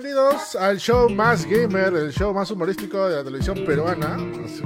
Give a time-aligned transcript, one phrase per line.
[0.00, 4.18] bienvenidos al show más gamer, el show más humorístico de la televisión peruana.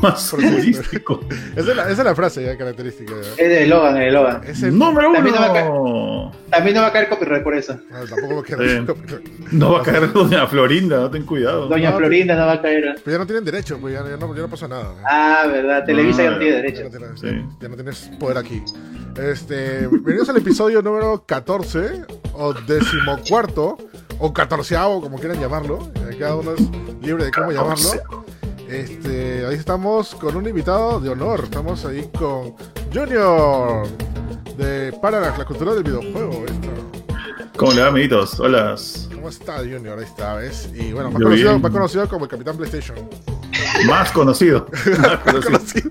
[0.03, 1.21] Más humorístico.
[1.55, 3.13] Esa es la, esa es la frase ya característica.
[3.21, 4.41] Es de Logan, es de Logan.
[4.45, 6.33] Es el- Número También no va a uno.
[6.51, 7.79] También no va a caer copyright por eso.
[7.91, 8.69] No, tampoco lo quiero Sí.
[8.71, 9.47] decir.
[9.53, 11.69] No va a caer Doña Florinda, ten cuidado.
[11.69, 12.97] Doña No, Florinda no va a caer.
[13.05, 14.95] Pero ya no tienen derecho, pues ya, ya no, ya no pasa nada.
[15.09, 15.85] Ah, verdad.
[15.85, 16.83] Televisa ya no Ah, tiene Ya derecho.
[16.85, 17.45] no, tienes, Sí.
[17.61, 18.63] ya no tienes poder aquí.
[19.17, 22.03] Este, bienvenidos al episodio número 14
[22.33, 23.77] o decimocuarto
[24.21, 25.91] o catorceavo, como quieran llamarlo.
[26.09, 26.61] Eh, Cada uno es
[27.03, 28.25] libre de cómo llamarlo.
[28.69, 31.41] Este, ahí estamos con un invitado de honor.
[31.45, 32.55] Estamos ahí con
[32.95, 33.89] Junior
[34.57, 36.45] de Parallax, la cultura del videojuego.
[36.45, 36.69] Esto.
[37.57, 38.39] ¿Cómo le va, amiguitos?
[38.39, 38.77] Hola.
[39.13, 39.99] ¿Cómo está Junior?
[39.99, 40.69] Ahí está, ¿ves?
[40.75, 42.97] Y bueno, más conocido, más conocido como el Capitán PlayStation.
[43.87, 44.67] Más conocido.
[44.99, 45.43] Más conocido.
[45.43, 45.91] conocido.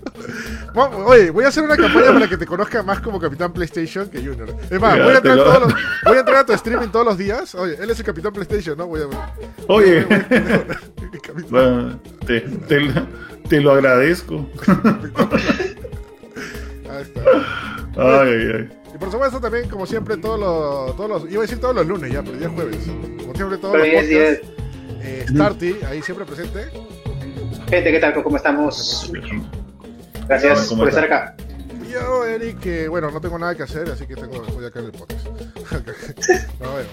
[0.73, 4.07] Bueno, Oye, voy a hacer una campaña para que te conozca más como Capitán PlayStation
[4.09, 4.53] que Junior.
[4.69, 5.73] Es más, voy a, entrar lo- todos los-
[6.05, 7.55] voy a entrar a tu streaming todos los días.
[7.55, 8.85] Oye, él es el Capitán PlayStation, ¿no?
[8.87, 9.07] Voy a
[9.67, 10.05] Oye,
[11.49, 12.93] bueno, te, te-
[13.49, 14.47] te lo agradezco.
[16.89, 17.21] Ahí está.
[17.97, 18.69] Ay, ay, ay.
[18.95, 21.31] Y por supuesto también, como siempre, todos los, todos los...
[21.31, 22.77] Iba a decir todos los lunes ya, pero ya es jueves.
[23.19, 24.59] Como siempre, todos Pero los ya es podcasts.
[25.01, 26.69] Eh, Starty, ahí siempre presente.
[27.69, 28.23] Gente, ¿qué tal?
[28.23, 29.11] ¿Cómo estamos?
[30.27, 31.35] Gracias ¿Cómo por estar acá.
[31.91, 34.85] Yo, Eric, que bueno, no tengo nada que hacer, así que tengo, voy acá en
[34.85, 35.25] el podcast.
[36.59, 36.89] no, bueno,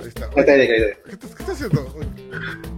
[0.00, 0.28] ahí está.
[0.30, 0.40] ¿Qué,
[1.12, 1.86] estás- qué estás haciendo?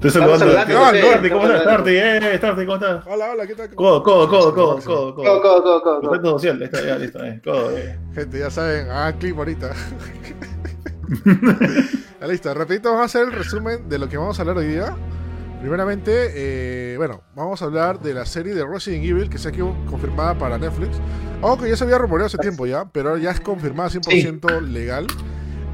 [0.00, 0.46] Te saludando.
[0.46, 0.94] ¿cómo estás?
[0.94, 3.06] Eh, ¿cómo estás?
[3.06, 3.74] Hola, hola, ¿qué tal?
[3.74, 5.40] Codo, codo, codo, codo, codo, codo.
[5.40, 6.00] go, go, go.
[6.00, 7.40] Contacto social, está, ya, listo, eh.
[7.44, 7.98] Codo, eh.
[8.14, 9.70] Gente, ya saben, hagan clip ahorita.
[12.20, 14.66] Ya listo, rapidito vamos a hacer el resumen de lo que vamos a hablar hoy
[14.66, 14.94] día.
[15.60, 19.52] Primeramente, eh, bueno, vamos a hablar de la serie de Resident Evil que se ha
[19.52, 20.98] quedado confirmada para Netflix.
[21.42, 25.06] Aunque ya se había rumoreado hace tiempo ya, pero ahora ya es confirmada 100% legal.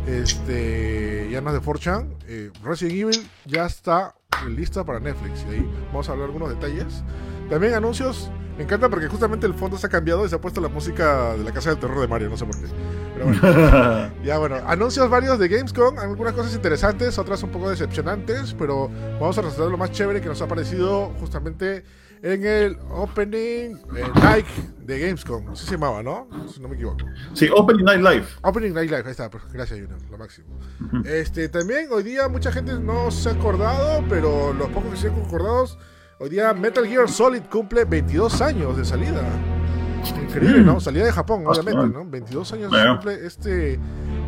[0.08, 2.16] Este, ya no es de 4chan.
[2.26, 4.16] Eh, Resident Evil ya está
[4.48, 5.44] lista para Netflix.
[5.48, 7.04] Y ahí vamos a hablar algunos detalles.
[7.48, 8.30] También anuncios.
[8.56, 11.34] Me encanta porque justamente el fondo se ha cambiado y se ha puesto la música
[11.36, 12.66] de la casa del terror de Mario, no sé por qué.
[13.14, 14.10] Pero bueno.
[14.24, 18.90] Ya bueno, anuncios varios de Gamescom, algunas cosas interesantes, otras un poco decepcionantes, pero
[19.20, 21.84] vamos a resaltar lo más chévere que nos ha parecido justamente
[22.22, 24.46] en el opening eh, night
[24.78, 26.26] de Gamescom, así se llamaba, ¿no?
[26.52, 27.04] Si no me equivoco.
[27.34, 28.26] Sí, Opening Night Live.
[28.42, 30.58] Opening Night Live, ahí está, pues, gracias Junior, lo máximo.
[31.04, 35.08] Este, también hoy día mucha gente no se ha acordado, pero los pocos que se
[35.08, 35.78] han acordados,
[36.18, 39.22] hoy día Metal Gear Solid cumple 22 años de salida.
[40.22, 40.78] Increíble, ¿no?
[40.80, 41.98] Salida de Japón, Ah, obviamente.
[41.98, 42.04] ¿no?
[42.08, 42.94] 22 años Bueno.
[42.96, 43.78] cumple este,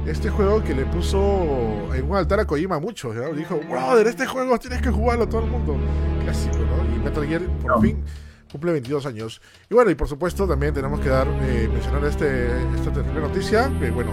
[0.06, 3.28] este juego que le puso en un altar a Kojima a muchos, ¿ya?
[3.28, 5.76] Dijo, brother, este juego tienes que jugarlo todo el mundo.
[6.24, 6.96] Clásico, ¿no?
[6.96, 7.80] Y Metal Gear, por No.
[7.80, 8.02] fin,
[8.50, 9.40] cumple 22 años.
[9.70, 13.70] Y bueno, y por supuesto también tenemos que dar, eh, mencionar este, esta terrible noticia,
[13.78, 14.12] que bueno,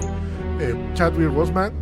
[0.60, 1.74] eh, Chadwick Boseman,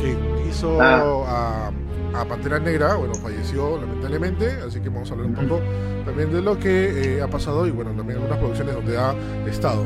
[0.00, 0.16] que
[0.48, 1.68] hizo Ah.
[1.68, 1.70] a,
[2.14, 5.60] a Pantera Negra, bueno, falleció lamentablemente, así que vamos a hablar un poco
[6.04, 9.14] también de lo que eh, ha pasado y bueno, también algunas producciones donde ha
[9.48, 9.84] estado.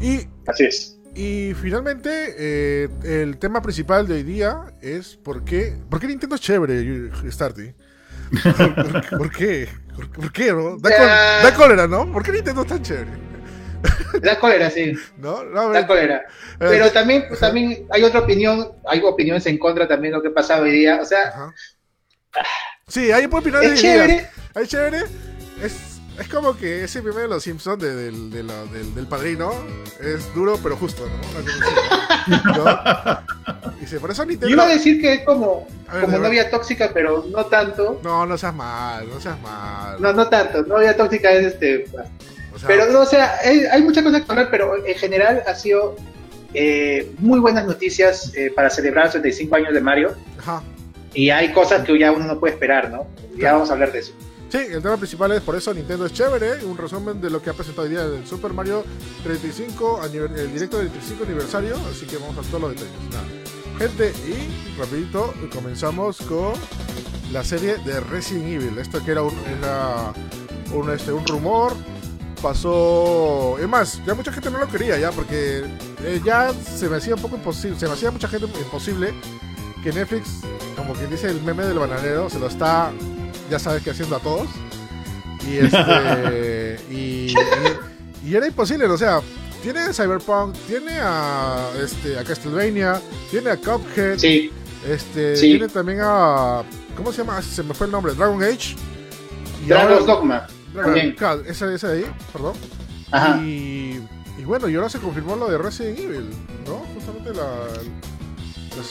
[0.00, 0.98] Y, Así es.
[1.14, 6.34] y finalmente, eh, el tema principal de hoy día es por qué, por qué Nintendo
[6.36, 7.72] es chévere, Starty.
[8.42, 9.68] ¿Por, por qué?
[9.94, 10.78] ¿Por, por qué, no?
[10.78, 12.10] Da, col- da cólera, ¿no?
[12.12, 13.10] ¿Por qué Nintendo es tan chévere?
[14.22, 14.92] Da cólera, sí.
[15.18, 15.44] ¿No?
[15.44, 16.16] No, Da cólera.
[16.18, 16.24] eh,
[16.58, 20.30] Pero también, pues, también hay otra opinión, hay opiniones en contra también de lo que
[20.30, 20.98] pasa hoy día.
[21.00, 21.54] O sea, Ajá.
[22.88, 24.06] Sí, hay opiniones es divididas.
[24.08, 24.30] chévere.
[24.54, 24.98] Hay chévere.
[25.62, 25.76] Es,
[26.18, 29.52] es como que ese meme de los Simpsons de- del, de la- del, padrino
[30.00, 32.54] es duro pero justo, ¿no?
[32.56, 33.20] ¿no?
[33.80, 34.54] Dice, por eso Yo Nintendo.
[34.54, 38.00] iba a decir que es como, ver, como de novia tóxica, pero no tanto.
[38.02, 40.00] No, no seas mal, no seas mal.
[40.00, 40.62] No, no tanto.
[40.64, 41.86] Novia tóxica es este.
[42.60, 45.54] Sea, Pero, no, o sea, hay, hay muchas cosas que hablar, pero en general ha
[45.54, 45.96] sido
[46.54, 50.14] eh, muy buenas noticias eh, para celebrar los 35 años de Mario.
[50.38, 50.62] ajá.
[51.12, 53.04] Y hay cosas que ya uno no puede esperar, ¿no?
[53.36, 54.12] Ya vamos a hablar de eso.
[54.48, 56.64] Sí, el tema principal es por eso Nintendo es chévere.
[56.64, 58.84] Un resumen de lo que ha presentado hoy día el Super Mario
[59.24, 61.74] 35, aniver- el directo del 35 aniversario.
[61.90, 62.92] Así que vamos a todos los detalles.
[63.10, 63.24] Nada.
[63.78, 66.52] Gente, y rapidito comenzamos con
[67.32, 68.78] la serie de Resident Evil.
[68.78, 70.12] Esto que era un, era
[70.72, 71.72] un, este, un rumor.
[72.42, 73.56] Pasó.
[73.60, 75.64] Es más, ya mucha gente no lo quería ya, porque
[76.04, 77.78] eh, ya se me hacía un poco imposible.
[77.78, 79.12] Se me hacía mucha gente imposible
[79.82, 80.40] que Netflix,
[80.76, 82.90] como quien dice el meme del bananero, se lo está,
[83.50, 84.48] ya sabes que haciendo a todos.
[85.46, 86.80] Y este.
[86.90, 87.34] y, y,
[88.26, 89.20] y era imposible, o sea,
[89.62, 93.00] tiene a Cyberpunk, tiene a este a Castlevania,
[93.30, 94.50] tiene a Cuphead, Sí,
[94.88, 95.50] este, Sí.
[95.50, 96.62] tiene también a.
[96.96, 97.40] ¿Cómo se llama?
[97.42, 98.76] Se me fue el nombre, Dragon Age.
[99.64, 100.46] Y Dragon's ahora- Dogma.
[100.74, 102.54] Dragon- ese de ahí, perdón.
[103.10, 103.38] Ajá.
[103.42, 104.00] Y,
[104.38, 106.30] y bueno, y ahora se confirmó lo de Resident Evil,
[106.66, 106.78] ¿no?
[106.94, 107.66] Justamente la,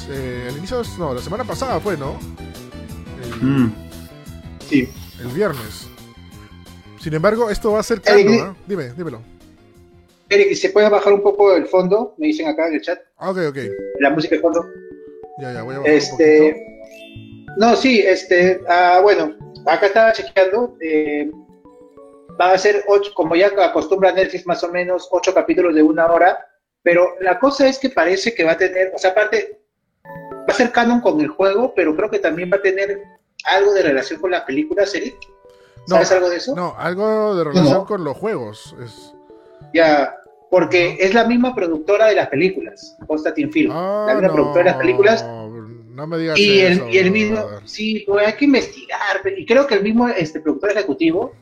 [0.10, 2.20] eh, el inicio, no, la semana pasada fue, ¿no?
[3.42, 3.72] Mm.
[4.70, 4.88] Sí.
[5.22, 5.88] el viernes.
[7.00, 8.54] Sin embargo, esto va a ser canon, eh.
[8.68, 9.22] Dime, dímelo.
[10.30, 12.14] Eric, ¿se puede bajar un poco el fondo?
[12.18, 13.00] Me dicen acá en el chat.
[13.18, 13.58] Ah, ok, ok.
[14.00, 14.64] La música de fondo.
[15.42, 16.56] Ya, ya, voy a bajar Este.
[17.58, 18.62] No, sí, este.
[18.68, 19.34] ah, bueno,
[19.66, 20.78] acá estaba chequeando.
[20.82, 21.32] eh,
[22.40, 26.08] van a ser ocho, como ya acostumbra Netflix, más o menos ocho capítulos de una
[26.08, 26.48] hora.
[26.82, 29.60] Pero la cosa es que parece que va a tener, o sea, aparte,
[30.06, 33.04] va a ser canon con el juego, pero creo que también va a tener
[33.44, 35.18] algo de relación con las películas, Eric.
[35.90, 36.56] No, ¿Sabes algo de eso?
[36.56, 37.86] No, algo de relación No.
[37.86, 38.74] con los juegos.
[38.82, 39.14] Es...
[39.74, 40.16] Ya,
[40.50, 43.72] porque es la misma productora de las películas, Constantine Film.
[43.74, 45.26] Ah, la misma no, productora de las películas.
[45.26, 49.22] No me digas Y eso, el, y el mismo, sí, pues hay que investigar.
[49.38, 51.34] Y creo que el mismo este, productor ejecutivo,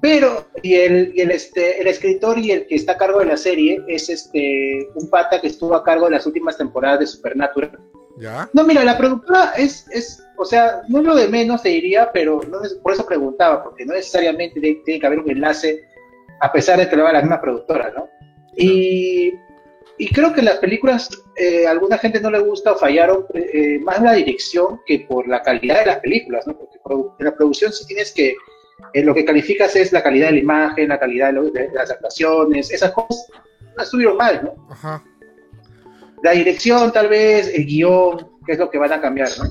[0.00, 3.26] pero, y el, y el, este, el escritor y el que está a cargo de
[3.26, 7.06] la serie es este un pata que estuvo a cargo de las últimas temporadas de
[7.06, 7.78] Supernatural.
[8.18, 8.48] ¿Ya?
[8.52, 12.40] No, mira, la productora es, es o sea, no lo de menos, te diría, pero
[12.48, 15.84] no es- por eso preguntaba, porque no necesariamente tiene que haber un enlace,
[16.40, 18.08] a pesar de que lo haga la misma productora, ¿no?
[18.56, 19.32] Y,
[19.98, 23.78] y creo que las películas, eh, a alguna gente no le gusta o fallaron eh,
[23.80, 26.56] más la dirección que por la calidad de las películas, ¿no?
[26.56, 26.78] Porque
[27.20, 28.34] en la producción sí tienes que,
[28.92, 31.70] eh, lo que calificas es la calidad de la imagen, la calidad de, lo- de
[31.72, 33.26] las actuaciones, esas cosas
[33.76, 34.66] no estuvieron mal, ¿no?
[34.70, 35.02] Ajá.
[36.22, 39.44] La dirección tal vez, el guion, que es lo que van a cambiar, ¿no?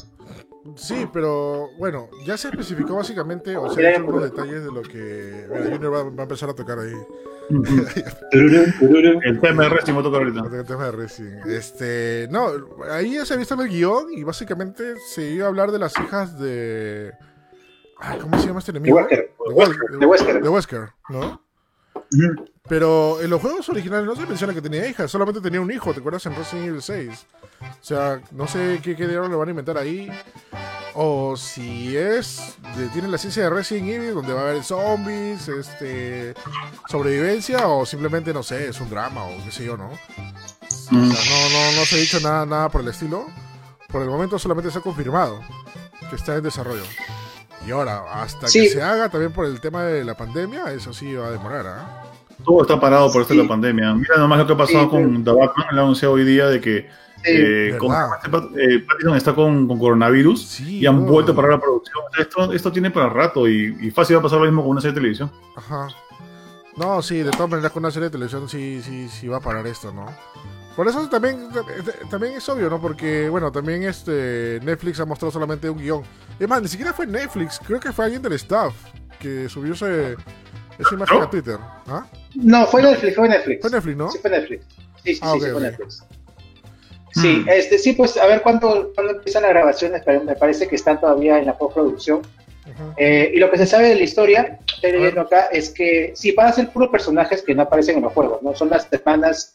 [0.75, 5.45] Sí, pero bueno, ya se especificó básicamente, o sea, algunos detalles de lo que.
[5.49, 6.91] Mira, Junior va, va a empezar a tocar ahí.
[8.31, 10.57] El tema de Resident Evil ahorita.
[10.57, 11.45] El tema de Resident.
[11.45, 12.47] Este, no,
[12.91, 15.79] ahí ya se ha visto en el guion y básicamente se iba a hablar de
[15.79, 17.13] las hijas de.
[17.99, 18.97] Ay, ¿Cómo se llama este enemigo?
[19.47, 19.99] De Wesker.
[19.99, 20.41] De Wesker.
[20.43, 21.41] De Wesker, ¿no?
[22.69, 25.93] Pero en los juegos originales no se menciona que tenía hijas, solamente tenía un hijo,
[25.93, 26.25] ¿te acuerdas?
[26.25, 27.25] En Resident Evil 6.
[27.61, 30.09] O sea, no sé qué, qué le van a inventar ahí.
[30.93, 32.55] O si es.
[32.75, 36.33] de- tiene la ciencia de Resident Evil, donde va a haber zombies, este.
[36.89, 39.89] sobrevivencia, o simplemente, no sé, es un drama, o qué sé yo, ¿no?
[39.89, 43.25] O sea, no, no, no se ha dicho nada, nada por el estilo.
[43.89, 45.39] Por el momento solamente se ha confirmado
[46.09, 46.83] que está en desarrollo.
[47.67, 48.61] Y ahora, hasta Sí.
[48.61, 51.67] que se haga también por el tema de la pandemia, eso sí va a demorar,
[51.67, 52.03] ¿ah?
[52.45, 53.43] Todo está parado por esto de Sí.
[53.45, 53.93] la pandemia.
[53.93, 55.67] Mira nomás lo que ha pasado Sí, con The Batman.
[55.75, 56.89] Le anunciado hoy día de que
[57.23, 57.31] Sí.
[57.33, 60.79] eh, con- eh, Pattinson está con, con coronavirus Sí.
[60.79, 61.11] y han no.
[61.11, 62.03] vuelto a parar la producción.
[62.17, 64.81] Esto, esto tiene para rato y, y fácil va a pasar lo mismo con una
[64.81, 65.31] serie de televisión.
[65.55, 65.87] Ajá.
[66.77, 69.41] No, sí, de todas maneras con una serie de televisión sí, sí, sí va a
[69.41, 70.05] parar esto, ¿no?
[70.77, 71.49] Por eso también,
[72.11, 72.79] también es obvio, ¿no?
[72.79, 76.03] Porque, bueno, también este Netflix ha mostrado solamente un guion.
[76.39, 78.75] Es más, ni siquiera fue Netflix, creo que fue alguien del staff
[79.19, 80.15] que subió ese,
[80.77, 81.23] esa imagen ¿No?
[81.25, 81.57] a Twitter.
[81.87, 82.05] ¿Ah?
[82.35, 83.61] No, fue Netflix, fue Netflix.
[83.61, 84.11] Fue Netflix, ¿no?
[84.11, 84.65] Sí, fue Netflix.
[85.03, 85.61] Sí, sí, Ah, sí, sí, fue.
[85.61, 86.03] Netflix.
[87.13, 87.49] Sí, Hmm.
[87.49, 90.99] este, sí, pues a ver cuándo, cuándo empiezan las grabaciones, pero me parece que están
[90.99, 92.19] todavía en la postproducción.
[92.19, 92.93] Ujú.
[92.97, 96.33] Eh, y lo que se sabe de la historia, estoy leyendo acá, es que sí,
[96.33, 98.53] van a ser puros personajes que no aparecen en los juegos, ¿no?
[98.55, 99.53] Son las hermanas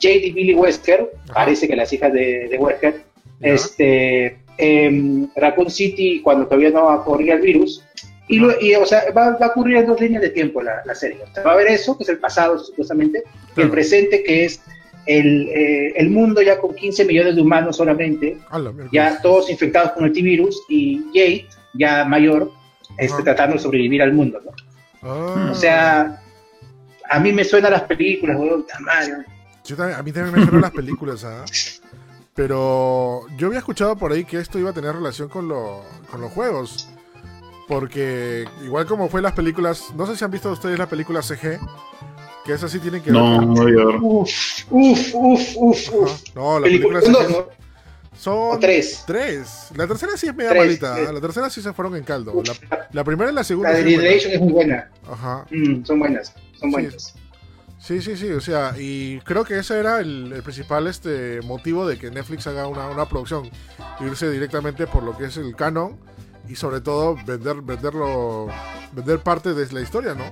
[0.00, 1.34] Jade y Billy Wesker, Ajá.
[1.34, 3.02] parece que las hijas de, de Wesker,
[3.40, 7.82] este, em, Raccoon City cuando todavía no corría el virus.
[8.28, 10.82] Y, lo- y, o sea, va, va a ocurrir en dos líneas de tiempo la,
[10.84, 11.18] la serie.
[11.22, 13.22] O sea, va a haber eso, que es el pasado supuestamente,
[13.56, 14.60] y el presente, que es
[15.06, 18.36] el, eh, el mundo ya con 15 millones de humanos solamente,
[18.92, 22.50] ya todos infectados con el T-Virus, y Jade, ya mayor,
[22.98, 23.24] este, Ajá.
[23.24, 24.40] tratando de sobrevivir al mundo.
[24.44, 24.50] ¿no?
[25.02, 25.50] Ah.
[25.52, 26.20] O sea,
[27.08, 29.12] a mí me suenan las películas, weón, madre.
[29.66, 31.44] Yo también- a mí también me suenan las películas, ¿ah?
[32.34, 36.20] Pero yo había escuchado por ahí que esto iba a tener relación con, lo, con
[36.20, 36.88] los juegos.
[37.68, 41.58] Porque igual como fue las películas, no sé si han visto ustedes la película CG,
[42.44, 43.86] que esas sí tienen que ver No, con- no ver.
[44.00, 44.30] Uf,
[44.70, 46.22] uf, uf, uf, uf.
[46.34, 47.66] No, la Película, película son CG dos, ¿no?
[48.16, 49.02] son O tres.
[49.06, 49.68] tres.
[49.74, 51.08] La tercera sí es media Tres, malita, tres.
[51.08, 51.12] ¿ah?
[51.12, 52.40] la tercera sí se fueron en caldo.
[52.70, 54.08] La, la primera y la segunda La de sí es buena.
[54.10, 54.90] Generation es muy buena.
[55.10, 55.46] Ajá.
[55.50, 57.02] Mm, son buenas, son buenas.
[57.02, 57.18] Sí,
[58.00, 61.98] sí, sí, o sea, y creo que ese era el, el principal este motivo de
[61.98, 63.48] que Netflix haga una, una producción,
[64.00, 65.98] irse directamente por lo que es el canon
[66.48, 68.48] y sobre todo vender venderlo
[68.92, 70.24] vender parte de la historia, ¿no?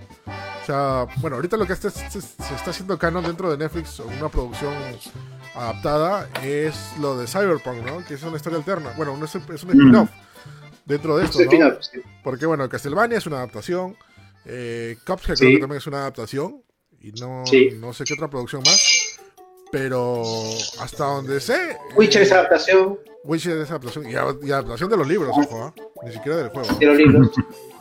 [0.62, 2.18] O sea, bueno, ahorita lo que está- se, se
[2.54, 4.73] está haciendo canon dentro de Netflix, una producción
[5.54, 8.04] adaptada, es lo de Cyberpunk, ¿no?
[8.04, 8.92] Que es una historia alterna.
[8.96, 10.11] Bueno, no es, es un spin-off
[10.84, 11.50] dentro de esto, Sí, ¿no?
[11.50, 12.00] final, sí.
[12.23, 13.96] Porque bueno, Castlevania es una adaptación.
[14.46, 15.44] Eh, Cuphead Sí.
[15.44, 16.62] creo que también es una adaptación.
[17.04, 17.68] Y no, Sí.
[17.78, 19.18] no sé qué otra producción más.
[19.70, 20.23] Pero
[20.80, 21.76] hasta donde sé.
[21.96, 22.99] Witcher eh, es adaptación.
[23.25, 24.04] Witcher es adaptación.
[24.11, 24.14] Y,
[24.50, 25.75] adaptación de los libros, ojo, ¿ah?
[26.04, 26.69] Ni siquiera del juego.
[26.78, 27.31] De los libros.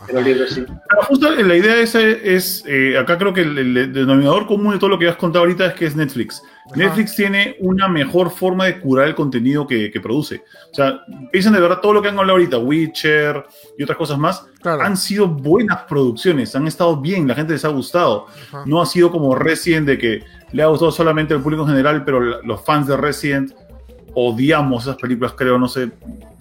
[0.08, 0.64] De los libros, sí.
[0.66, 4.80] Pero justo la idea esa es, eh, acá creo que el, el denominador común de
[4.80, 6.42] todo lo que has contado ahorita es que es Netflix.
[6.66, 6.76] Ajá.
[6.78, 10.44] Netflix tiene una mejor forma de curar el contenido que, que produce.
[10.72, 13.44] O sea, piensen de verdad todo lo que han hablado ahorita, Witcher
[13.78, 14.82] y otras cosas más, Claro.
[14.84, 18.28] han sido buenas producciones, han estado bien, la gente les ha gustado.
[18.48, 18.64] Ajá.
[18.66, 20.24] No ha sido como Resident de que
[20.54, 23.52] le ha gustado solamente al público en general, pero la- los fans de Resident
[24.16, 25.90] odiamos esas películas, creo, no sé.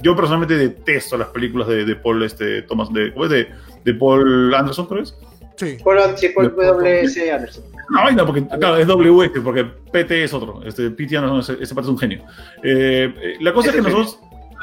[0.02, 3.30] Yo personalmente detesto las películas de, de Paul, este, Thomas, de, ¿cómo es?
[3.30, 3.48] de,
[3.84, 5.16] de Paul Anderson, creo que es.
[5.56, 5.76] Sí.
[5.82, 7.64] Por, sí, por WS Anderson.
[7.90, 10.62] No, vaina, porque claro, es WS, porque PT es otro.
[10.64, 12.22] Este, PT Anderson, ese, ese parte es un genio.
[12.62, 14.18] Eh, eh, la cosa es que nosotros,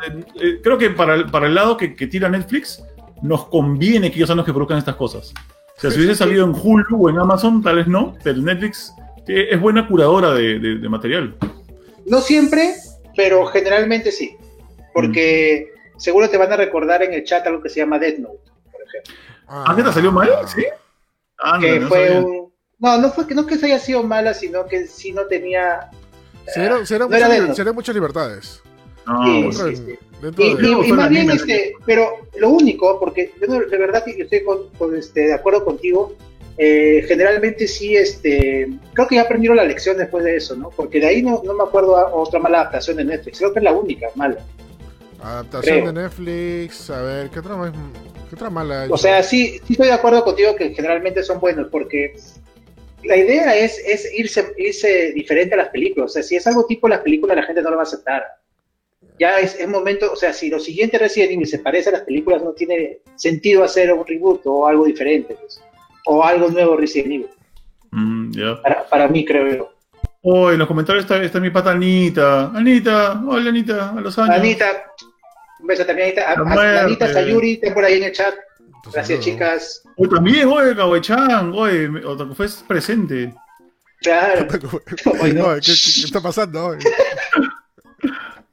[0.07, 2.83] eh, eh, creo que para el, para el lado que, que tira Netflix,
[3.21, 5.33] nos conviene que ellos sean los que produzcan estas cosas.
[5.77, 8.93] O sea, si hubiese salido en Hulu o en Amazon, tal vez no, pero Netflix
[9.27, 11.35] es buena curadora de, de- de material.
[12.07, 12.73] No siempre,
[13.15, 14.35] pero generalmente sí.
[14.93, 18.51] Porque seguro te van a recordar en el chat algo que se llama Death Note,
[18.71, 19.13] por ejemplo.
[19.47, 20.29] ¿Ah, qué te salió mal?
[20.47, 20.65] ¿Sí?
[21.39, 22.19] Ah, no, que no fue sabía.
[22.21, 22.53] un.
[22.79, 25.89] No, no fue que no que se haya sido mala, sino que sí no tenía.
[26.47, 28.61] Se dieron, se No era muchas, libertades.
[29.05, 29.51] No, Sí, bueno.
[29.51, 29.83] sí, Dentro, sí.
[29.83, 33.33] de- dentro Y, de- y- Fue y la más bien, este, pero lo único, porque
[33.39, 36.13] yo no- de verdad que estoy con, con, este, de acuerdo contigo,
[36.61, 40.69] eh, generalmente sí, este, creo que ya aprendieron la lección después de eso, ¿no?
[40.71, 43.59] Porque de ahí no, no me acuerdo a otra mala adaptación de Netflix, creo que
[43.59, 44.39] es la única mala.
[45.23, 45.93] Adaptación creo.
[45.93, 46.89] de Netflix.
[46.89, 47.71] A ver, ¿qué otra,
[48.27, 48.89] qué otra mala hay?
[48.91, 52.15] O sea, sí, sí estoy de acuerdo contigo que generalmente son buenos, porque
[53.05, 56.11] la idea es, es irse, irse diferente a las películas.
[56.11, 58.23] O sea, si es algo tipo las películas, la gente no lo va a aceptar.
[59.17, 62.01] Ya es, es momento, o sea, si lo siguiente Resident Evil se parece a las
[62.01, 65.35] películas, no tiene sentido hacer un reboot o algo diferente.
[65.39, 65.61] pues.
[66.05, 67.27] O algo nuevo Resident Evil.
[67.91, 68.31] Mm.
[68.61, 69.73] Para, para mí, creo yo.
[70.21, 72.47] Oh, en los comentarios está, está mi pata Anita.
[72.53, 74.35] Anita, hola Anita, a los años.
[74.35, 74.65] Anita,
[75.61, 76.29] un beso también, Anita.
[76.31, 76.33] A-
[76.79, 76.83] a-.
[76.83, 78.33] Anita Sayuri, está por ahí en el chat.
[78.59, 79.83] Entonces, Gracias, chicas.
[79.97, 83.33] Hoy también, oye, Kawai-chan, oye, Otaku Fest presente.
[84.01, 84.47] Claro.
[85.21, 85.45] Hoy no.
[85.47, 86.67] Oye, ¿qué, qué- qué está pasando?
[86.67, 86.79] Oye.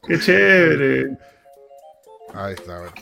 [0.07, 1.17] Qué chévere.
[2.35, 2.93] Ahí está, bueno.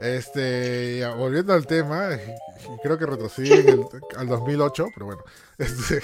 [0.00, 3.84] Este, ya, volviendo al tema, y creo que retrocedí en el-
[4.16, 5.22] al 2008, pero bueno.
[5.58, 6.02] Este, eh,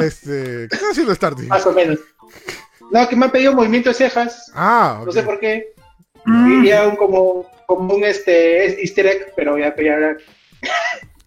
[0.00, 1.42] este, ¿qué está haciendo Starty?
[1.44, 1.98] Más o menos.
[2.90, 4.50] No, que me han pedido movimiento de cejas.
[4.54, 5.72] Ah, No sé por qué.
[6.24, 10.16] Mm, Y ya un, como, como un este, es easter egg, pero ya, ya, ya.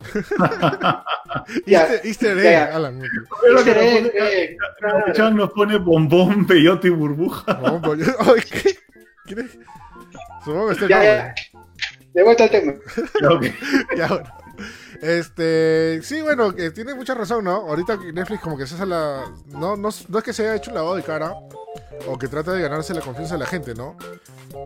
[1.66, 2.70] Easter, Easter egg.
[2.74, 3.02] Alan.
[3.56, 4.58] Easter egg, eh,
[5.32, 7.46] nos pone bombón, peyote y burbuja.
[9.26, 9.58] ¿Quién es?
[10.44, 11.36] Supongo que está el Ya, ya.
[12.14, 12.74] De vuelta al tema.
[13.98, 14.43] Ya, bueno.
[15.04, 17.52] Este, sí, bueno, que tiene mucha razón, ¿no?
[17.52, 19.30] Ahorita Netflix como que se hace la...
[19.48, 21.34] No, no, no es que se haya hecho un lavado de cara
[22.08, 23.98] o que trata de ganarse la confianza de la gente, ¿no?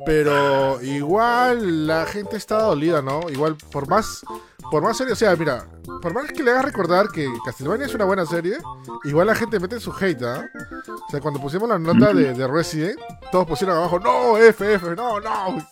[0.05, 3.21] Pero igual la gente está dolida, ¿no?
[3.31, 4.23] Igual, por más,
[4.69, 5.65] por más serio, o sea, mira,
[6.03, 8.57] por más que le hagas recordar que Castlevania es una buena serie,
[9.05, 10.45] igual la gente mete su hate, ¿ah?
[10.87, 12.99] O sea, cuando pusimos la nota de, de Resident,
[13.31, 15.67] todos pusieron abajo, no, F, F, no, no.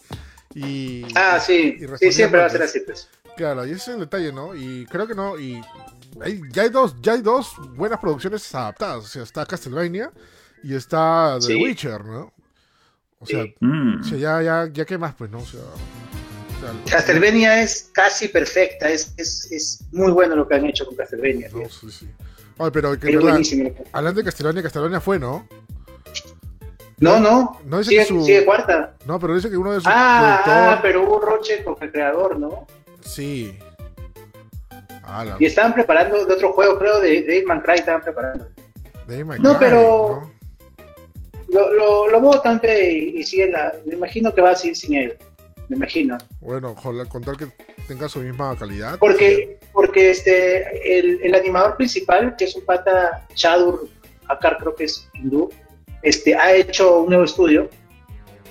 [0.55, 1.05] Y...
[1.13, 1.77] Ah, sí.
[1.79, 3.10] y Sí, siempre va a ser así, pues.
[3.38, 4.56] Claro, y ese es el detalle, ¿no?
[4.56, 5.62] Y creo que no, y
[6.22, 9.04] hay- ya hay dos, ya hay dos buenas producciones adaptadas.
[9.04, 10.12] O sea, está Castlevania
[10.63, 11.63] y está The Sí.
[11.63, 12.32] Witcher, ¿no?
[13.20, 13.56] O sea, Sí.
[13.60, 14.01] Mm.
[14.01, 15.39] o sea, ya, ya, ya qué más, pues, ¿no?
[15.39, 18.89] O sea, o sea, Castlevania es casi perfecta.
[18.89, 21.50] Es, es, es muy bueno lo que han hecho con Castlevania.
[21.54, 22.10] no, sí, sí.
[22.58, 23.38] Ay, pero que verdad,
[23.92, 25.46] hablando de Castlevania, Castlevania fue, ¿no?
[26.98, 27.60] No, no.
[27.65, 28.96] No dice sigue, que su- sigue cuarta.
[29.06, 31.92] No, pero dice que uno de sus Ah, productor- ah, pero hubo roche con el
[31.92, 32.65] creador, ¿no?
[33.06, 33.58] Sí.
[35.04, 38.48] Ah, la Y estaban preparando de otro juego, creo, de Dave Man Cry estaban preparando.
[39.08, 40.36] Dave McCray, No, pero- ¿no?
[41.48, 43.72] Lo, lo, lo votan y, y siguen la.
[43.86, 45.16] Me imagino que va a seguir sin él.
[45.70, 46.18] Me imagino.
[46.42, 47.48] Bueno, con tal que
[47.88, 48.98] tenga su misma calidad.
[49.00, 53.88] Porque, porque este, el, el animador principal, que es un pata Chadur
[54.28, 55.50] Akar, creo que es hindú,
[56.02, 57.70] este, ha hecho un nuevo estudio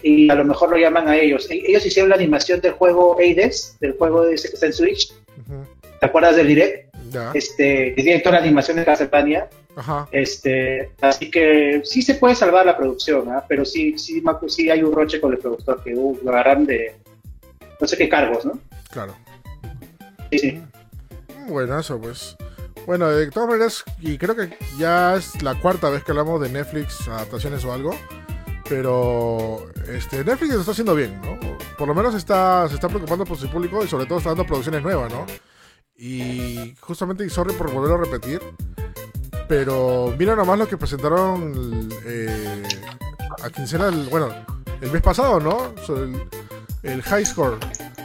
[0.04, 1.50] y a lo mejor lo llaman a ellos.
[1.50, 5.12] E- Ellos hicieron la animación del juego Hades, del juego ese que está en Switch.
[5.98, 6.94] ¿Te acuerdas del direct?
[7.10, 7.30] Ya.
[7.32, 9.48] Este, tiene toda la animación de Castlevania.
[9.76, 10.06] Ajá.
[10.12, 13.44] Este, así que sí se puede salvar la producción, ¿ah?
[13.48, 16.66] pero sí, sí, Macu, sí hay un roche con el productor que uh, lo agarran
[16.66, 16.94] de
[17.80, 18.58] no sé qué cargos, ¿no?
[18.90, 19.16] Claro.
[20.30, 20.62] Sí, sí.
[21.48, 22.36] Bueno, eso pues.
[22.86, 26.50] Bueno, de todas maneras, y creo que ya es la cuarta vez que hablamos de
[26.50, 27.96] Netflix adaptaciones o algo.
[28.68, 31.38] Pero este, Netflix lo está haciendo bien, ¿no?
[31.76, 34.46] Por lo menos está, se está preocupando por su público y sobre todo está dando
[34.46, 35.26] producciones nuevas, ¿no?
[35.96, 38.40] Y justamente, y sorry por volverlo a repetir,
[39.48, 42.62] pero mira nomás lo que presentaron eh,
[43.42, 44.28] a quincena, el, bueno,
[44.80, 45.74] el mes pasado, ¿no?
[45.84, 46.22] Sobre el,
[46.84, 47.58] el High Score,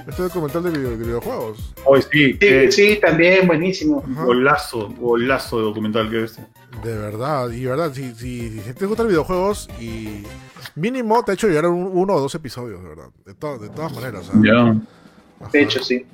[0.07, 1.73] este documental de, video- de videojuegos.
[1.85, 2.37] Hoy sí,
[2.71, 4.03] Sí, también, buenísimo.
[4.11, 4.25] Ajá.
[4.25, 6.47] golazo, golazo de documental que es este.
[6.83, 10.23] De verdad, y verdad, si, si, si te gustan los videojuegos y
[10.75, 13.09] mínimo te ha hecho llegar a un- uno o dos episodios, de verdad.
[13.25, 14.29] De, to- de todas maneras.
[14.41, 14.75] Ya.
[15.51, 16.05] De hecho, sí.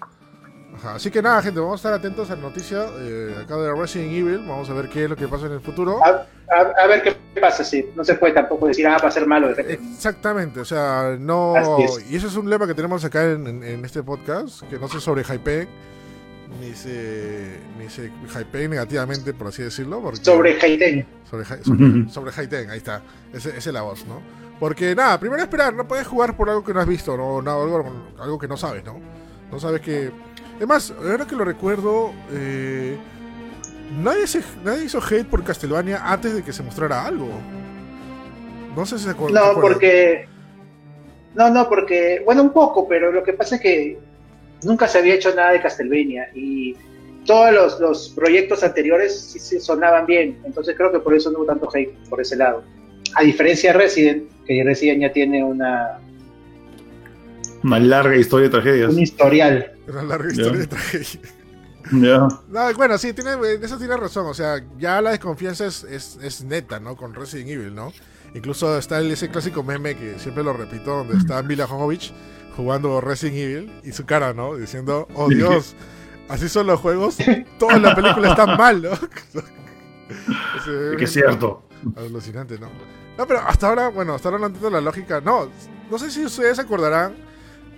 [0.76, 3.74] Ajá, Así que nada, gente, vamos a estar atentos a la noticia eh, acá de
[3.74, 4.40] Resident Evil.
[4.40, 6.04] Vamos a ver qué es lo que pasa en el futuro.
[6.04, 6.10] A,
[6.54, 7.86] a- a ver qué pasa, sí.
[7.96, 9.48] No se puede tampoco decir, ah, va a ser malo.
[9.48, 9.82] de repente.
[9.94, 11.54] Exactamente, o sea, no.
[12.10, 14.88] Y eso es un lema que tenemos acá en, en- en este podcast, que no
[14.90, 15.68] se sobre hype
[16.62, 20.02] ni se, ni se hype negativamente, por así decirlo.
[20.02, 21.06] Porque, Sobre Haiten.
[21.30, 23.02] Sobre, sobre, sobre Haiten, ahí está.
[23.34, 24.22] Ese- Esa es la voz, ¿no?
[24.60, 27.42] Porque nada, primero esperar, no puedes jugar por algo que no has visto, ¿no?
[27.42, 29.00] No, algo, algo que no sabes, ¿no?
[29.52, 30.12] No sabes que.
[30.58, 32.98] Además, ahora que lo recuerdo, eh,
[34.02, 37.28] nadie, se, nadie hizo hate por Castlevania antes de que se mostrara algo.
[38.76, 39.62] No sé si se acuer- se No, acuerdan.
[39.62, 40.28] porque.
[41.36, 42.22] No, no, porque.
[42.24, 44.00] Bueno, un poco, pero lo que pasa es que
[44.64, 46.76] nunca se había hecho nada de Castlevania y
[47.26, 50.40] todos los, los proyectos anteriores sí, sí sonaban bien.
[50.46, 52.64] Entonces creo que por eso no hubo tanto hate por ese lado.
[53.16, 56.00] A diferencia de Resident, que Resident ya tiene una,
[57.64, 58.94] Una larga historia de tragedias.
[58.94, 59.72] un historial.
[59.88, 61.20] Una larga historia de tragedia.
[61.92, 62.28] Ya.
[62.50, 64.26] No, bueno, sí, tiene, en eso tiene razón.
[64.28, 66.96] O sea, ya la desconfianza es, es, es neta, ¿no?
[66.96, 67.94] Con Resident Evil, ¿no?
[68.34, 72.12] Incluso está el- ese clásico meme que siempre lo repito, donde está Mila Jovovich
[72.56, 74.56] jugando Resident Evil y su cara, ¿no?
[74.56, 75.76] Diciendo, oh Dios,
[76.30, 77.18] así son los juegos,
[77.60, 78.92] toda la película está mal, ¿no?
[80.08, 81.64] Es que es cierto.
[81.96, 82.70] Alucinante, ¿no?
[83.18, 85.22] No, pero hasta ahora, bueno, hasta ahora no entiendo la lógica.
[85.22, 85.50] No,
[85.90, 87.16] no sé si ustedes se acordarán,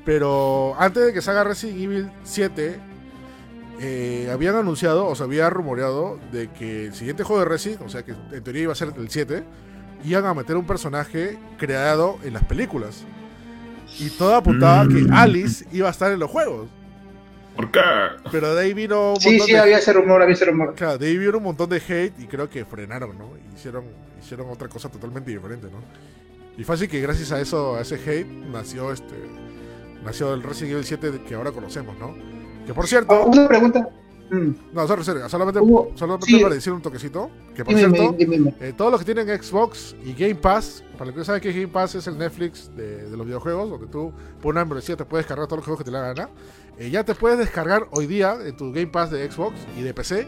[0.05, 2.79] pero antes de que salga Resident Evil 7,
[3.79, 7.89] eh, habían anunciado, o se había rumoreado, de que el siguiente juego de Resident, o
[7.89, 9.43] sea que en teoría iba a ser el 7,
[10.03, 13.05] iban a meter un personaje creado en las películas.
[13.99, 15.13] Y todo apuntaba a que Mm.
[15.13, 16.69] Alice iba a estar en los juegos.
[17.55, 17.79] ¿Por qué?
[18.31, 20.75] Pero de ahí vino un Sí, montón sí, de había ese rumor, había ese rumor.
[20.75, 23.31] Claro, de ahí vieron un montón de hate y creo que frenaron, ¿no?
[23.55, 23.85] Hicieron,
[24.21, 25.79] hicieron otra cosa totalmente diferente, ¿no?
[26.57, 29.15] Y fácil que gracias a eso, a ese hate, nació este.
[30.03, 32.15] Nació el Resident Evil 7 que ahora conocemos, ¿no?
[32.65, 33.25] Que por Oh, cierto.
[33.25, 33.89] una pregunta.
[34.29, 36.39] Mm, No, sorry, sorry, solamente, Hubo- solamente sí.
[36.39, 37.29] para decir un toquecito.
[37.55, 38.55] Que por dime, cierto, dime, dime.
[38.59, 41.53] eh, todos los que tienen Xbox y Game Pass, para los que no saben que
[41.53, 44.11] Game Pass es el Netflix de, de los videojuegos, donde tú
[44.41, 46.29] por una membresía te puedes descargar todos los juegos que te la gana.
[46.77, 49.93] Eh, ya te puedes descargar hoy día en tu Game Pass de Xbox y de
[49.93, 50.27] PC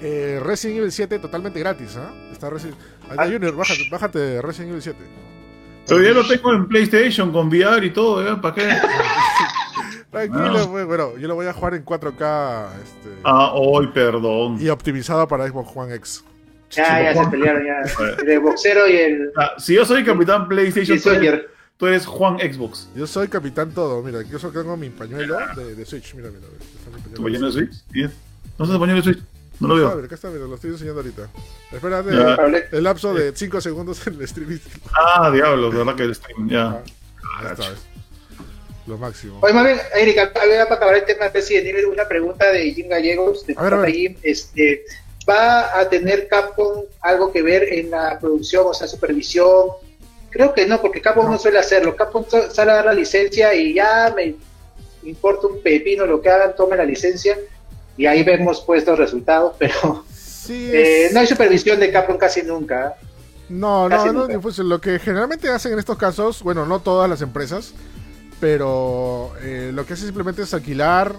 [0.00, 1.96] eh, Resident Evil 7 totalmente gratis.
[1.96, 2.12] ¿ah?
[2.32, 2.74] Está Resi-
[3.08, 3.26] Anda, Ah.
[3.30, 4.98] Junior, bájate, bájate Resident Evil 7.
[5.86, 8.36] Todavía lo tengo en PlayStation con VR y todo, ¿eh?
[8.42, 8.68] ¿Para qué?
[10.10, 10.68] Tranquilo, Ah.
[10.70, 14.56] pues, bueno, yo lo voy a jugar en 4K este, Ah, hoy, perdón.
[14.60, 16.24] y optimizado para Xbox One X.
[16.70, 17.82] Ya, ya se pelearon, ya.
[18.18, 21.42] El de boxero y el, Ah, si yo soy capitán PlayStation, el tú eres,
[21.76, 22.88] tú eres Juan Xbox.
[22.94, 26.46] Yo soy capitán todo, mira, yo solo tengo mi pañuelo de, de Switch, mira, mira.
[26.78, 27.46] está mi ¿Tu pañuelo.
[27.46, 27.72] de Switch?
[27.92, 28.06] ¿Sí?
[28.58, 29.22] ¿No se pañuelo de Switch?
[29.60, 29.94] No lo veo.
[29.94, 31.28] mira, acá está, mira, lo estoy enseñando ahorita.
[31.72, 32.36] Espérate, Ya.
[32.76, 34.58] El lapso de 5 segundos en el streaming.
[34.94, 36.66] Ah, diablos, de verdad que el stream, ya.
[36.68, 36.82] Ah,
[37.40, 37.64] ahí está.
[38.88, 39.38] Lo máximo.
[39.42, 42.72] Oye, más bien, Erika, a ver, para acabar el tema Resident Evil, una pregunta de
[42.72, 43.92] Jim Gallegos, de A ver, a ver.
[43.92, 44.84] Jim, este,
[45.28, 49.66] ¿va a tener Capcom algo que ver en la producción, o sea, supervisión?
[50.30, 51.38] Creo que no, porque Capcom no, No.
[51.38, 51.94] suele hacerlo.
[51.96, 54.34] Capcom sale a dar la licencia y ya me
[55.02, 57.38] importa un pepino lo que hagan, tomen la licencia
[57.96, 62.42] y ahí vemos pues los resultados, pero Sí, eh, no hay supervisión de Capcom casi
[62.42, 62.94] nunca.
[63.50, 67.08] No, Casi no, no, pues lo que generalmente hacen en estos casos, bueno, no todas
[67.08, 67.72] las empresas,
[68.40, 71.14] pero eh, lo que hace simplemente es alquilar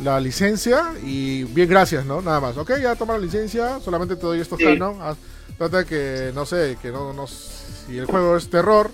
[0.00, 2.22] la licencia y bien, gracias, ¿no?
[2.22, 2.56] Nada más.
[2.56, 4.64] Ok, ya toma la licencia, solamente te doy estos Sí.
[4.64, 5.00] canon.
[5.02, 5.16] haz-
[5.58, 8.90] Trata que, no sé, que no, no, si el juego es terror,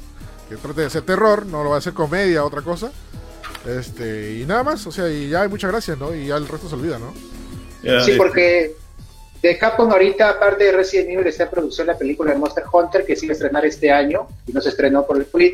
[0.49, 2.91] que trate de ser terror, no lo va a hacer comedia, otra cosa.
[3.67, 6.13] Este, y nada más, o sea, y ya hay muchas gracias, ¿no?
[6.13, 7.13] Y ya el resto se olvida, ¿no?
[7.83, 8.75] Sí, este, porque
[9.43, 13.05] de Capcom ahorita, aparte de Resident Evil, está en producción la película de Monster Hunter,
[13.07, 15.53] que se iba a estrenar este año, y no se estrenó por el COVID.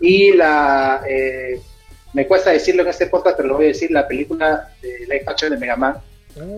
[0.00, 1.60] Y la, eh,
[2.12, 5.24] me cuesta decirlo en este podcast, pero lo voy a decir, la película de live
[5.26, 5.96] action de Mega Man,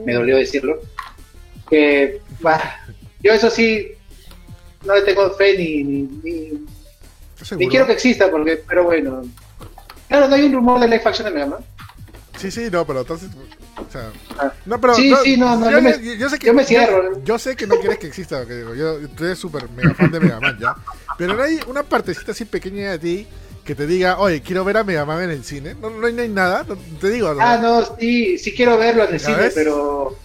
[0.04, 0.80] me dolió decirlo,
[1.68, 2.80] que, bah,
[3.22, 3.92] yo eso sí,
[4.84, 6.66] no le tengo fe ni, ni,
[7.56, 9.22] ni, quiero que exista, porque, pero bueno,
[10.08, 11.64] claro, no hay un rumor de live action de Mega Man.
[12.38, 13.30] Sí, sí, no, pero entonces.
[13.96, 14.10] Sea.
[14.38, 14.52] Ah.
[14.66, 14.94] No, pero.
[14.94, 17.22] Sí, no, sí, no, no, yo, yo me- yo- sé que, yo me cierro.
[17.24, 20.10] Yo, sé que no quieres que exista, que digo, yo, tú eres súper mega fan
[20.10, 20.74] de Mega Man, ¿ya?
[21.18, 23.26] Pero no hay una partecita así pequeña de ti
[23.64, 25.74] que te diga, oye, quiero ver a Mega Man en el cine.
[25.80, 27.32] No, no hay, no hay nada, no- te digo.
[27.34, 27.40] ¿no?
[27.40, 29.52] Ah, no, sí, sí quiero verlo en el ¿Ya cine, ves?
[29.54, 30.16] pero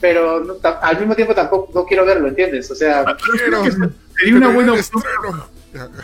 [0.00, 0.44] pero
[0.82, 2.68] al mismo tiempo tampoco no quiero verlo, ¿entiendes?
[2.72, 3.04] O sea,
[3.36, 3.62] Quiero-
[4.18, 5.02] sería una buena opción.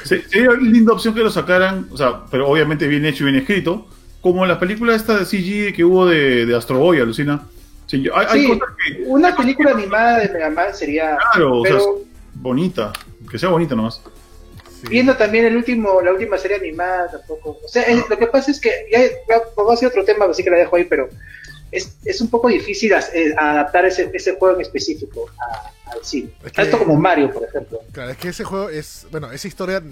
[0.05, 3.43] Sería una linda opción que lo sacaran, o sea, pero obviamente bien hecho y bien
[3.43, 3.87] escrito,
[4.21, 7.47] como en la película esta de CG que hubo de, de Astro Boy, alucina.
[7.87, 11.17] Sí, yo- hay, hay Sí, cosas que, una película animada de Mega Man sería.
[11.33, 11.99] claro, o sea, Pero
[12.35, 12.93] bonita,
[13.31, 14.01] que sea bonita nomás.
[14.81, 14.87] Sí.
[14.91, 17.59] viendo también el último, la última serie animada tampoco.
[17.65, 20.51] O sea, es- lo que pasa es que ya, ya a otro tema, así que
[20.51, 21.09] la dejo ahí, pero
[21.73, 26.31] es, es un poco difícil eh, adaptar ese, ese juego en específico a- al cine.
[26.45, 27.81] Es que- Esto como Mario, por ejemplo.
[27.93, 29.07] Claro, es que ese juego es.
[29.11, 29.83] Bueno, esa historia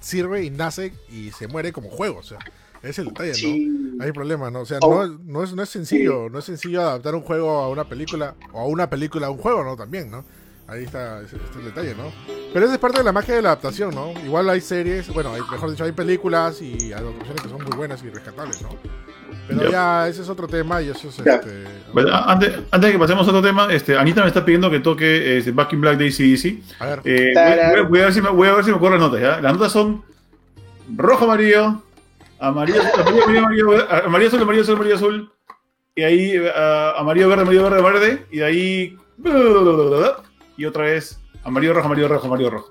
[0.00, 2.38] sirve y nace y se muere como juego, o sea.
[2.84, 3.34] Ese Es el detalle, ¿no?
[3.36, 3.96] Sí.
[4.00, 4.60] Hay problema, ¿no?
[4.60, 5.06] O sea, Oh.
[5.06, 8.34] no, no, es, no es sencillo, no es sencillo adaptar un juego a una película,
[8.52, 9.76] o a una película a un juego, ¿no?
[9.76, 10.24] También, ¿no?
[10.66, 12.10] Ahí está, este es el detalle, ¿no?
[12.52, 14.12] Pero esa es parte de la magia de la adaptación, ¿no?
[14.24, 18.02] Igual hay series, bueno, hay, mejor dicho, hay películas y adaptaciones que son muy buenas
[18.02, 18.70] y rescatables, ¿no?
[19.46, 19.70] Pero Yep.
[19.72, 21.34] ya, ese es otro tema y eso es, Ya.
[21.34, 21.64] este...
[21.92, 24.70] Bueno, a- antes, antes de que pasemos a otro tema, este, Anita me está pidiendo
[24.70, 26.80] que toque este, Back in Black de ACDC.
[26.80, 28.70] A ver, Eh, voy, voy a- voy a ver si me, voy a ver si
[28.70, 29.40] me acuerdo las notas, ¿ya?
[29.42, 30.02] Las notas son
[30.96, 31.82] rojo, amarillo,
[32.48, 35.32] amarillo, amarillo, amarillo, amarillo, amarillo, azul, amarillo, azul, amarillo, azul,
[35.94, 38.98] y ahí ah, amarillo, verde, amarillo, verde, verde, y de ahí
[40.56, 42.70] y otra vez amarillo, rojo, amarillo, rojo, amarillo, rojo.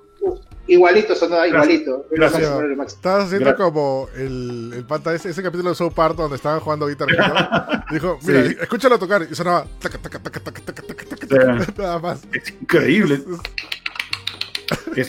[0.66, 2.06] Igualito, sonó igualito.
[2.10, 2.50] Gracias.
[2.88, 6.88] Estabas haciendo como el, el panta ese, ese capítulo de South Park donde estaban jugando
[6.88, 7.84] Guitar Hero.
[7.92, 8.32] Dijo, Sí.
[8.32, 12.22] mira, escúchalo tocar y sonaba taca, taca, taca, taca, taca, taca, taca, taca, nada más.
[12.32, 13.16] Es increíble.
[13.16, 13.26] Es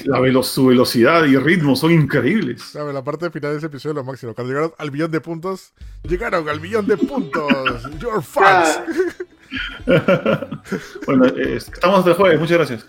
[0.04, 2.62] la velo- su velocidad y ritmo son increíbles.
[2.62, 4.34] Sabe, la parte final de ese episodio es lo máximo.
[4.34, 7.50] Cuando llegaron al millón de puntos, llegaron al millón de puntos.
[7.98, 8.80] Your fans.
[11.06, 12.86] Bueno, eh, estamos de jueves, muchas gracias.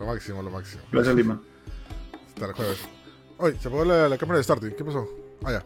[0.00, 0.82] Lo máximo, lo máximo.
[0.90, 1.40] Gracias, Lima.
[2.34, 2.78] Hasta el jueves.
[3.38, 4.70] Oye, se apagó la, la cámara de starting.
[4.72, 5.08] ¿Qué pasó?
[5.44, 5.62] Ah, ya.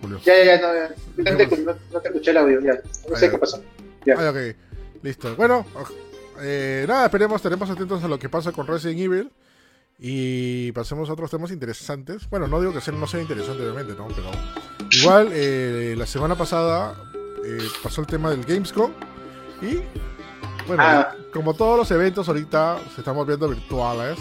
[0.00, 0.18] Julio.
[0.24, 1.32] ya, ya, ya, no, ya.
[1.32, 2.72] No, te, no, no te escuché el audio, ya.
[2.74, 3.30] No Ah, sé ya.
[3.32, 3.62] qué pasó.
[4.06, 4.14] Ya.
[4.18, 4.56] Ah, ya, ok.
[5.02, 5.36] Listo.
[5.36, 5.64] Bueno,
[6.40, 9.30] eh, nada, esperemos, estaremos atentos a lo que pasa con Resident Evil.
[10.02, 12.28] Y pasemos a otros temas interesantes.
[12.30, 14.08] Bueno, no digo que sea- no sea interesante, obviamente, ¿no?
[14.08, 14.30] Pero
[14.92, 16.94] igual, eh, la semana pasada
[17.44, 18.90] eh, pasó el tema del Gamescom.
[19.62, 19.76] Y,
[20.66, 21.14] bueno, Ah.
[21.32, 24.18] como todos los eventos ahorita se están volviendo virtuales.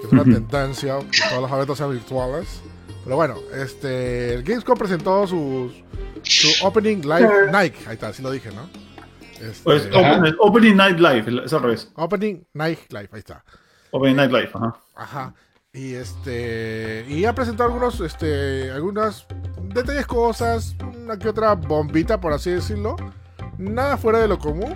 [0.00, 0.32] Que es una Ujú.
[0.32, 2.60] tendencia que todos los eventos sean virtuales.
[3.04, 5.72] Pero bueno, este, el Gamescom presentó sus,
[6.22, 7.74] su Opening Live Night.
[7.86, 8.68] Ahí está, así lo dije, ¿no?
[9.40, 11.90] Este, Pues, open- Opening Night Live, es al revés.
[11.94, 13.44] Opening Night Live, ahí está.
[13.90, 14.76] Opening Night Live, ajá.
[14.96, 15.34] Ajá.
[15.72, 17.04] Y este.
[17.08, 18.70] Y ha presentado algunos, este.
[18.70, 19.26] algunas
[19.74, 22.96] detalles, cosas, una que otra bombita, por así decirlo.
[23.58, 24.72] Nada fuera de lo común.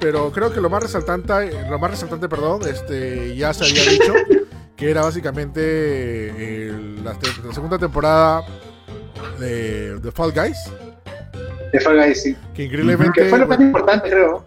[0.00, 4.12] Pero creo que lo más resaltante, lo más resaltante, perdón, este, ya se había dicho,
[4.76, 7.16] que era básicamente el- la,
[7.54, 8.44] segunda temporada
[9.38, 10.58] de, de Fall Guys,
[11.72, 12.36] De Fall Guys, sí.
[12.54, 13.22] que increíblemente...
[13.22, 14.44] Que fue lo más importante, creo.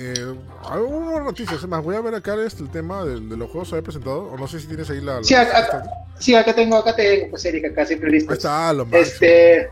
[0.00, 0.34] Eh,
[0.70, 3.68] hay unas noticias, más, voy a ver acá este, el tema de, de los juegos
[3.68, 5.16] que había presentado, o no sé si tienes ahí la...
[5.18, 5.82] la- Sí, acá,
[6.18, 8.32] sí, acá tengo, acá tengo, pues Erika, acá siempre listo.
[8.32, 8.86] Está, lo.
[8.92, 9.70] Este,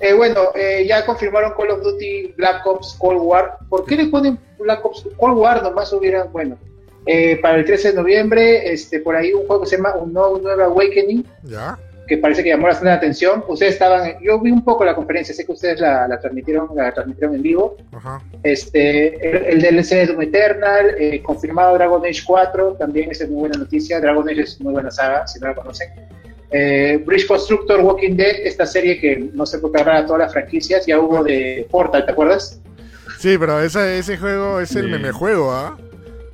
[0.00, 3.58] eh, bueno, eh, ya confirmaron Call of Duty Black Ops Cold War.
[3.68, 5.62] ¿Por qué le ponen Black Ops Cold War?
[5.62, 6.58] Nomás hubieran, bueno,
[7.06, 10.12] eh, para el 13 de noviembre, este, por ahí un juego que se llama Un
[10.12, 13.44] Nuevo Awakening, Ya, que parece que llamó bastante la atención.
[13.48, 16.92] Ustedes estaban, yo vi un poco la conferencia, sé que ustedes la, la transmitieron, la
[16.92, 17.76] transmitieron en vivo.
[17.96, 18.20] ajá.
[18.42, 23.30] Este, el, el DLC de Doom Eternal, eh, confirmado Dragon Age 4, también esa es
[23.30, 24.00] muy buena noticia.
[24.00, 25.88] Dragon Age es muy buena saga, si no la conocen.
[26.50, 30.32] Eh, Bridge Constructor Walking Dead, esta serie que no se puede agarrar a todas las
[30.32, 32.60] franquicias, ya hubo de Portal, ¿te acuerdas?
[33.18, 34.90] Sí, pero ese, ese juego es el Sí.
[34.90, 35.76] meme juego, ¿ah?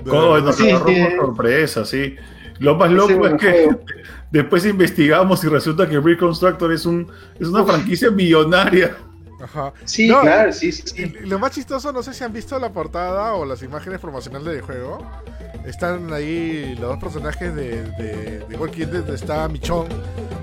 [0.04, 1.02] De- Todo nos Sí, agarró sí.
[1.16, 2.16] por sorpresa, sí.
[2.58, 3.80] Lo más loco es que juego.
[4.30, 8.96] después investigamos y resulta que Reconstructor es, un, es una franquicia millonaria.
[9.42, 9.72] Ajá.
[9.86, 11.14] Sí, No, claro, sí, sí.
[11.24, 14.60] lo más chistoso, no sé si han visto la portada o las imágenes promocionales del
[14.60, 14.98] juego.
[15.64, 19.08] Están ahí los dos personajes de, de, de Walking Dead.
[19.10, 19.86] Está Michón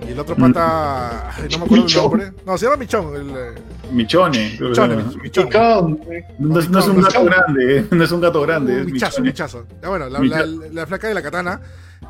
[0.08, 1.30] y el otro pata.
[1.30, 2.04] ay, no me acuerdo el Michón.
[2.04, 2.32] nombre.
[2.46, 3.16] No, se llama Michón.
[3.16, 4.58] El, eh, Michone.
[4.60, 4.96] Michone.
[4.96, 5.30] Michone.
[5.32, 6.00] Chicón,
[6.40, 7.30] No, es- no es un gato Michone.
[7.36, 7.86] grande, ¿eh?
[7.92, 8.82] no es un gato grande.
[8.82, 9.28] Un michazo, Michone.
[9.30, 9.66] michazo.
[9.82, 11.62] Ya bueno, la, Micha- la, la flaca de la katana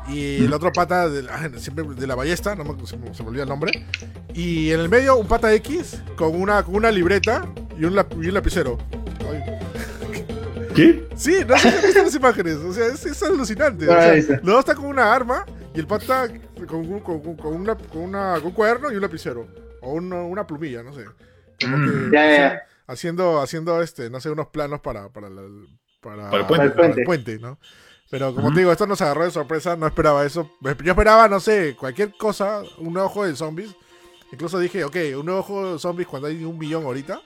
[0.08, 3.22] y el otro pata de la, siempre de la ballesta, no me, se, me, se
[3.22, 3.86] me olvida el nombre.
[4.34, 7.46] Y en el medio un pata X con una, con una libreta
[7.78, 8.78] y un, lap- y un lapicero.
[9.30, 9.42] Ay.
[10.74, 11.08] ¿Qué?
[11.16, 13.88] Sí, no sé si visto las imágenes, o sea, es, es alucinante.
[13.88, 16.28] o sea, dos están con una arma y el pata
[16.68, 19.46] con, un- con, con- con una, con, una, con un cuaderno y un lapicero.
[19.82, 21.04] O una, una plumilla, no sé.
[21.60, 22.10] Como Mm.
[22.10, 22.62] que Ya, ya, ya.
[22.86, 25.42] haciendo, haciendo este, no sé, unos planos para, para, la-
[26.00, 26.70] para, Para el puente.
[26.70, 27.58] Para el puente, ¿no?
[28.10, 30.50] Pero como te digo, esto nos agarró de sorpresa, no esperaba eso.
[30.62, 33.70] Yo esperaba, no sé, cualquier cosa, un nuevo juego de zombies.
[34.32, 37.20] Incluso dije, ok, un nuevo juego de zombies cuando hay un millón ahorita.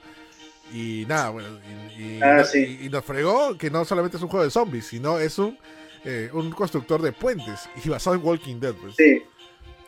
[0.73, 1.49] Y nada, bueno,
[1.97, 2.79] y, y- Ah, y- sí.
[2.83, 5.57] y nos fregó que no solamente es un juego de zombies, sino es un
[6.05, 8.95] eh, un constructor de puentes y basado en Walking Dead, pues.
[8.97, 9.21] Sí.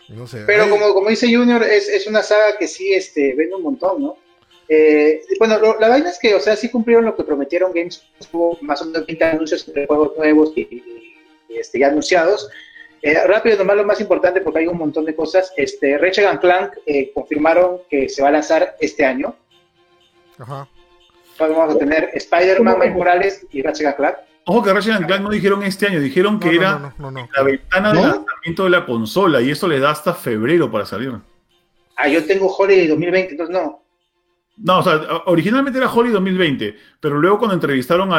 [0.10, 0.43] No sé.
[0.45, 4.01] Pero como, como dice Junior, es, es una saga que sí este, vende un montón,
[4.01, 4.17] ¿no?
[4.67, 8.04] Eh, bueno, lo- la vaina es que, o sea, sí cumplieron lo que prometieron Games.
[8.32, 11.15] Hubo más o menos 20 anuncios de juegos nuevos y, y-
[11.49, 12.49] y, este, ya anunciados.
[13.01, 15.54] Eh, rápido, nomás lo más importante, porque hay un montón de cosas.
[15.56, 19.36] Este, Ratchet and Clank eh, confirmaron que se va a lanzar este año.
[20.39, 20.67] Ajá.
[21.38, 24.15] Vamos a tener Spider-Man, Miles Morales y Ratchet and Clank.
[24.47, 27.12] Ojo que Ratchet and Clank no dijeron este año, dijeron que No, era no, no,
[27.12, 27.30] no, no.
[27.36, 28.08] la ventana de ¿No?
[28.08, 31.13] lanzamiento de la consola y eso les da hasta febrero para salir.
[31.97, 33.84] Ah, yo tengo Holiday 2020, entonces no.
[34.57, 38.09] No, o sea, originalmente era Holly 2020, pero luego cuando entrevistaron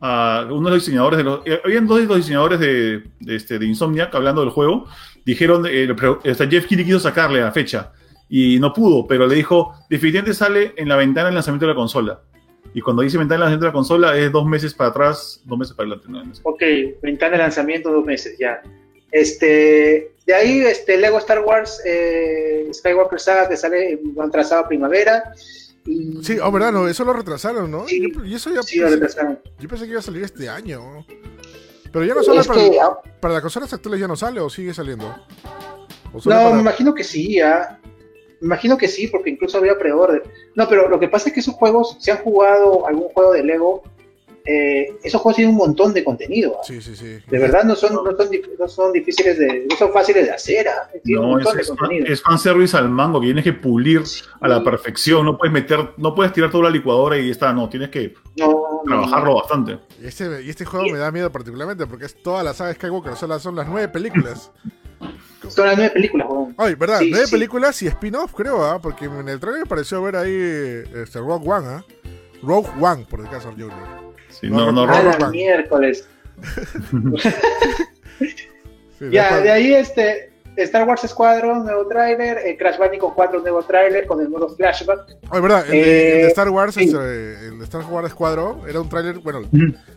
[0.00, 1.40] a uno de los diseñadores de los...
[1.46, 4.86] eh, habían dos de los diseñadores de, de, este, de Insomniac hablando del juego,
[5.24, 5.88] dijeron, eh,
[6.30, 7.92] hasta Jeff Keighley quiso sacarle la fecha
[8.28, 11.76] y no pudo, pero le dijo, definitivamente sale en la ventana de lanzamiento de la
[11.76, 12.20] consola.
[12.74, 15.58] Y cuando dice ventana de lanzamiento de la consola es dos meses para atrás, dos
[15.58, 16.08] meses para adelante.
[16.10, 16.42] no, no sé.
[16.44, 16.62] Ok,
[17.02, 18.60] ventana de lanzamiento dos meses, ya.
[19.12, 23.98] Este, de ahí, este, Lego Star Wars eh, Skywalker Saga que sale
[24.32, 25.32] trazado primavera.
[25.84, 27.86] Y, Sí, oh, verdad, no, eso lo retrasaron, ¿no?
[27.86, 29.38] Sí, Yo- y eso ya Sí, lo pensé, retrasaron.
[29.58, 31.06] yo pensé que iba a salir este año.
[31.92, 34.40] Pero ya no sale Es para, que, ah, para las consolas actuales ya no sale
[34.40, 35.14] o sigue saliendo.
[36.12, 37.78] ¿O solo no, para- me imagino que sí, ya.
[38.40, 40.22] Me imagino que sí, porque incluso había pre-order.
[40.56, 43.44] No, pero lo que pasa es que esos juegos, si han jugado algún juego de
[43.44, 43.82] Lego,
[44.46, 46.56] eh, esos juegos tienen un montón de contenido.
[46.58, 46.64] ¿ah?
[46.64, 47.18] Sí, sí, sí.
[47.26, 48.28] De verdad no son, no son,
[48.58, 50.68] no son difíciles de, no son fáciles de hacer.
[50.68, 50.88] ¿ah?
[51.04, 54.02] No, es, de es, es fanservice al mango que tienes que pulir
[54.40, 55.24] a la perfección.
[55.24, 57.52] No puedes meter, no puedes tirar toda la licuadora y ya está.
[57.52, 59.78] No, tienes que No, no, trabajarlo bastante.
[60.02, 63.12] Y este, y este juego me da miedo particularmente porque es toda la saga Skywalker,
[63.12, 64.50] o sea, las- son las nueve películas.
[65.48, 66.54] Son las nueve películas, weón.
[66.56, 66.98] Ay, ¿verdad?
[67.00, 67.32] Sí, nueve sí.
[67.32, 68.80] películas y spin-off, creo, ¿ah?
[68.80, 71.84] Porque en el trailer me pareció ver ahí este, Rogue One, ¿ah?
[72.42, 74.05] Rogue One, por el caso, Junior.
[74.40, 76.08] Sí, No, no, no, A miércoles.
[78.98, 83.62] Sí, Ya, de ahí este Star Wars Squadron, nuevo tráiler, eh, Crash Bandicoot 4, nuevo
[83.62, 85.00] tráiler con el nuevo flashback.
[85.30, 85.64] Ay, ¿verdad?
[85.66, 86.84] El, de- Eh, el de Star Wars, sí.
[86.84, 89.42] este, el de Star Wars Squadron, era un tráiler, bueno,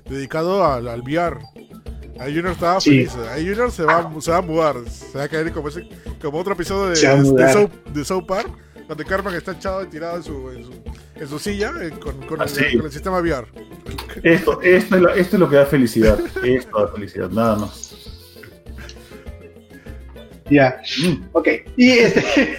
[0.09, 1.37] dedicado al, al VR.
[2.19, 3.05] Ahí Junior estaba Sí.
[3.05, 3.15] feliz.
[3.31, 4.75] Ahí Junior se va, se va a mudar.
[4.89, 5.87] Se va a caer como, ese-
[6.21, 7.53] como otro episodio de, a de.
[7.53, 8.49] South, de South Park,
[8.89, 10.71] donde Carmen está echado y tirado en su, en su,
[11.15, 13.47] en su silla eh, con, con Ah, el, con el sistema VR.
[14.23, 16.19] Esto, esto, es lo, esto es lo que da felicidad.
[16.43, 17.95] Esto da felicidad, nada más.
[20.49, 20.81] Ya.
[21.05, 21.29] Mm.
[21.33, 21.47] Ok.
[21.77, 22.57] Y este,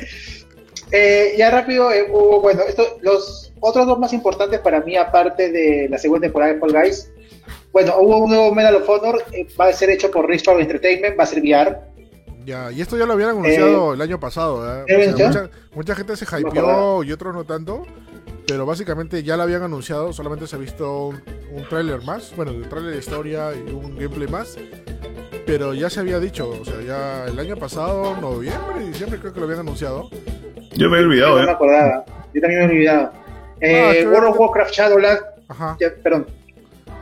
[0.92, 5.50] eh, ya rápido eh, hubo, bueno, esto, los otros dos más importantes para mí, aparte
[5.50, 7.12] de la segunda temporada de Fall Guys.
[7.72, 11.18] Bueno, hubo un nuevo Medal of Honor, eh, va a ser hecho por Respawn Entertainment,
[11.18, 11.76] va a ser VR.
[12.44, 14.64] Ya, y esto ya lo habían anunciado el año pasado.
[14.66, 14.84] ¿eh?
[14.88, 17.82] ¿ya O sea, mucha, mucha gente se hypeó y otros no tanto.
[18.46, 21.22] Pero básicamente ya lo habían anunciado, solamente se ha visto un,
[21.52, 24.56] un tráiler más, bueno, el tráiler de historia y un gameplay más.
[25.46, 29.38] Pero ya se había dicho, o sea, ya el año pasado, noviembre, diciembre creo que
[29.38, 30.10] lo habían anunciado.
[30.72, 31.54] Yo me he olvidado, no me ¿eh?
[31.54, 32.04] acordaba.
[32.34, 33.12] Yo también me he olvidado.
[33.60, 34.40] Eh, Ah, qué World of.
[34.40, 36.26] Warcraft Shadowlands, Ajá, ya, perdón,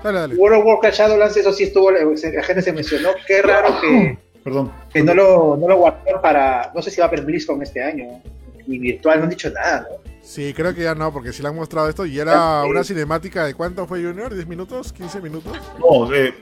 [0.03, 0.35] dale, dale.
[0.35, 3.11] World of Warcraft Shadowlands, eso sí estuvo, la gente se mencionó.
[3.27, 4.72] Qué raro que, Perdón.
[4.92, 7.83] que no lo, no lo guardaron para, no sé si va a haber BlizzCon este
[7.83, 8.22] año,
[8.66, 10.09] ni virtual, no han dicho nada, ¿no?
[10.29, 13.46] Sí, creo que ya no, porque si le han mostrado esto y era una cinemática
[13.46, 15.57] de cuánto fue Junior, 10 minutos, 15 minutos.
[15.79, 16.35] No, eh,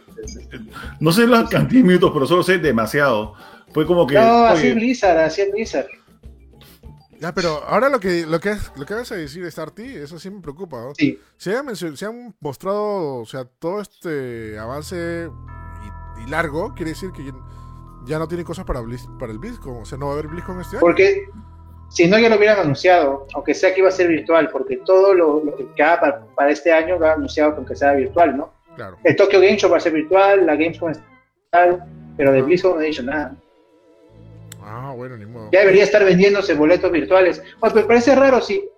[0.98, 3.35] no sé la cantidad de minutos, pero solo sé demasiado.
[3.72, 4.14] Fue como que.
[4.14, 5.87] No, así oye, es Blizzard, así es Blizzard.
[7.20, 10.18] Ya, pero ahora lo que lo que lo que vas a decir de Starty, eso
[10.18, 10.78] sí me preocupa.
[10.80, 10.92] ¿no?
[10.96, 11.20] Sí.
[11.37, 15.30] Se han, se han mostrado, o sea, todo este avance
[16.18, 17.22] y, y largo, quiere decir que
[18.06, 19.82] ya, no tiene cosas para, Blizz- para el BlizzCon.
[19.82, 20.80] O sea, no va a haber BlizzCon este año.
[20.80, 21.28] Porque
[21.88, 25.14] si no, ya lo hubieran anunciado, aunque sea que iba a ser virtual, porque todo
[25.14, 28.36] lo, lo que queda para, para este año lo han anunciado con que sea virtual,
[28.36, 28.52] ¿no?
[28.76, 28.96] Claro.
[29.04, 31.00] El Tokyo Game Show va a ser virtual, la Gamescom es
[31.52, 31.84] virtual,
[32.16, 33.34] pero de BlizzCon no he dicho nada.
[34.62, 35.48] Ah, bueno, ni modo.
[35.52, 37.40] Ya debería estar vendiéndose boletos virtuales.
[37.60, 38.68] Bueno, pero parece raro, sí.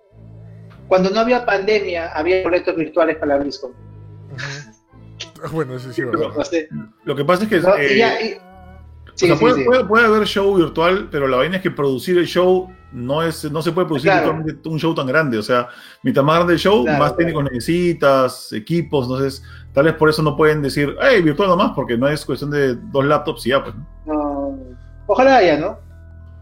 [0.87, 3.71] Cuando no había pandemia, había boletos virtuales para la BlizzCon.
[5.53, 6.27] Bueno, eso sí, verdad.
[6.35, 6.67] No sé.
[7.05, 7.59] Lo que pasa es que.
[7.59, 8.37] No, eh, y ya, y-
[9.25, 9.63] o sí, sea, sí, puede, sí.
[9.65, 13.49] puede- puede haber show virtual, pero la vaina es que producir el show no es
[13.51, 14.27] no se puede producir Claro.
[14.33, 15.37] virtualmente un show tan grande.
[15.37, 15.67] O sea,
[16.03, 17.17] mientras más grande el show, Claro, más claro.
[17.17, 19.05] técnicos necesitas, equipos.
[19.05, 22.49] Entonces, tal vez por eso no pueden decir, hey, virtual nomás, porque no es cuestión
[22.51, 23.75] de dos laptops y ya, pues.
[24.05, 24.13] ¿no?
[24.13, 24.57] No,
[25.07, 25.77] ojalá haya, ¿no?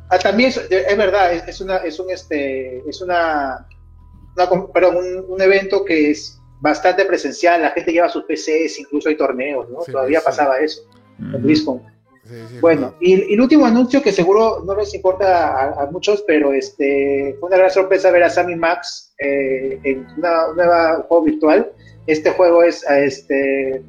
[0.10, 3.68] Ah, también es, es verdad, es, es una, es un este, es una,
[4.38, 9.10] una perdón, un, un evento que es bastante presencial, la gente lleva sus PCs, incluso
[9.10, 9.82] hay torneos, ¿no?
[9.82, 10.26] Sí, Todavía sí.
[10.26, 10.82] pasaba eso
[11.20, 11.44] en Mm.
[11.44, 11.82] BlizzCon.
[12.28, 15.48] Sí, sí, Bueno, y, y el último anuncio que seguro no les importa
[15.80, 20.06] a, a muchos, pero este fue una gran sorpresa ver a Sammy Max eh, en
[20.18, 21.72] una, un nuevo juego virtual.
[22.06, 23.82] Este juego es este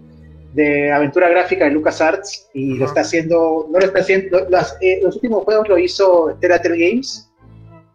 [0.54, 5.00] de aventura gráfica de LucasArts y lo está haciendo, no lo está haciendo, las- eh,
[5.02, 7.30] los últimos juegos lo hizo Telltale Games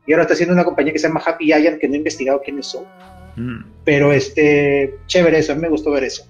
[0.06, 2.42] y ahora está haciendo una compañía que se llama Happy Giant que no he investigado
[2.42, 2.84] quiénes son,
[3.36, 3.66] Mm.
[3.84, 6.24] pero este, chévere eso, a mí me gustó ver eso.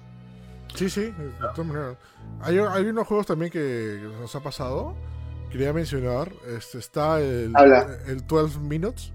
[0.74, 1.12] Sí, sí, de
[1.54, 1.96] todas maneras.
[2.40, 4.94] Hay, hay unos juegos también que nos ha pasado.
[5.50, 6.32] Quería mencionar.
[6.56, 7.52] Este, está el,
[8.06, 9.12] el 12 Minutes.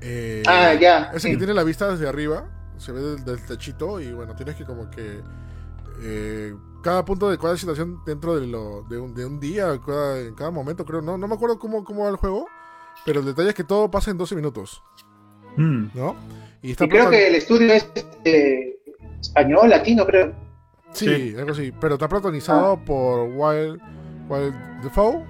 [0.00, 1.30] Eh, Ah, ya, Ese sí.
[1.30, 2.50] que tiene la vista desde arriba.
[2.78, 4.00] Se ve del, del techito.
[4.00, 5.20] Y bueno, tienes que como que.
[6.02, 10.20] eh, cada punto de cada situación dentro de, lo, de, un, de un día, cada-
[10.20, 11.00] en cada momento, creo.
[11.00, 12.46] No, no me acuerdo cómo, cómo va el juego.
[13.06, 14.82] Pero el detalle es que todo pasa en 12 minutos.
[15.56, 15.86] Mm.
[15.94, 16.16] ¿No?
[16.62, 18.80] Y está Y creo que el estudio es este,
[19.20, 20.32] español, latino, creo.
[20.94, 21.36] Sí, Sí.
[21.38, 21.72] algo así.
[21.80, 23.80] Pero está protagonizado por Wild,
[24.28, 25.24] Wild Defoe,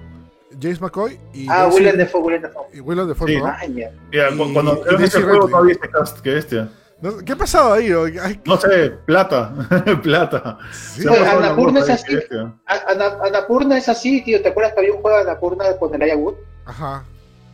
[0.61, 2.63] James McCoy y Ah, Daisy- William Defoe, William Defoe.
[2.73, 3.37] y Willem Dafoe, Sí.
[3.39, 3.45] ¿no?
[3.47, 6.65] Ah, Y- cuando y ese juego había este cast que este.
[7.01, 7.91] No, ¿Qué ha pasado ahí?
[8.21, 9.53] ay, No sé, plata,
[10.01, 10.57] plata.
[10.71, 11.05] sí.
[11.05, 11.19] Oye,
[11.55, 12.15] boca es así.
[12.15, 12.37] este.
[12.39, 14.41] A- Ana- Annapurna es así, tío.
[14.41, 16.35] ¿Te acuerdas que había un juego de Annapurna con el Wood?
[16.65, 17.03] Ajá.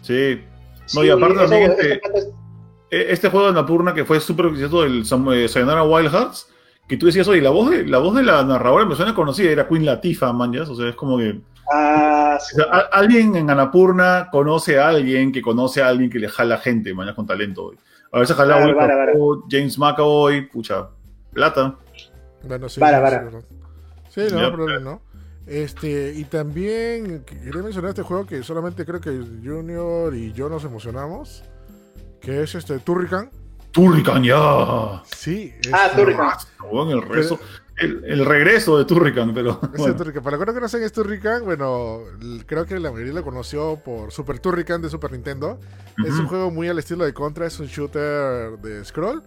[0.02, 0.44] Sí.
[0.94, 2.02] No, y aparte también este-
[2.92, 6.48] E- Este juego de Annapurna que fue súper exitoso, el eh, Sayonara Wild Hearts,
[6.88, 9.50] que tú decías, oye, la voz de la, voz de la narradora me suena conocida,
[9.52, 11.40] era Queen Latifah, man, ya, O sea, es como que...
[11.74, 16.20] Ah, o sea, a- alguien en Annapurna conoce a alguien que conoce a alguien que
[16.20, 17.72] le jala gente, man, ya, con talento.
[18.12, 19.12] A veces jala Vara, Will vara, vara.
[19.14, 20.90] Dafoe, James McAvoy, pucha,
[21.32, 21.76] plata.
[22.44, 22.82] Bueno, sí.
[22.82, 23.38] Vara, sí,
[24.10, 24.52] sí, Sí, no, Ya.
[24.52, 25.02] problema, ¿no?
[25.48, 29.12] Este, y también que- quería mencionar este juego que solamente creo que
[29.44, 31.44] Junior y yo nos emocionamos.
[32.20, 33.32] Que es este Turrican.
[33.72, 35.02] Turrican, ya.
[35.16, 35.54] Sí.
[35.72, 36.30] Ah, Turrican.
[36.90, 37.40] El, rezo-
[37.78, 39.60] el, el regreso de Turrican, pero...
[39.78, 39.96] Bueno.
[39.96, 40.22] Turrican.
[40.24, 42.00] Para los que no conocen es Turrican, bueno,
[42.46, 45.60] creo que la mayoría lo conoció por Super Turrican de Super Nintendo.
[46.06, 49.24] Es un juego muy al estilo de Contra, es un shooter de scroll,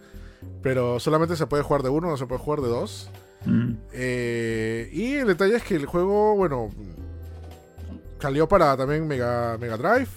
[0.62, 3.10] pero solamente se puede jugar de uno, no se puede jugar de dos.
[3.46, 3.72] Mm.
[3.92, 6.70] Eh, y el detalle es que el juego, bueno,
[8.20, 10.08] salió para también Mega, Mega Drive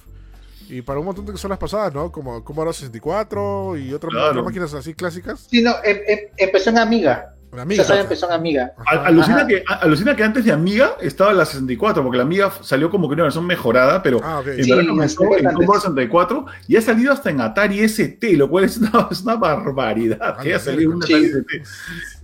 [0.69, 2.11] y para un montón de consolas pasadas, ¿no?
[2.11, 4.29] Como Commodore 64 y otras Claro.
[4.29, 5.47] otras máquinas así clásicas.
[5.49, 7.33] sí, no, em- em- empezó en Amiga.
[7.57, 7.83] Amiga.
[7.85, 8.73] saga empezó en Amiga.
[8.77, 9.05] Ajá.
[9.07, 9.47] Alucina Ajá.
[9.47, 13.07] que, a- alucina que antes de Amiga estaba la 64, porque la Amiga salió como
[13.07, 14.47] que una versión mejorada, pero Ah, ok.
[14.47, 15.45] en Sí, verdad comenzó en.
[15.53, 19.35] Commodore 64 y ha salido hasta en Atari ST, lo cual es una, es una
[19.37, 21.13] barbaridad que haya salido en Sí.
[21.13, 21.63] Atari ST.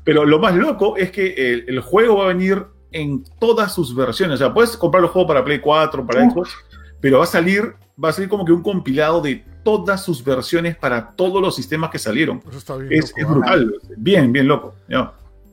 [0.04, 3.96] Pero lo más loco es que el, el juego va a venir en todas sus
[3.96, 4.36] versiones.
[4.36, 6.32] O sea, puedes comprar los juegos para Play 4, para Uh.
[6.32, 6.52] Xbox,
[7.00, 10.76] pero va a salir, va a salir como que un compilado de todas sus versiones
[10.76, 12.42] para todos los sistemas que salieron.
[12.48, 12.92] Eso está bien.
[12.92, 13.32] Es, loco, es ¿ah?
[13.32, 14.76] brutal, bien, bien loco.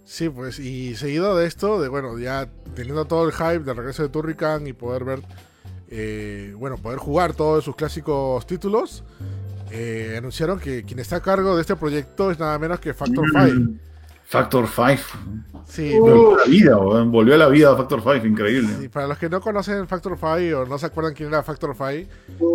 [0.04, 4.02] Sí, pues, y seguido de esto, de bueno, ya teniendo todo el hype del regreso
[4.02, 5.22] de Turrican y poder ver,
[5.88, 9.04] eh, bueno, poder jugar todos sus clásicos títulos,
[9.70, 13.24] eh, anunciaron que quien está a cargo de este proyecto es nada menos que Factor
[13.30, 13.60] 5.
[13.60, 13.78] Mm.
[14.30, 15.02] Factor 5.
[15.66, 16.00] Sí, Uh.
[16.04, 18.68] Volvió a la vida, volvió a la vida Factor 5, increíble.
[18.80, 21.74] sí, para los que no conocen Factor 5 o no se acuerdan quién era Factor
[21.76, 22.08] 5,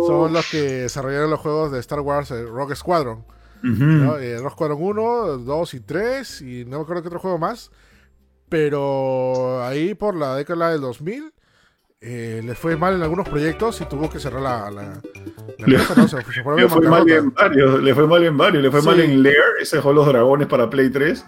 [0.06, 3.24] son los que desarrollaron los juegos de Star Wars eh, Rogue Squadron.
[3.64, 3.74] Ujú.
[3.84, 4.18] ¿no?
[4.18, 7.70] Eh, Rogue Squadron 1, 2 y 3, y no me acuerdo qué otro juego más.
[8.48, 11.32] Pero ahí por la década del 2000
[12.00, 15.00] eh, le fue mal en algunos proyectos y tuvo que cerrar la, la, la
[15.66, 16.06] Le- empresa, ¿no?
[16.06, 18.86] Se, se Le fue mal en varios, le fue mal en varios, le fue Sí.
[18.86, 21.24] mal en Lair, ese juego de los dragones para Play 3,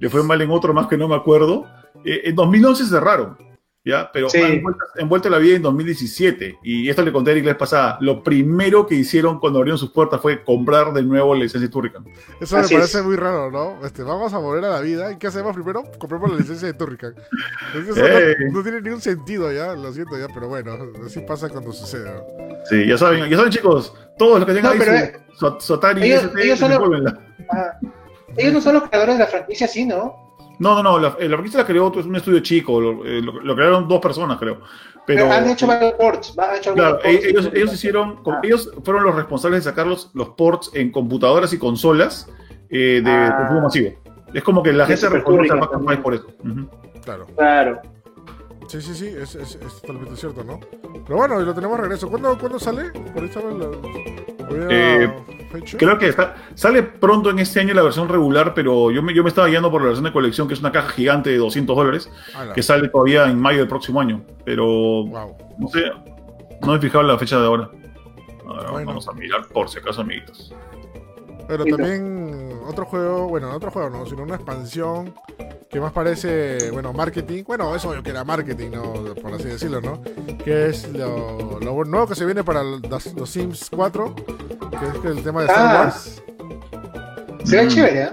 [0.00, 1.66] le fue mal en otro más que no me acuerdo.
[2.04, 3.36] Eh, en 2011 cerraron,
[3.84, 4.10] ¿ya?
[4.12, 4.40] Pero Sí.
[4.40, 7.44] han vuelto, han vuelto a la vida en 2017, y esto le conté a Eric
[7.44, 11.34] la vez pasada, lo primero que hicieron cuando abrieron sus puertas fue comprar de nuevo
[11.34, 12.04] la licencia de Turrican.
[12.40, 13.04] Eso me parece es.
[13.04, 13.84] muy raro, ¿no?
[13.84, 15.12] Este, vamos a volver a la vida.
[15.12, 15.82] ¿Y qué hacemos primero?
[15.98, 17.14] Compramos la licencia de Turrican.
[17.76, 18.34] Es que eso Ey.
[18.46, 20.72] no, no tiene ningún sentido ya, lo siento ya, pero bueno,
[21.04, 22.10] así pasa cuando sucede.
[22.10, 22.22] ¿no?
[22.68, 25.60] Sí, ya saben, ya saben chicos, todos los que tengan No, ahí pero, su, su-
[25.60, 27.04] su Atari ellos- ST, ellos solo-.
[27.52, 27.78] Ah,
[28.40, 30.28] ellos no son los creadores de la franquicia, sí, ¿no?
[30.58, 33.04] No, no, no, la, eh, la franquicia la creó otro, es un estudio chico, lo,
[33.06, 34.60] eh, lo- lo crearon dos personas, creo.
[35.06, 36.38] Pero, han hecho varios ports.
[36.38, 37.24] han hecho claro, ports.
[37.24, 38.40] ellos, ellos hicieron, con- Ah.
[38.42, 42.28] ellos fueron los responsables de sacar los, los ports en computadoras y consolas
[42.68, 43.36] eh, de Ah.
[43.38, 43.90] consumo masivo.
[44.32, 45.96] Es como que la gente reconoce a Turrican Factor también.
[45.96, 46.26] 5 por eso.
[47.04, 47.26] Claro.
[47.36, 47.82] Claro.
[48.70, 50.60] Sí, sí, sí, es, es, es totalmente cierto, ¿no?
[51.04, 52.08] Pero bueno, y lo tenemos regreso.
[52.08, 52.90] ¿Cuándo, ¿cuándo sale?
[52.90, 53.66] Por ahí estaba la,
[54.48, 55.12] Eh.
[55.76, 59.24] Creo que está, sale pronto en este año la versión regular, pero yo me, yo
[59.24, 61.74] me estaba guiando por la versión de colección, que es una caja gigante de 200
[61.76, 62.52] dólares, Ala.
[62.52, 64.22] que sale todavía en mayo del próximo año.
[64.44, 65.36] Pero Wow.
[65.58, 65.82] No sé,
[66.62, 67.68] no he fijado la fecha de ahora.
[68.46, 68.86] Ahora Bueno.
[68.86, 70.54] vamos a mirar por si acaso, amiguitos.
[71.48, 75.12] Pero también otro juego, bueno, no otro juego, no, sino una expansión
[75.70, 77.44] que más parece, bueno, marketing.
[77.46, 78.92] Bueno, eso yo que era marketing, ¿no?
[79.14, 80.02] Por así decirlo, ¿no?
[80.44, 82.80] Que es lo, lo nuevo que se viene para los,
[83.14, 85.80] los Sims 4, que es que el tema de Star Ah.
[85.84, 86.22] Wars.
[87.44, 87.68] Se ve Mm.
[87.68, 88.10] chévere, ¿eh?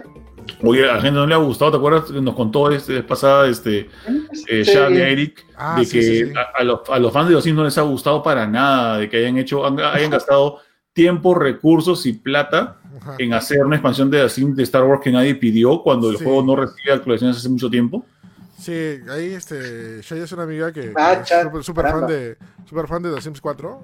[0.64, 2.10] Oye, a la gente no le ha gustado, ¿te acuerdas?
[2.12, 3.90] Nos contó este vez pasada este,
[4.48, 4.64] eh.
[4.66, 6.34] Xavi Eric Ah, de sí, que sí, sí.
[6.36, 8.98] A, a los, a los fans de los Sims no les ha gustado para nada,
[9.00, 10.60] de que hayan hecho, han- hayan gastado
[10.94, 12.78] tiempo, recursos y plata.
[13.20, 16.18] En hacer una expansión de The Sims de Star Wars que nadie pidió cuando el
[16.18, 16.24] Sí.
[16.24, 18.06] juego no recibe actualizaciones hace mucho tiempo.
[18.60, 18.72] Sí,
[19.10, 23.04] ahí este, Shay es una amiga que, Ah, es súper super fan de super fan
[23.04, 23.80] de The Sims 4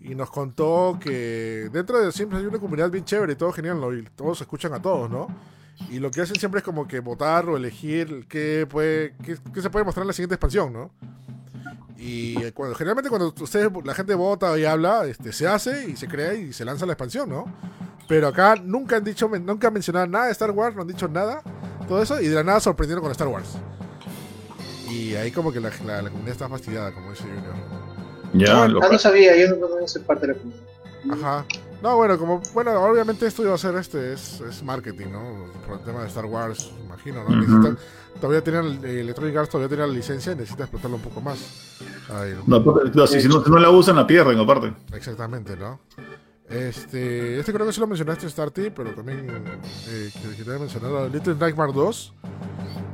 [0.00, 3.50] y nos contó que dentro de The Sims hay una comunidad bien chévere y todo
[3.52, 3.92] genial, ¿no?
[3.92, 5.26] Y todos escuchan a todos, ¿no?
[5.90, 9.60] Y lo que hacen siempre es como que votar o elegir qué, puede, qué, qué
[9.60, 10.92] se puede mostrar en la siguiente expansión, ¿no?
[11.98, 15.96] Y eh, cuando, generalmente cuando ustedes, la gente vota y habla, este, se hace y
[15.96, 17.46] se crea y se lanza la expansión, ¿no?
[18.08, 21.08] Pero acá nunca han dicho, nunca han mencionado nada de Star Wars, no han dicho
[21.08, 21.42] nada,
[21.88, 23.56] todo eso, y de la nada sorprendieron con Star Wars.
[24.90, 27.54] Y ahí como que la, la, la comunidad está fastidiada, como dice Junior.
[28.34, 30.64] Ya, Ah, lo- no sabía, yo no, no soy parte de la comunidad.
[31.12, 31.44] Ajá.
[31.82, 35.46] No, bueno, como, bueno, obviamente esto iba a ser este, es, es marketing, ¿no?
[35.66, 37.76] Por el tema de Star Wars, imagino, ¿no?
[38.20, 41.38] Todavía tienen, eh, Electronic Arts todavía tiene la licencia y necesita explotarlo un poco más.
[42.10, 44.72] Ahí, no, no, si, si no, si no la usan, la pierden, aparte.
[44.94, 45.80] Exactamente, ¿no?
[46.48, 49.26] Este, este creo que sí lo mencionaste, Starty, pero también
[49.88, 52.12] eh, que- quería mencionar a Little Nightmare 2.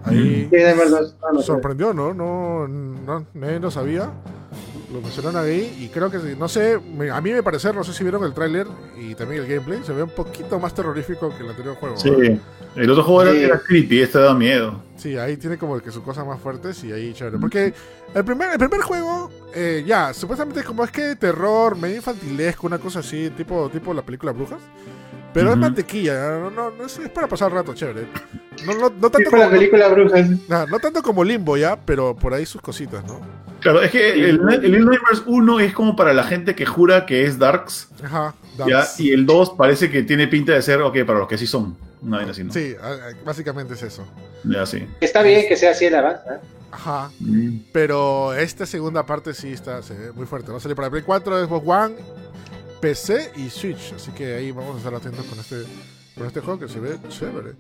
[0.04, 2.14] Ahí Sí, de verdad, ah, no sorprendió, ¿no?
[2.14, 4.10] No, no nadie lo sabía.
[4.92, 7.92] Lo mencionaron ahí y creo que, no sé, me- a mí me parece, no sé
[7.92, 8.66] si vieron el tráiler
[8.98, 11.96] y también el gameplay, se ve un poquito más terrorífico que el anterior juego.
[11.96, 12.10] Sí.
[12.74, 13.38] El otro juego era, Sí.
[13.44, 14.82] era creepy, este da miedo.
[14.96, 17.38] Sí, ahí tiene como que sus cosas más fuertes y ahí chévere.
[17.38, 17.72] Porque
[18.14, 22.78] el primer, el primer juego, eh, ya, supuestamente como es que terror, medio infantilesco, una
[22.78, 24.60] cosa así, tipo, tipo la película Brujas.
[25.32, 25.60] Pero es Ujú.
[25.60, 28.08] mantequilla, no, no, no es, es para pasar el rato chévere.
[28.66, 30.28] No, no, no, Sí, tanto la como, película Brujas.
[30.48, 33.20] no, no tanto como Limbo ya, pero por ahí sus cositas, ¿no?
[33.60, 37.06] Claro, es que el, el Little Nightmares 1 es como para la gente que jura
[37.06, 38.66] que es Darks, Ajá, ¿ya?
[38.78, 38.98] Darks.
[39.00, 41.76] y el 2 parece que tiene pinta de ser, ok, para los que sí son.
[42.02, 42.52] Una vaina así, ¿no?
[42.52, 42.74] Sí,
[43.24, 44.06] básicamente es eso.
[44.44, 44.86] Ya, sí.
[45.00, 46.22] Está bien que sea así el avance.
[46.30, 46.38] ¿eh?
[46.72, 47.10] Ajá.
[47.20, 47.58] Mm.
[47.72, 50.50] Pero esta segunda parte sí está se ve muy fuerte.
[50.50, 51.94] Va a salir para Play 4, Xbox One,
[52.80, 53.92] PC y Switch.
[53.94, 55.64] Así que ahí vamos a estar atentos con este,
[56.16, 57.54] con este juego que se ve chévere.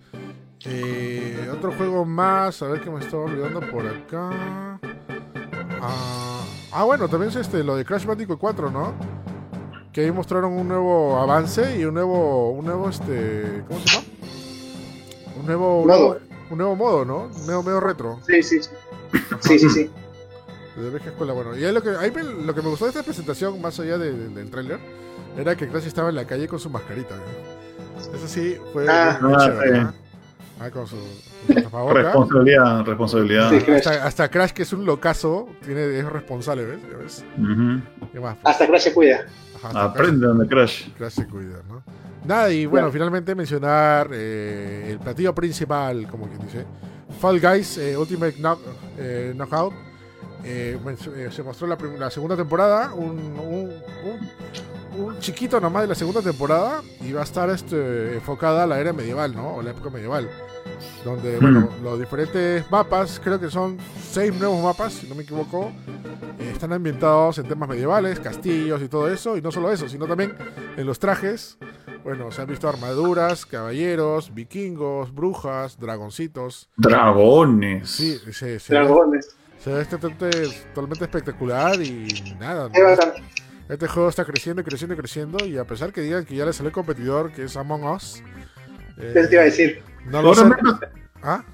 [0.64, 4.78] Eh, otro juego más, a ver qué me estaba olvidando por acá.
[5.82, 8.94] Ah, ah, bueno, también es este, lo de Crash Bandicoot 4, ¿no?
[9.92, 14.06] Que ahí mostraron un nuevo avance y un nuevo, un nuevo, este, ¿cómo se llama?
[15.40, 16.20] Un nuevo, Modo.
[16.50, 17.30] un nuevo modo, ¿no?
[17.34, 18.20] Un nuevo medio retro.
[18.26, 18.70] Sí, sí, sí.
[19.40, 19.90] Sí, sí, sí.
[20.76, 21.56] De vieja escuela, bueno.
[21.58, 23.98] Y ahí lo que, ahí me- lo que me gustó de esta presentación, más allá
[23.98, 24.78] de- de- del tráiler,
[25.38, 27.14] era que Crash estaba en la calle con su mascarita.
[27.16, 28.16] ¿no?
[28.16, 29.18] Eso sí, fue Ah.
[29.20, 29.80] muy Ah, chévere, sí.
[29.82, 29.92] ¿no?
[30.62, 30.96] Ah, con su,
[31.46, 31.94] con su.
[31.94, 33.50] Responsabilidad, responsabilidad.
[33.50, 33.70] Sí.
[33.72, 36.78] hasta, hasta Crash, que es un locazo, tiene, es responsable, ¿ves?
[36.90, 37.24] ¿Ya ves?
[37.38, 38.08] Ujú.
[38.12, 38.36] ¿Qué más?
[38.44, 39.26] Hasta Crash se cuida.
[39.62, 40.88] Ajá, Aprendan de Crash.
[40.98, 41.82] Crash, se cuida, ¿no?
[42.26, 46.66] Nada, y bueno, finalmente mencionar eh, el platillo principal, como quien dice.
[47.18, 48.58] Fall Guys eh, Ultimate Knock-
[48.98, 49.72] eh, Knockout.
[50.44, 50.78] Eh,
[51.16, 53.72] eh, se mostró la, la segunda temporada, un, un,
[54.04, 54.30] un-
[54.96, 58.80] un chiquito nomás de la segunda temporada y va a estar este, enfocada a la
[58.80, 59.56] era medieval, ¿no?
[59.56, 60.28] O la época medieval.
[61.04, 65.72] Donde, bueno, los diferentes mapas, creo que son seis nuevos mapas, si no me equivoco,
[66.38, 69.36] eh, están ambientados en temas medievales, castillos y todo eso.
[69.36, 70.34] Y no solo eso, sino también
[70.76, 71.58] en los trajes.
[72.04, 76.68] Bueno, se han visto armaduras, caballeros, vikingos, brujas, dragoncitos.
[76.76, 77.90] Dragones.
[77.90, 79.36] Sí, se ve, Dragones.
[79.58, 82.06] se ve este totalmente, totalmente espectacular y
[82.38, 82.68] nada.
[82.68, 82.74] ¿no?
[83.70, 85.46] Este juego está creciendo y creciendo y creciendo.
[85.46, 88.22] Y a pesar que digan que ya le salió el competidor, que es Among Us.
[88.98, 89.82] eh, ¿Qué te iba a decir?
[90.10, 90.44] No lo sé.
[90.44, 90.88] me, han pas-
[91.22, 91.44] ¿Ah?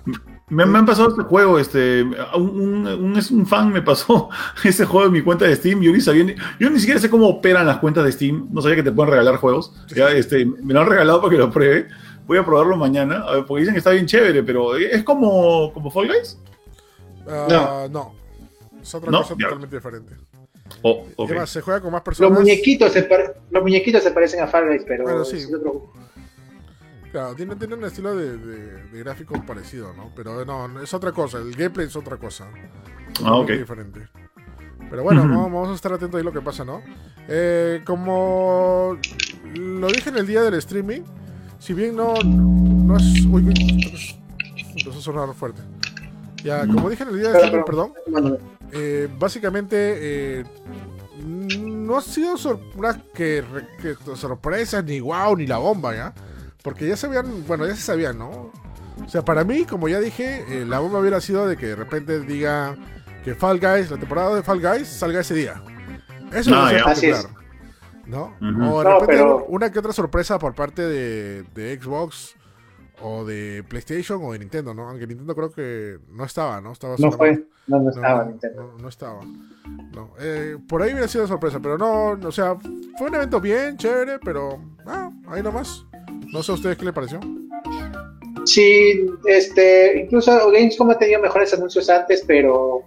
[0.48, 2.16] me- me han pasado este juego, este, un,
[2.60, 4.30] un, un- es un fan me pasó
[4.64, 5.80] ese juego en mi cuenta de Steam.
[5.82, 8.48] Yo ni sabía, ni- yo ni siquiera sé cómo operan las cuentas de Steam.
[8.50, 9.72] No sabía que te pueden regalar juegos.
[9.94, 11.88] Ya, este, me lo han regalado para que lo pruebe.
[12.26, 15.72] Voy a probarlo mañana, a ver, porque dicen que está bien chévere, pero es como,
[15.72, 16.38] como Fall Guys.
[17.28, 18.14] Ah, no.
[18.82, 19.44] Es otra No, cosa ya.
[19.46, 20.14] totalmente diferente.
[20.82, 21.30] Oh, Y ok.
[21.30, 22.38] además, se juega con más Los personas.
[22.40, 23.08] muñequitos, se
[23.50, 25.36] los muñequitos se parecen a Fall Guys, pero Bueno, sí.
[25.38, 25.92] es otro-
[27.12, 30.12] Claro, tiene, tiene un estilo de, de, de gráficos parecido, ¿no?
[30.14, 31.38] Pero no, es otra cosa.
[31.38, 32.46] El gameplay es otra cosa.
[33.24, 33.46] Ah, ok.
[33.46, 34.08] Totalmente diferente.
[34.90, 35.30] Pero bueno, Ujú.
[35.30, 36.82] vamos, vamos a estar atentos ahí lo que pasa, ¿no?
[37.28, 38.98] Eh, como
[39.54, 41.02] lo dije en el día del streaming,
[41.58, 43.24] si bien no, no es...
[43.24, 44.30] Uy, uy,
[44.76, 45.62] empezó a sonar fuerte.
[46.46, 47.92] Ya, como dije en el día del streaming, perdón,
[48.72, 49.76] eh, básicamente
[50.40, 50.44] eh,
[51.24, 53.42] no ha sido sor- una que,
[54.14, 56.14] sorpresa, ni wow, ni la bomba, ¿ya?
[56.62, 58.52] Porque ya sabían, bueno, ya se sabían, ¿no?
[59.04, 61.76] O sea, para mí, como ya dije, eh, la bomba hubiera sido de que de
[61.76, 62.76] repente diga
[63.24, 65.60] que Fall Guys, la temporada de Fall Guys, salga ese día.
[66.32, 66.84] Eso es ya.
[66.84, 67.26] Así es.
[68.06, 68.34] ¿No?
[68.40, 72.35] O de No, repente pero- una que otra sorpresa por parte de, de Xbox
[73.02, 74.88] o de PlayStation o de Nintendo, ¿no?
[74.88, 76.72] Aunque Nintendo creo que no estaba, ¿no?
[76.72, 78.62] Estaba No solamente- fue, no, no estaba no, Nintendo.
[78.74, 79.20] no- no estaba.
[79.94, 80.10] No.
[80.20, 82.56] Eh, por ahí hubiera sido sorpresa, pero no, o sea,
[82.98, 85.84] fue un evento bien, chévere, pero ah, ahí nomás.
[86.32, 87.20] No sé a ustedes qué le pareció.
[88.44, 92.82] Sí, este, incluso Gamescom ha tenido mejores anuncios antes, pero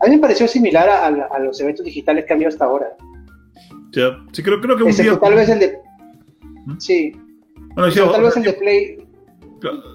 [0.00, 2.88] a mí me pareció similar a, a- a los eventos digitales que había hasta ahora.
[3.92, 5.20] Ya, Sí, creo, creo que un Excepto día.
[5.20, 5.78] tal vez el de...
[6.66, 6.78] ¿Mm?
[6.78, 7.12] Sí,
[7.74, 9.05] Bueno, excepto tal vez el de Play...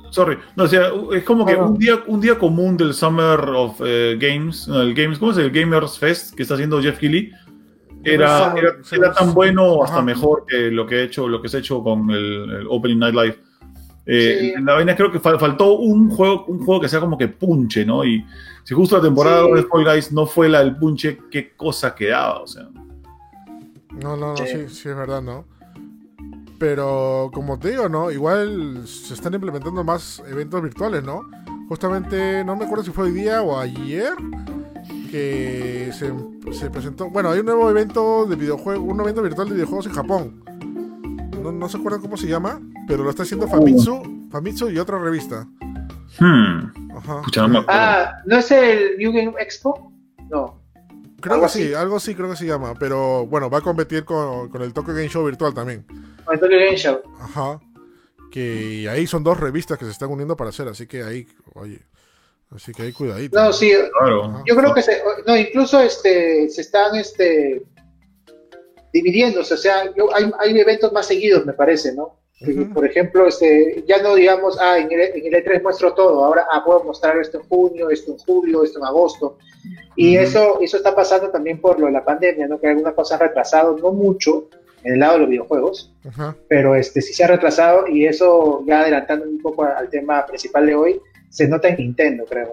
[0.10, 3.80] Sorry, no, o sea, es como que un día, un día común del Summer of
[3.86, 7.32] eh, Games, no, el Games, ¿cómo es el Gamers Fest que está haciendo Jeff Keighley?
[8.04, 11.42] Era, Summer- era, era tan bueno o hasta mejor que lo que he hecho, lo
[11.42, 13.40] que se ha hecho con el, el Opening Night Live.
[14.08, 14.64] Eh, Sí.
[14.64, 17.86] La vaina creo que fal- faltó un juego, un juego que sea como que punche,
[17.86, 18.04] ¿no?
[18.04, 18.26] Y
[18.64, 19.52] si justo la temporada Sí.
[19.54, 22.68] de Fall Guys no fue la del punche, qué cosa quedaba, o sea.
[24.02, 24.46] No, no, no, Sí.
[24.48, 25.46] sí, sí es verdad, ¿no?
[26.62, 28.12] Pero como te digo, ¿no?
[28.12, 31.28] Igual se están implementando más eventos virtuales, ¿no?
[31.68, 34.14] Justamente, no me acuerdo si fue hoy día o ayer
[35.10, 36.14] que se,
[36.54, 37.10] se presentó.
[37.10, 40.44] Bueno, hay un nuevo evento de videojuegos, un evento virtual de videojuegos en Japón.
[41.42, 45.00] No, no se acuerda cómo se llama, pero lo está haciendo Famitsu, Famitsu y otra
[45.00, 45.48] revista.
[46.20, 46.92] Hmm.
[46.96, 47.24] Ajá.
[47.24, 47.82] Pucha, no me acuerdo.
[47.82, 49.92] Ah, ¿no es el New Game Expo?
[50.30, 50.62] No.
[51.22, 51.74] Creo algo que sí, así.
[51.74, 54.94] algo sí creo que se llama, pero bueno, va a competir con, con el Tokyo
[54.94, 55.88] Game Show virtual también.
[56.28, 57.00] O el Tokyo Game Show.
[57.20, 57.60] Ajá.
[58.32, 61.80] Que ahí son dos revistas que se están uniendo para hacer, así que ahí, oye,
[62.56, 63.38] así que ahí cuidadito.
[63.38, 64.42] No, sí, Claro.
[64.48, 67.62] yo creo que se, no, incluso este, se están este,
[68.94, 72.18] dividiéndose, o sea, yo- hay, hay eventos más seguidos, me parece, ¿no?
[72.42, 72.74] Ujú.
[72.74, 76.48] Por ejemplo, este, ya no digamos, ah, en el, en el E3 muestro todo, ahora
[76.52, 79.38] ah, puedo mostrar esto en junio, esto en julio, esto en agosto.
[79.96, 80.24] Y Ujú.
[80.26, 82.60] eso, eso está pasando también por lo de la pandemia, ¿no?
[82.60, 84.50] Que algunas cosas han retrasado, no mucho,
[84.84, 85.94] en el lado de los videojuegos,
[86.48, 90.66] pero este sí se ha retrasado y eso, ya adelantando un poco al tema principal
[90.66, 92.50] de hoy, se nota en Nintendo, creo,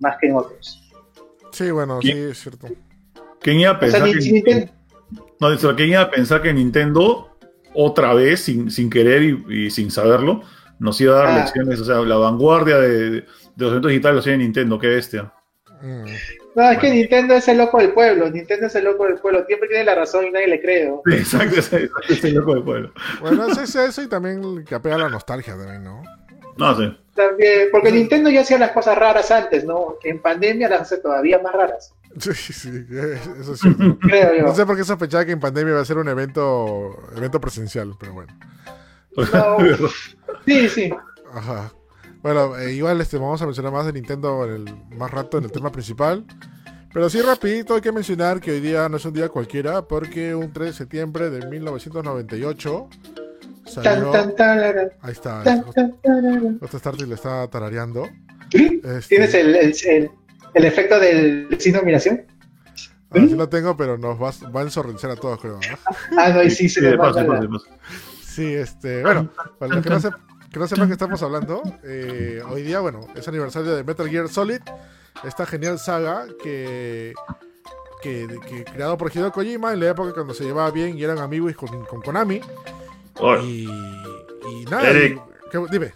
[0.00, 0.90] más que en otros.
[1.52, 2.68] Sí, bueno, sí, es cierto.
[3.40, 4.72] ¿Quién iba a O sea, pensar que si Nintendo,
[5.40, 7.36] No, ¿quién iba a pensar que Nintendo,
[7.74, 10.42] otra vez, sin, sin querer y, y sin saberlo,
[10.78, 11.38] nos iba a dar Ah.
[11.40, 11.80] lecciones?
[11.80, 13.24] O sea, la vanguardia de, de
[13.56, 15.32] los eventos digitales lo tiene Nintendo, qué bestia.
[15.82, 16.04] Mm.
[16.54, 18.28] No, es que Nintendo es el loco del pueblo.
[18.28, 19.44] Nintendo es el loco del pueblo.
[19.46, 20.88] Siempre tiene la razón y nadie le cree.
[20.88, 21.02] ¿no?
[21.06, 22.92] Sí, Exacto, ese, ese loco de pueblo.
[23.20, 26.02] Bueno, es es eso y también que a la nostalgia también, ¿no?
[26.56, 26.96] No sé.
[27.14, 29.96] También, porque Nintendo ya hacía las cosas raras antes, ¿no?
[30.02, 31.94] En pandemia las hace todavía más raras.
[32.18, 32.86] Sí, sí,
[33.40, 33.98] eso es cierto.
[34.00, 34.42] Creo yo.
[34.42, 37.94] No sé por qué sospechaba que en pandemia iba a ser un evento, evento presencial,
[37.98, 38.36] pero bueno.
[39.16, 39.56] No.
[40.46, 40.90] Sí, sí.
[41.34, 41.70] Ajá.
[42.22, 45.44] Bueno, eh, igual este, vamos a mencionar más de Nintendo en el, más rato en
[45.44, 46.24] el tema principal.
[46.92, 50.34] Pero sí, rapidito hay que mencionar que hoy día no es un día cualquiera porque
[50.34, 52.88] un 3 de septiembre de 1998
[53.72, 54.10] Tan, salió...
[54.10, 56.58] tan, tarara, Ahí está, tan, tan.
[56.58, 58.08] Justo Starty le está tarareando.
[58.50, 58.80] ¿Sí?
[58.82, 60.10] Este, ¿Tienes el, el, el-
[60.52, 62.22] el efecto del signo de admiración?
[63.12, 65.54] ver si lo tengo, pero nos va, va a ensorrencer a todos, creo.
[65.54, 65.60] ¿no?
[66.18, 66.96] Ah, no, y sí, se Sí.
[68.24, 70.16] Sí, este, bueno, para los que no, sep-
[70.52, 74.28] que no sepan que estamos hablando, eh, hoy día, bueno, es aniversario de Metal Gear
[74.28, 74.60] Solid,
[75.24, 77.14] esta genial saga que,
[78.02, 81.18] que, que creado por Hideo Kojima en la época cuando se llevaba bien y eran
[81.18, 82.40] amigos con, con Konami.
[83.42, 85.18] Y, y nada, Eric.
[85.18, 85.92] y- ¿qué- dime,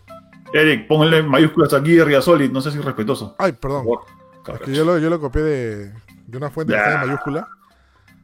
[0.53, 3.35] Eric, ponle mayúsculas aquí a Solid, no sé si es respetuoso.
[3.39, 3.87] ay, perdón,
[4.53, 5.93] es que yo lo, yo lo copié de,
[6.27, 7.49] de una fuente que está en mayúscula.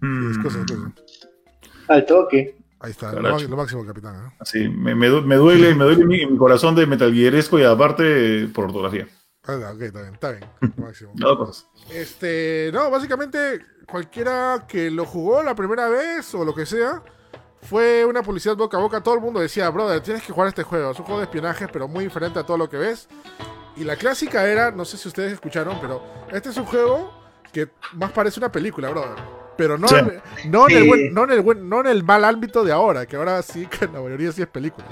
[0.01, 0.93] Mm, Es cosa, es cosa.
[1.89, 2.57] Al toque.
[2.81, 4.15] Ahí está, lo, máximo, capitán.
[4.15, 4.37] ¿eh?
[4.39, 8.49] Así, me, me me duele, me duele mi, mi corazón de Metal Gearesco y aparte
[8.55, 9.07] por ortografía.
[9.45, 10.45] Ah, ok, está bien, está bien,
[10.77, 11.13] lo máximo.
[11.15, 11.67] Dos cosas.
[11.91, 13.61] Este, no, básicamente
[13.91, 17.03] cualquiera que lo jugó la primera vez o lo que sea,
[17.63, 19.03] fue una publicidad boca a boca.
[19.03, 20.93] Todo el mundo decía, brother, tienes que jugar este juego.
[20.93, 23.09] Es un juego de espionaje, pero muy diferente a todo lo que ves.
[23.77, 27.13] Y la clásica era, no sé si ustedes escucharon, pero este es un juego
[27.53, 29.40] que más parece una película, brother.
[29.61, 29.95] Pero no, Sí.
[29.97, 32.73] en, no, en el buen- no, en el buen- no en el mal ámbito de
[32.73, 34.87] ahora, que ahora sí, que la mayoría sí es película.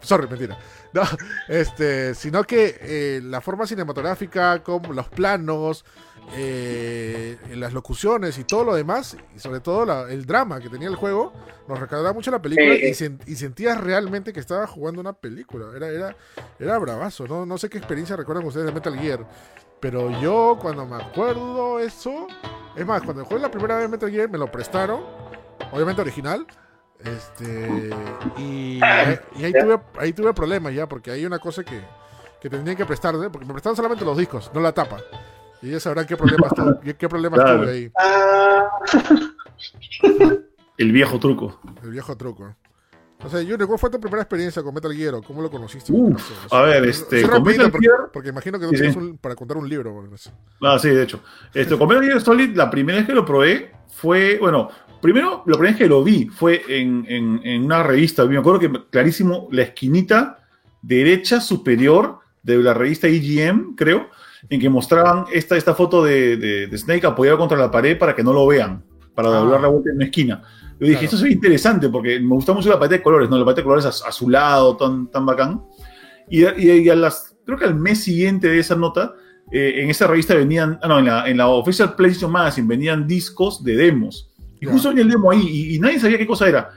[0.00, 0.58] Sorry, mentira.
[0.92, 1.02] No,
[1.48, 5.84] este, sino que eh, la forma cinematográfica, como los planos,
[6.36, 10.88] eh, las locuciones y todo lo demás, y sobre todo la- el drama que tenía
[10.88, 11.32] el juego,
[11.68, 15.12] nos recordaba mucho la película Eh, y, sen- y sentías realmente que estaba jugando una
[15.14, 15.66] película.
[15.74, 16.16] Era, era,
[16.58, 17.46] era bravazo, ¿no?
[17.46, 19.26] No sé qué experiencia recuerdan ustedes de Metal Gear.
[19.80, 22.26] Pero yo cuando me acuerdo eso,
[22.76, 25.00] es más, cuando jugué la primera vez Metal Gear me lo prestaron,
[25.72, 26.46] obviamente original.
[27.04, 27.90] Este,
[28.38, 28.82] y, y
[29.44, 31.80] ahí, tuve, ahí tuve problemas ya, porque hay una cosa que,
[32.40, 34.98] que tendrían que prestarme, porque me prestaron solamente los discos, no la tapa.
[35.62, 37.60] Y ellos sabrán qué problemas, tuve, qué problemas Claro.
[37.62, 38.68] tuve ahí, Ah,
[40.78, 41.60] El viejo truco.
[41.82, 42.54] el viejo truco.
[43.24, 45.14] O sea, Junior, ¿cuál fue tu primera experiencia con Metal Gear?
[45.26, 45.92] ¿Cómo lo conociste?
[45.92, 48.96] Uf, a ver, este, Sí, con Metal porque, Gear- porque imagino que no Sí, tienes
[48.96, 49.92] un- para contar un libro.
[49.92, 50.10] bueno.
[50.62, 51.20] Ah, sí, de hecho.
[51.54, 54.68] Este, con Metal Gear Solid, la primera vez que lo probé fue, bueno,
[55.00, 58.24] primero, la primera vez que lo vi fue en, en- en una revista.
[58.24, 60.38] Me acuerdo que clarísimo, la esquinita
[60.82, 64.08] derecha superior de la revista EGM, creo,
[64.50, 68.16] en que mostraban esta, esta foto de, de- de Snake apoyado contra la pared para
[68.16, 68.82] que no lo vean,
[69.14, 69.38] para Ah.
[69.38, 70.42] doblar la vuelta en una esquina.
[70.82, 71.14] Yo dije, Claro.
[71.16, 73.38] esto es interesante porque me gusta mucho la paleta de colores, ¿no?
[73.38, 75.62] La paleta de colores az- azulado, tan, tan bacán.
[76.28, 79.14] Y, y- y a las, creo que al mes siguiente de esa nota,
[79.52, 83.06] eh, en esa revista venían, ah, no, en la, en la Official PlayStation Magazine venían
[83.06, 84.30] discos de demos.
[84.60, 86.70] Y justo venía el demo ahí y, y nadie sabía qué cosa era.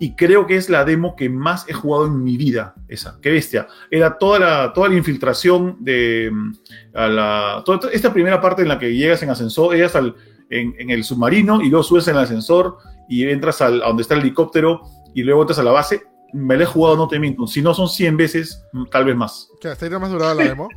[0.00, 3.18] Y creo que es la demo que más he jugado en mi vida, esa.
[3.22, 3.68] Qué bestia.
[3.90, 6.52] Era toda la, toda la infiltración de mm,
[6.94, 10.16] a la, toda- toda esta primera parte en la que llegas en ascensor, llegas al,
[10.50, 12.78] en, en el submarino y luego subes en el ascensor
[13.08, 14.80] y entras al, a donde está el helicóptero
[15.14, 16.02] y luego entras a la base.
[16.32, 17.46] Me la he jugado, no te miento.
[17.46, 19.48] Si no son 100 veces, tal vez más.
[19.60, 20.68] ¿Qué, ¿Hasta era más durada la demo?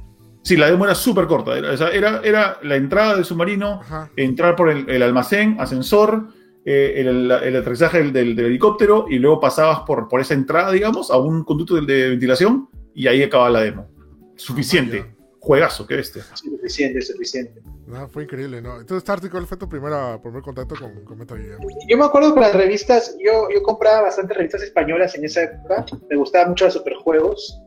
[0.43, 1.57] Sí, la demo era súper corta.
[1.57, 4.09] Era, era, era la entrada del submarino, Ajá.
[4.15, 6.27] entrar por el, el almacén, ascensor,
[6.63, 10.71] eh, el, el aterrizaje del, del- del helicóptero y luego pasabas por, por esa entrada,
[10.71, 13.87] digamos, a un conducto de, de ventilación y ahí acababa la demo.
[14.35, 15.05] Suficiente.
[15.09, 15.13] Ah,
[15.47, 16.23] Juegazo, qué bestia.
[16.33, 17.61] Suficiente, suficiente.
[17.87, 18.81] No, fue increíble, ¿no?
[18.81, 21.57] Entonces, Tarty, ¿cuál fue tu primera, primer contacto con, con Metal Gear?
[21.87, 25.85] Yo me acuerdo que las revistas, yo, yo compraba bastantes revistas españolas en esa época,
[26.09, 27.61] me gustaban mucho los superjuegos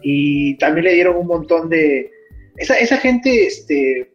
[0.00, 2.08] y también le dieron un montón de...
[2.56, 4.14] Esa, esa gente este,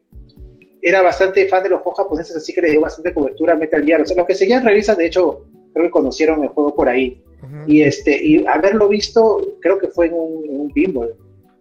[0.82, 3.84] era bastante fan de los juegos japoneses, así que le dio bastante cobertura a Metal
[3.84, 3.99] Gear.
[3.99, 7.22] O sea, los que seguían revistas, de hecho, creo que conocieron el juego por ahí.
[7.67, 11.13] Y, este, y haberlo visto, creo que fue en un, en un pinball.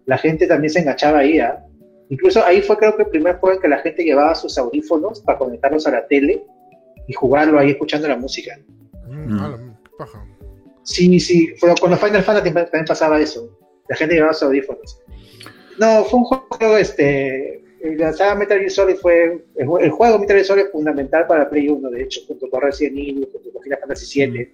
[0.09, 1.63] La gente también se enganchaba ahí, ¿ah?
[2.09, 5.21] Incluso ahí fue creo que el primer juego en que la gente llevaba sus audífonos
[5.21, 6.43] para conectarlos a la tele
[7.07, 8.57] y jugarlo ahí escuchando la música.
[9.07, 9.37] Mm.
[9.99, 10.25] paja.
[10.81, 13.55] Sí, sí, fue, con los Final Fantasy también pasaba eso.
[13.87, 14.99] La gente llevaba sus audífonos.
[15.77, 20.37] No, fue un juego, este, la saga Metal Gear Solid fue, el, el juego Metal
[20.37, 23.61] Gear Solid es fundamental para Play 1, de hecho, junto con Resident Evil, junto con
[23.61, 24.53] Final Fantasy 7.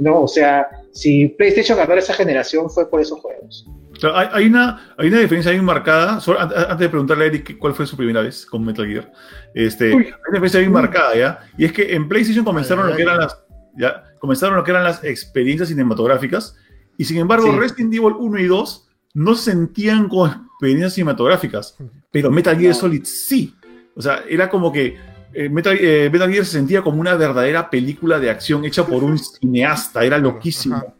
[0.00, 3.68] No, o sea, si PlayStation ganó esa generación fue por esos juegos.
[4.14, 6.20] Hay, hay una, hay una diferencia bien marcada.
[6.38, 9.12] Antes de preguntarle a Eric cuál fue su primera vez con Metal Gear,
[9.54, 10.04] este, Uy.
[10.04, 11.40] hay una diferencia bien marcada, ¿ya?
[11.58, 13.36] Y es que en PlayStation comenzaron Ay, lo que eran las,
[13.76, 16.56] ya, comenzaron lo que eran las experiencias cinematográficas,
[16.96, 17.58] y sin embargo, Sí.
[17.58, 21.76] Resident Evil 1 y 2 no se sentían como experiencias cinematográficas,
[22.10, 22.80] pero Metal Gear No.
[22.80, 23.54] Solid sí.
[23.96, 24.96] O sea, era como que
[25.32, 29.04] eh, Metal, eh, Metal Gear se sentía como una verdadera película de acción hecha por
[29.04, 30.76] un cineasta, era loquísimo.
[30.76, 30.94] Ajá.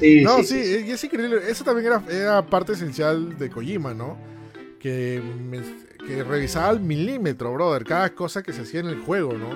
[0.00, 0.84] Sí, No, sí, sí, sí, sí.
[0.88, 1.40] y es increíble.
[1.48, 4.18] Eso también era, era parte esencial de Kojima, ¿no?
[4.80, 5.60] Que, me-
[6.06, 9.50] que revisaba al milímetro, brother, cada cosa que se hacía en el juego, ¿no?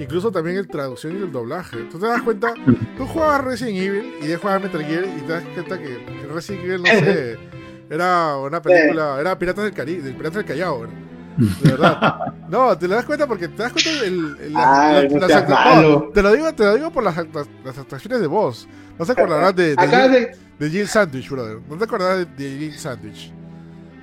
[0.00, 1.78] Incluso también el traducción y el doblaje.
[1.90, 2.52] Tú te das cuenta,
[2.98, 5.98] tú jugabas Resident Evil y ya jugabas Metal Gear y te das cuenta que
[6.34, 7.38] Resident Evil, no sé,
[7.90, 10.94] era una película, era Piratas del Caribe, del Piratas del Callao, ¿verdad?
[11.36, 12.32] De verdad.
[12.48, 14.36] No, te lo das cuenta porque te das cuenta del.
[14.40, 17.16] el- la- Ay, la- no las te lo digo, te lo digo por las,
[17.64, 18.68] las actuaciones de voz.
[18.98, 20.36] No se acordarás de, de, Acá Jill, de...
[20.58, 21.58] de Jill Sandwich, brother.
[21.68, 23.32] No te acordarás de, de Jill Sandwich.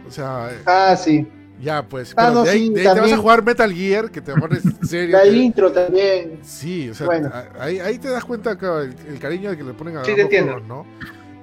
[0.07, 1.25] O sea, Ah, sí.
[1.61, 2.11] ya pues.
[2.17, 4.19] Ah, Pero no, de ahí, sí, de ahí te vas a jugar Metal Gear, que
[4.19, 5.15] te pones serio.
[5.17, 6.39] La que- intro también.
[6.41, 7.31] Sí, o sea, Bueno.
[7.59, 10.21] ahí, ahí te das cuenta que el, el cariño que le ponen a Sí, te
[10.23, 10.51] entiendo.
[10.53, 10.85] juegos, ¿no?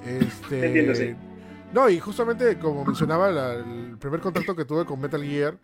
[0.06, 1.14] Este, Te entiendo, sí.
[1.72, 5.54] No, y justamente como mencionaba, la- el primer contacto que tuve con Metal Gear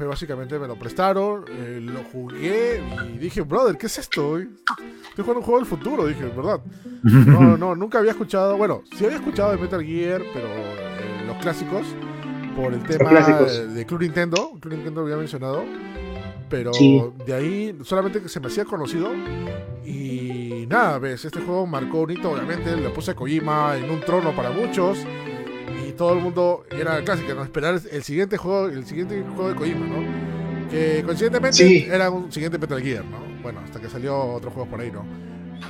[0.00, 2.80] fue básicamente me lo prestaron, eh, lo jugué
[3.14, 4.38] y dije, brother, ¿qué es esto?
[4.38, 4.48] Estoy
[5.18, 6.60] jugando un juego del futuro, dije, ¿verdad?
[7.02, 11.36] No, no, nunca había escuchado, bueno, sí había escuchado de Metal Gear, pero eh, los
[11.36, 11.86] clásicos,
[12.56, 13.10] por el tema
[13.74, 15.64] de Club Nintendo, Club Nintendo había mencionado,
[16.48, 17.02] pero Sí.
[17.26, 19.10] de ahí solamente que se me hacía conocido
[19.84, 24.00] y nada, ves, este juego marcó un hito, obviamente, le puse a Kojima en un
[24.00, 24.98] trono para muchos
[25.88, 27.42] y todo el mundo era clásica, ¿no?
[27.42, 30.70] Esperar el siguiente juego, el siguiente juego de Kojima, ¿no?
[30.70, 31.86] Que coincidentemente Sí.
[31.90, 33.18] era un siguiente Metal Gear, ¿no?
[33.42, 35.04] Bueno, hasta que salió otro juego por ahí, ¿no?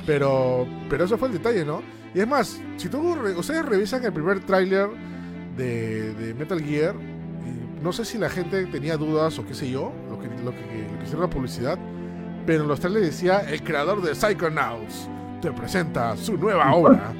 [0.05, 1.81] Pero, pero eso fue el detalle, ¿no?
[2.13, 4.89] Y es más, si tú, ustedes revisan el primer tráiler
[5.57, 9.69] de, de Metal Gear, y no sé si la gente tenía dudas o qué sé
[9.69, 11.79] yo, lo que, lo que, lo que hicieron la publicidad,
[12.45, 15.09] pero en los trailers decía, el creador de Psychonauts
[15.41, 17.13] te presenta su nueva obra.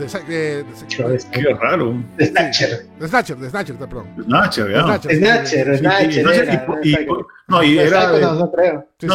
[0.00, 1.94] De, Psy- de- de- de- Qué raro.
[2.16, 2.86] De Snatcher.
[2.98, 4.06] de Snatcher, de Snatcher, perdón.
[4.24, 4.82] Snatcher, ya.
[4.82, 7.26] Snatcher, Snatcher, no y- y- Psycho.
[7.48, 8.50] no, y De era no, no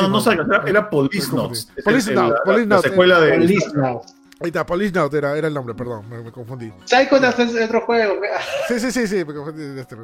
[0.07, 1.35] no, era, era me Police confundí.
[1.43, 1.69] Notes.
[1.75, 3.33] Es Police el- Notes, la- Police la Notes, secuela de.
[3.33, 4.01] Police Now.
[4.41, 6.71] Ahí está, Police Note era, era el nombre, perdón, me, me confundí.
[6.85, 8.15] Psychonauts es otro juego.
[8.67, 9.79] Sí, sí, sí, sí, me confundí.
[9.79, 9.95] Este.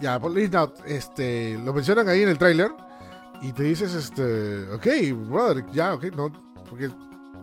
[0.00, 2.70] Ya, Police Note, este, lo mencionan ahí en el tráiler
[3.40, 4.86] y te dices, este, ok,
[5.30, 6.30] brother, ya, ok, no,
[6.68, 6.90] porque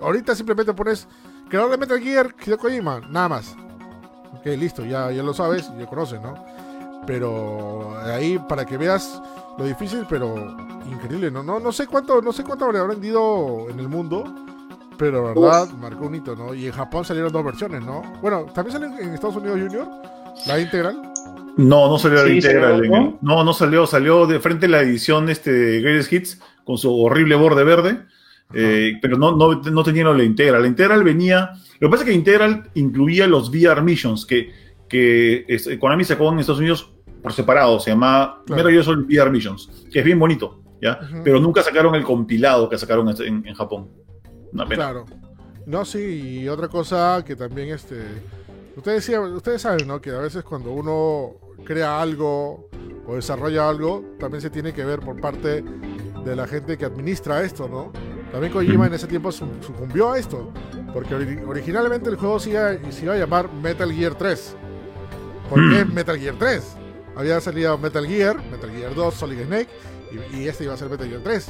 [0.02, 1.08] ahorita simplemente pones
[1.52, 3.56] creador de Metal Gear, Hideo Kojima, nada más.
[4.34, 6.34] Ok, listo, ya, ya lo sabes, ya conoces, ¿no?
[7.06, 9.22] Pero ahí para que veas
[9.58, 10.36] lo difícil, pero
[10.90, 11.44] increíble, ¿no?
[11.44, 14.24] No, no sé cuánto, no sé cuánto habrá vendido en el mundo,
[14.98, 16.54] pero la verdad marcó un hito, ¿no?
[16.54, 18.02] Y en Japón salieron dos versiones, ¿no?
[18.22, 19.88] Bueno, también salió en Estados Unidos Junior,
[20.48, 21.02] la integral.
[21.58, 22.78] No, no salió la Sí, integral.
[22.78, 23.86] salió, en el- no, no salió.
[23.86, 28.06] Salió de frente la edición este, de Greatest Hits con su horrible borde verde.
[28.54, 30.62] Eh, pero no, no, no tenían la integral.
[30.62, 31.52] La integral venía.
[31.80, 34.52] Lo que pasa es que integral incluía los VR Missions que,
[34.88, 36.92] que es- Konami sacó en Estados Unidos
[37.22, 37.80] por separado.
[37.80, 38.58] Se llamaba Claro.
[38.64, 40.62] Metal Gear Solid VR Missions, que es bien bonito.
[40.82, 41.00] ¿ya?
[41.24, 43.90] Pero nunca sacaron el compilado que sacaron en, en- Japón.
[44.52, 44.76] Una pena.
[44.86, 45.06] Claro.
[45.68, 48.02] No, sí, y otra cosa que también este.
[48.76, 50.02] Ustedes, ustedes saben, ¿no?
[50.02, 51.34] Que a veces cuando uno
[51.64, 52.68] crea algo
[53.06, 55.64] o desarrolla algo, también se tiene que ver por parte
[56.26, 57.92] de la gente que administra esto, ¿no?
[58.32, 60.52] También Kojima en ese tiempo su- sucumbió a esto,
[60.94, 64.56] porque ori- originalmente el juego se iba, se iba a llamar Metal Gear 3.
[65.50, 66.64] ¿Por qué Metal Gear 3?
[67.16, 69.68] Había salido Metal Gear, Metal Gear 2, Solid Snake,
[70.34, 71.48] y, y este iba a ser Metal Gear 3.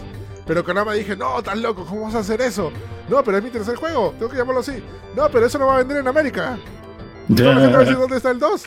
[0.48, 2.72] Pero Konami dije, no, tan loco, ¿cómo vas a hacer eso?
[3.10, 4.82] No, pero es mi tercer juego, tengo que llamarlo así.
[5.16, 6.58] No, pero eso no va a vender en América.
[7.28, 8.64] No, ¿dónde está el 2?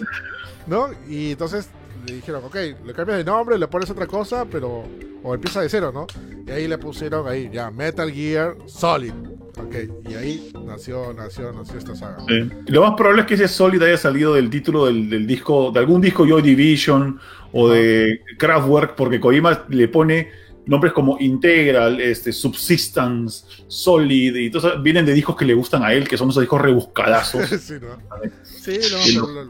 [0.68, 0.88] ¿No?
[1.08, 1.68] Y entonces
[2.06, 2.54] le dijeron, ok,
[2.84, 4.84] le cambias de nombre, le pones otra cosa, pero.
[5.24, 6.06] O empieza de cero, ¿no?
[6.46, 9.14] Y ahí le pusieron ahí, ya, Metal Gear Solid.
[9.56, 9.74] Ok,
[10.08, 12.18] y ahí nació, nació, nació esta saga.
[12.28, 12.50] Sí.
[12.66, 15.80] Lo más probable es que ese Solid haya salido del título del, del disco, de
[15.80, 17.18] algún disco Joy Division
[17.52, 20.30] o de Kraftwerk, porque Kojima le pone
[20.66, 25.92] nombres como Integral, este, Subsistence, Solid, y todos vienen de discos que le gustan a
[25.92, 27.48] él, que son esos discos rebuscadazos.
[27.60, 27.96] sí, ¿no?
[28.42, 28.78] Sí,
[29.14, 29.48] no, pero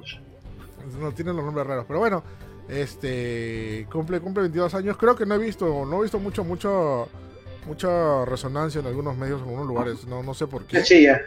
[1.00, 1.84] no tienen los nombres raros.
[1.86, 2.22] Pero bueno,
[2.68, 4.96] este cumple, cumple 22 años.
[4.96, 7.08] Creo que no he visto, no he visto mucho, mucho,
[7.66, 10.06] mucha resonancia en algunos medios, en algunos lugares.
[10.06, 10.80] No, no sé por qué.
[10.84, 11.20] Sí, ya.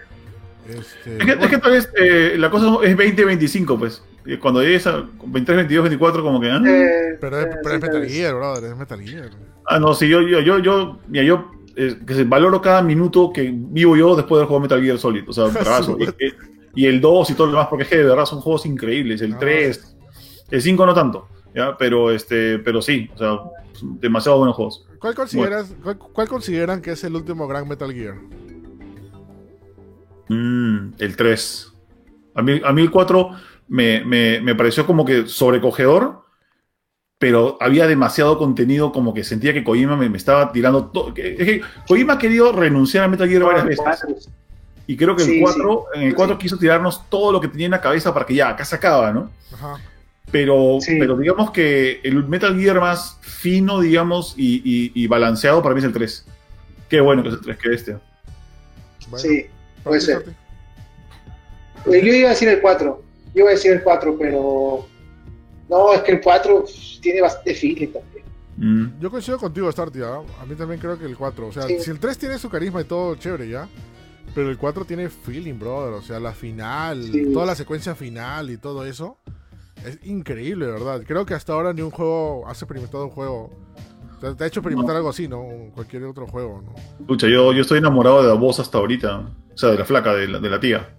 [0.67, 4.03] Este, Es que, es que tal vez eh, la cosa es 20-25, pues.
[4.41, 6.49] Cuando llegues a 23, 22, 24, como que.
[6.51, 8.09] ah, Eh, Pero es, eh, pero sí, es tal Metal.
[8.09, 9.29] Gear, brother, es Metal Gear.
[9.69, 13.31] Ah, no, sí, yo, yo, yo, yo, mira, yo eh, que se valoro cada minuto
[13.33, 15.23] que vivo yo después del juego Metal Gear Solid.
[15.29, 15.97] O sea, bravazo.
[15.99, 18.65] y, y- el 2 y todo lo demás, porque es que de verdad son juegos
[18.65, 19.21] increíbles.
[19.21, 19.37] El Ah.
[19.39, 19.96] 3,
[20.51, 21.77] el 5 no tanto, ¿ya?
[21.77, 23.39] Pero, este, pero sí, o sea,
[23.99, 24.85] demasiado buenos juegos.
[24.99, 28.15] ¿Cuál consideras, cuál, cuál consideran que es el último gran Metal Gear?
[30.29, 31.73] Mm, el 3.
[32.35, 33.31] A mí, a mí el 4
[33.67, 36.25] me, me, me pareció como que sobrecogedor,
[37.17, 41.13] pero había demasiado contenido, como que sentía que Kojima me, me estaba tirando todo.
[41.15, 44.29] Es que Kojima ha querido renunciar a Metal Gear varias veces.
[44.85, 46.15] Y creo que Sí, el 4, en el Sí.
[46.15, 48.75] 4 quiso tirarnos todo lo que tenía en la cabeza para que ya, acá se
[48.75, 49.31] acaba, ¿no?
[49.53, 49.75] Ajá.
[50.31, 50.97] Pero, Sí.
[50.99, 55.79] pero digamos que el Metal Gear más fino, digamos, y, y- y balanceado para mí
[55.79, 56.25] es el 3.
[56.89, 57.91] Qué bueno que es el 3 que este.
[59.09, 59.45] Bueno, Sí,
[59.77, 60.25] ¿para puede ser.
[61.85, 63.01] Eh, Yo iba a decir el 4.
[63.33, 64.85] Yo iba a decir el 4, pero.
[65.69, 66.65] No, es que el 4
[67.01, 68.25] tiene bastante feeling también.
[68.57, 68.99] Mm.
[68.99, 70.21] Yo coincido contigo, Starty, ¿ah?
[70.41, 71.47] A mí también creo que el 4.
[71.47, 71.77] O sea, Sí.
[71.79, 73.67] si el 3 tiene su carisma y todo chévere, ¿ya?
[74.35, 75.93] Pero el 4 tiene feeling, brother.
[75.93, 77.31] O sea, la final, Sí.
[77.33, 79.17] toda la secuencia final y todo eso.
[79.87, 81.01] Es increíble, ¿verdad?
[81.07, 83.51] Creo que hasta ahora ni un juego has experimentado un juego.
[84.21, 85.43] Te, te ha hecho experimentar algo así, ¿no?
[85.75, 86.73] Cualquier otro juego, ¿no?
[86.99, 89.19] Escucha, yo, yo estoy enamorado de la voz hasta ahorita.
[89.53, 90.95] O sea, de la flaca, de la, de la tía.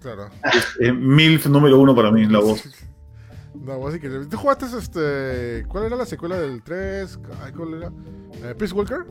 [0.00, 0.28] Claro.
[0.80, 2.62] Es MILF número uno para mí, la voz.
[3.54, 4.26] No, vos increíble.
[4.26, 5.64] ¿Tú jugaste este.
[5.68, 7.18] ¿Cuál era la secuela del 3?
[7.42, 7.92] Ay, ¿Cuál era?
[8.42, 9.04] Eh, ¿Peace Walker?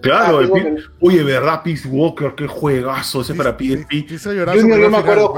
[0.00, 0.80] Claro, Ah, el bueno.
[1.00, 1.62] oye, ¿verdad?
[1.62, 4.06] Peace Walker, qué juegazo ese para PSP.
[4.06, 5.34] Yo primer me acuerdo.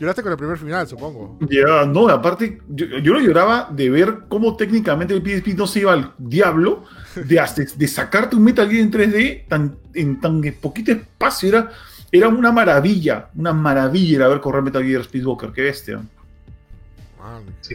[0.00, 1.38] Lloraste con el primer final, supongo.
[1.50, 5.80] Ya, no, aparte, yo, yo lo lloraba de ver cómo técnicamente el PSP no se
[5.80, 6.84] iba al diablo,
[7.16, 11.48] de, hasta- de sacarte un Metal Gear en 3D tan, en tan poquito espacio.
[11.48, 11.70] Era,
[12.12, 16.00] era una maravilla, una maravilla era ver correr Metal Gear Speed Walker, qué bestia.
[17.60, 17.74] Sí.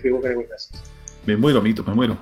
[1.25, 2.17] Me muero, mito, me muero.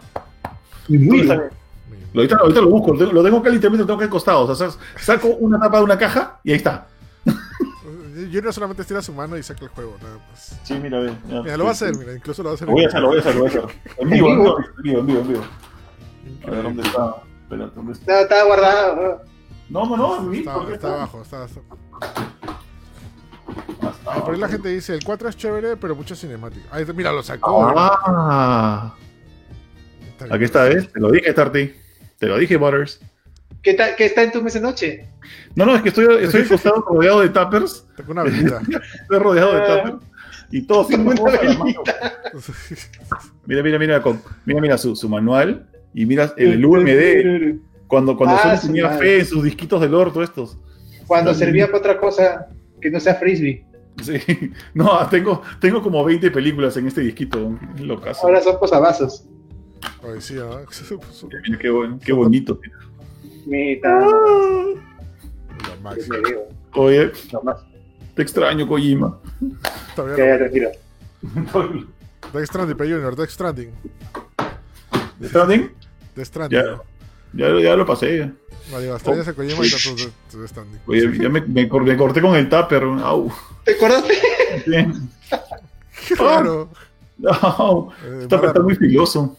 [0.88, 1.10] Bien.
[1.12, 4.42] mi- Ahorita, ahorita lo busco, lo tengo, acá literalmente, lo tengo acá al costado.
[4.48, 6.88] O sea, sac- saco una tapa de una caja y ahí está.
[8.14, 10.60] Junior solamente estira su mano y saca el juego, nada más.
[10.64, 11.42] Sí, mira, ya.
[11.42, 12.68] Mira, lo va a hacer, mira, incluso lo va a hacer.
[12.68, 13.66] Lo voy a hacer, lo voy a hacer, lo voy a hacer.
[13.98, 14.38] En vivo, en
[14.84, 15.44] vivo, en vivo, en vivo.
[16.48, 17.16] A ver, ¿dónde está?
[17.44, 18.22] Espérate, ¿dónde está?
[18.22, 19.22] Está, está guardado.
[19.70, 21.62] No, no, no, en mí, Está, ¿por qué está abajo, está, está-
[24.06, 26.66] Ah, por ahí la gente dice, el 4 es chévere, pero mucha cinemática.
[26.72, 27.72] Ahí, está, mira, lo sacó.
[27.76, 28.94] Ah,
[30.12, 30.36] Está bien.
[30.36, 30.92] aquí está, ¿ves?
[30.92, 31.74] Te lo dije, Tarty.
[32.20, 33.00] Te lo dije, Butters.
[33.64, 35.08] ¿Qué, ta- ¿Qué está en tu mes de noche?
[35.56, 37.86] No, no, es que estoy, estoy acostado rodeado de tappers.
[37.96, 38.62] Tengo una velita.
[39.02, 39.66] Estoy rodeado de Ah.
[39.68, 39.96] tappers.
[40.54, 41.32] Y todos tienen Una.
[43.46, 45.68] Mira, mira, mira, con- mira, mira su, su manual.
[45.94, 47.60] Y mira el UMD.
[47.88, 49.00] Cuando, cuando Ah, solo su tenía madre.
[49.00, 50.58] fe en sus disquitos del orto estos.
[51.08, 52.48] Cuando servía para otra cosa.
[52.82, 53.66] Que no sea frisbee.
[54.02, 54.14] Sí,
[54.74, 58.26] no, tengo, tengo como 20 películas en este disquito, locazo.
[58.26, 59.26] Ahora son posavasos.
[60.04, 60.62] Ay, sí, ¿ah?
[61.44, 62.60] Mira qué, bon- qué bonito.
[62.64, 62.76] Mira,
[63.46, 63.80] Me
[66.28, 67.12] digo, Oye,
[68.16, 69.20] te extraño, Kojima.
[69.96, 70.30] Todavía Ya, no.
[70.32, 70.70] ya, tranquilo.
[72.34, 72.78] Death Stranding.
[72.78, 73.72] Junior, Death Stranding.
[75.24, 75.72] ¿Stranding?
[76.16, 76.60] Death Stranding.
[77.34, 78.18] Ya, ya, ya lo pasé.
[78.20, 78.80] ya.
[78.80, 79.90] Digo, hasta ya se Kojima y está
[80.32, 80.80] tu Death Stranding.
[80.88, 82.84] Oye, ya me, me cor- me corté con el tupper.
[82.84, 83.32] Au.
[83.66, 84.14] ¿Te acordaste?
[84.68, 85.10] Bien.
[86.16, 86.70] Claro.
[87.42, 87.92] Au.
[88.04, 89.38] Eh, Está, mala, está muy filoso.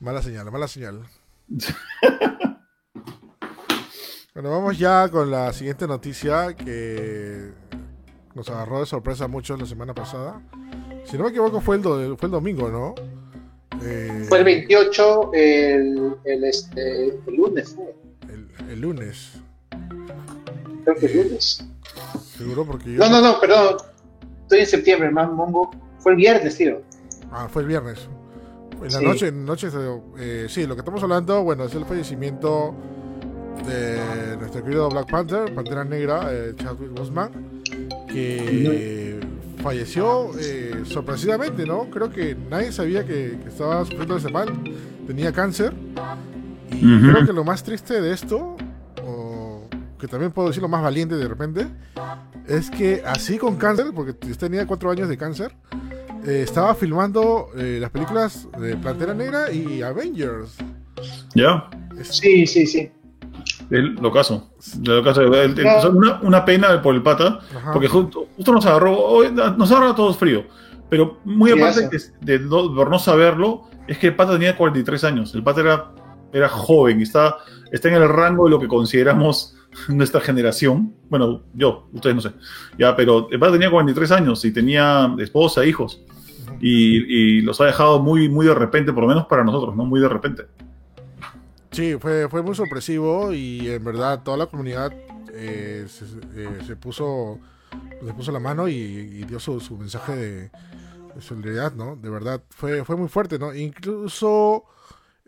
[0.00, 1.00] mala señal, mala señal.
[4.36, 7.52] Bueno, vamos ya con la siguiente noticia que
[8.34, 10.42] nos agarró de sorpresa a muchos la semana pasada.
[11.04, 12.94] Si no me equivoco, fue el, do- fue el domingo, ¿no?
[13.82, 17.76] Eh, Fue el 28, el, el, este, el lunes,
[18.28, 19.32] el- el lunes.
[20.84, 21.64] creo que el lunes.
[22.36, 22.98] Seguro porque yo.
[22.98, 23.76] No, no, no, perdón.
[24.42, 25.70] Estoy en septiembre, man, Mongo.
[25.98, 26.82] Fue el viernes, tío.
[27.32, 28.06] Ah, fue el viernes.
[28.82, 29.04] En la Sí.
[29.04, 29.68] noche, en noche
[30.18, 32.74] eh, sí, lo que estamos hablando, bueno, es el fallecimiento
[33.66, 37.62] de nuestro querido Black Panther, Pantera Negra, eh, Chadwick Boseman,
[38.08, 39.20] que
[39.62, 41.90] falleció eh, sorpresivamente, ¿no?
[41.90, 44.48] Creo que nadie sabía que, que estaba sufriendo ese mal,
[45.06, 45.72] tenía cáncer.
[46.70, 48.56] Y creo que lo más triste de esto,
[49.04, 51.66] o que también puedo decir lo más valiente de repente,
[52.46, 55.52] es que así con cáncer, porque tenía cuatro años de cáncer,
[56.26, 60.56] eh, estaba filmando eh, las películas de Pantera Negra y Avengers.
[61.34, 61.70] ¿Ya?
[62.02, 62.90] Sí, sí, sí.
[63.70, 64.50] El locazo.
[64.76, 65.22] El locazo.
[65.22, 67.40] El- el- una, una pena por el pata.
[67.56, 67.72] Ajá.
[67.72, 70.44] Porque justo, justo nos agarró, hoy nos agarró a todos frío.
[70.88, 71.88] Pero muy aparte
[72.20, 75.34] de, de no, por no saberlo, es que el pata tenía 43 años.
[75.34, 75.90] El pata era,
[76.32, 77.36] era joven, está,
[77.72, 79.56] está en el rango de lo que consideramos
[79.88, 80.94] nuestra generación.
[81.10, 82.30] Bueno, yo, ustedes no sé.
[82.78, 86.02] Ya, pero el pata tenía 43 años y tenía esposa, hijos.
[86.60, 89.84] Y, y los ha dejado muy, muy de repente, por lo menos para nosotros, ¿no?
[89.84, 90.44] Muy de repente.
[91.76, 94.94] Sí, fue, fue muy sorpresivo y en verdad toda la comunidad
[95.34, 97.38] eh, se, eh, se puso
[98.02, 100.50] se puso la mano y, y dio su, su mensaje de,
[101.14, 101.96] de solidaridad, ¿no?
[101.96, 103.54] De verdad, fue, fue muy fuerte, ¿no?
[103.54, 104.64] Incluso,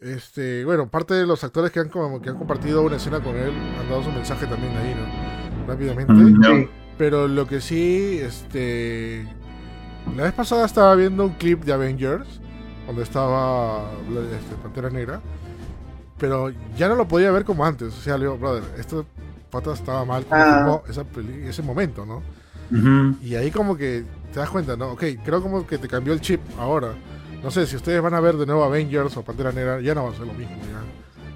[0.01, 3.53] este, bueno, parte de los actores que han, que han compartido una escena con él
[3.79, 5.67] han dado su mensaje también ahí, ¿no?
[5.67, 6.13] Rápidamente.
[6.13, 6.43] Mm.
[6.43, 6.69] Sí.
[6.97, 9.27] Pero lo que sí, este.
[10.17, 12.41] La vez pasada estaba viendo un clip de Avengers,
[12.87, 15.21] donde estaba este, Pantera Negra,
[16.19, 17.89] pero ya no lo podía ver como antes.
[17.97, 19.05] O sea, le digo, brother, esto
[19.51, 20.83] pata estaba mal como Ah.
[20.91, 22.23] esa peli- ese momento, ¿no?
[23.23, 24.89] Y ahí como que te das cuenta, ¿no?
[24.93, 26.93] Ok, creo como que te cambió el chip ahora.
[27.43, 30.05] No sé, si ustedes van a ver de nuevo Avengers o Pantera Negra, ya no
[30.05, 30.83] va a ser lo mismo, ya.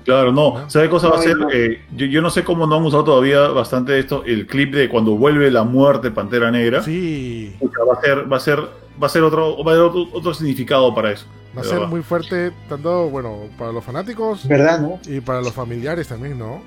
[0.04, 0.68] Claro, no.
[0.68, 1.36] ¿Sabes qué cosa va a ser?
[1.38, 1.48] no.
[1.50, 4.88] Eh, yo, yo no sé cómo no han usado todavía bastante esto, el clip de
[4.88, 6.82] cuando vuelve la muerte Pantera Negra.
[6.82, 8.58] Sí, Va a ser, va a ser,
[9.00, 11.24] va a ser otro, va a haber otro, otro significado para eso.
[11.57, 14.98] Va a ser muy fuerte, tanto, bueno, para los fanáticos ¿Verdad, no?
[15.07, 16.62] y para los familiares también, ¿no?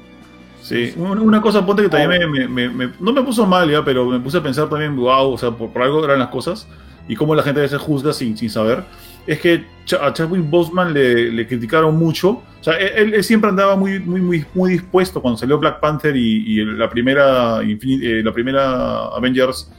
[0.61, 4.05] Sí, una, cosa, ponte que también me, me- me- no me puso mal ya, pero
[4.05, 6.67] me puse a pensar también, wow, o sea, por, por algo eran las cosas
[7.07, 8.83] y cómo la gente a veces juzga sin, sin saber.
[9.27, 9.63] Es que
[9.99, 12.29] a Chadwick Boseman le, le criticaron mucho.
[12.29, 16.15] O sea, él, él siempre andaba muy, muy, muy, muy dispuesto cuando salió Black Panther
[16.15, 19.71] y, la primera, eh, la primera Avengers,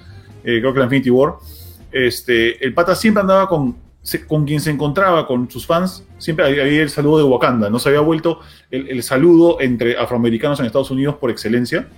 [0.45, 1.35] eh, creo que la Infinity War.
[1.91, 3.77] Este, el pata siempre andaba con,
[4.07, 7.81] se- con quien se encontraba, con sus fans, siempre había el saludo de Wakanda, ¿no?
[7.81, 8.39] Se había vuelto
[8.71, 11.89] el, el saludo entre afroamericanos en Estados Unidos por excelencia.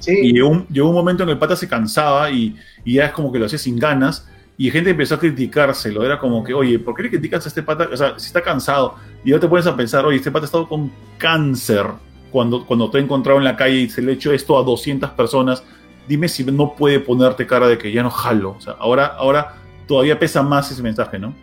[0.00, 0.32] Y Sí.
[0.32, 2.56] llegó un, llegó un momento en que el pata se cansaba y,
[2.86, 4.26] y ya es como que lo hacía sin ganas.
[4.56, 6.02] Y gente empezó a criticárselo.
[6.06, 7.86] Era como que, oye, ¿por qué le criticas a este pata?
[7.92, 8.94] O sea, si está cansado.
[9.24, 11.84] Y ahora te pones a pensar, oye, este pata ha estado con cáncer
[12.30, 14.62] cuando, cuando te ha encontrado en la calle y se le ha hecho esto a
[14.62, 15.62] 200 personas.
[16.08, 18.54] Dime si no puede ponerte cara de que ya no jalo.
[18.56, 19.56] O sea, ahora, ahora
[19.86, 21.34] todavía pesa más ese mensaje, ¿no?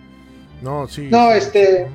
[0.61, 1.07] No, sí.
[1.11, 1.37] No, sí.
[1.37, 1.87] este-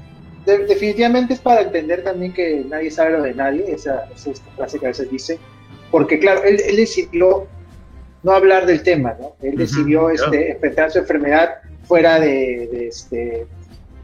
[0.47, 4.79] De- definitivamente es para entender también que nadie sabe lo de nadie, esa, esa frase
[4.79, 5.39] que a veces dice,
[5.91, 7.47] porque claro, él, él decidió
[8.23, 9.35] no hablar del tema, ¿no?
[9.43, 11.51] Él decidió este, enfrentar su enfermedad
[11.87, 13.47] fuera de, de, este,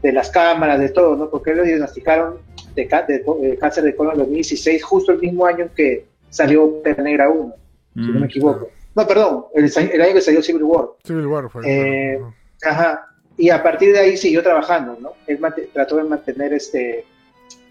[0.03, 1.29] de las cámaras, de todo, ¿no?
[1.31, 2.35] Porque él lo diagnosticaron
[2.75, 7.27] de, de- de cáncer de colon en 2016, justo el mismo año que salió Negra
[7.29, 7.55] 1,
[7.95, 8.23] si no me Mm.
[8.25, 8.69] equivoco.
[8.95, 10.85] No, perdón, el, el año que salió Civil War.
[11.03, 11.61] Civil War fue.
[11.65, 12.19] Eh,
[12.63, 12.71] Ajá.
[12.91, 13.07] Ajá.
[13.37, 15.11] Y a partir de ahí siguió trabajando, ¿no?
[15.27, 15.39] Él
[15.73, 17.05] trató de mantener este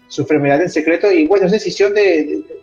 [0.07, 2.01] su enfermedad en secreto y bueno, es decisión de,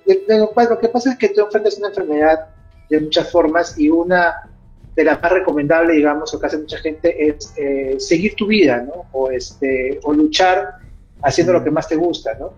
[0.06, 2.46] de- de- de lo cual lo que pasa es que tú enfrentas una enfermedad
[2.88, 4.48] de muchas formas y una
[4.94, 8.78] de las más recomendables, digamos, o que hace mucha gente es eh, seguir tu vida,
[8.86, 9.06] ¿no?
[9.10, 10.76] O este o luchar
[11.22, 12.52] haciendo lo que más te gusta, ¿no?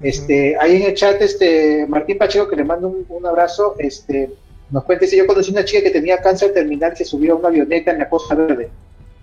[0.00, 4.30] Este, ahí en el chat, este, Martín Pacheco, que le mando un, un abrazo, este,
[4.74, 7.46] nos cuenta, dice, yo conocí una chica que tenía cáncer terminal que subió a una
[7.46, 8.70] avioneta en la Costa Verde.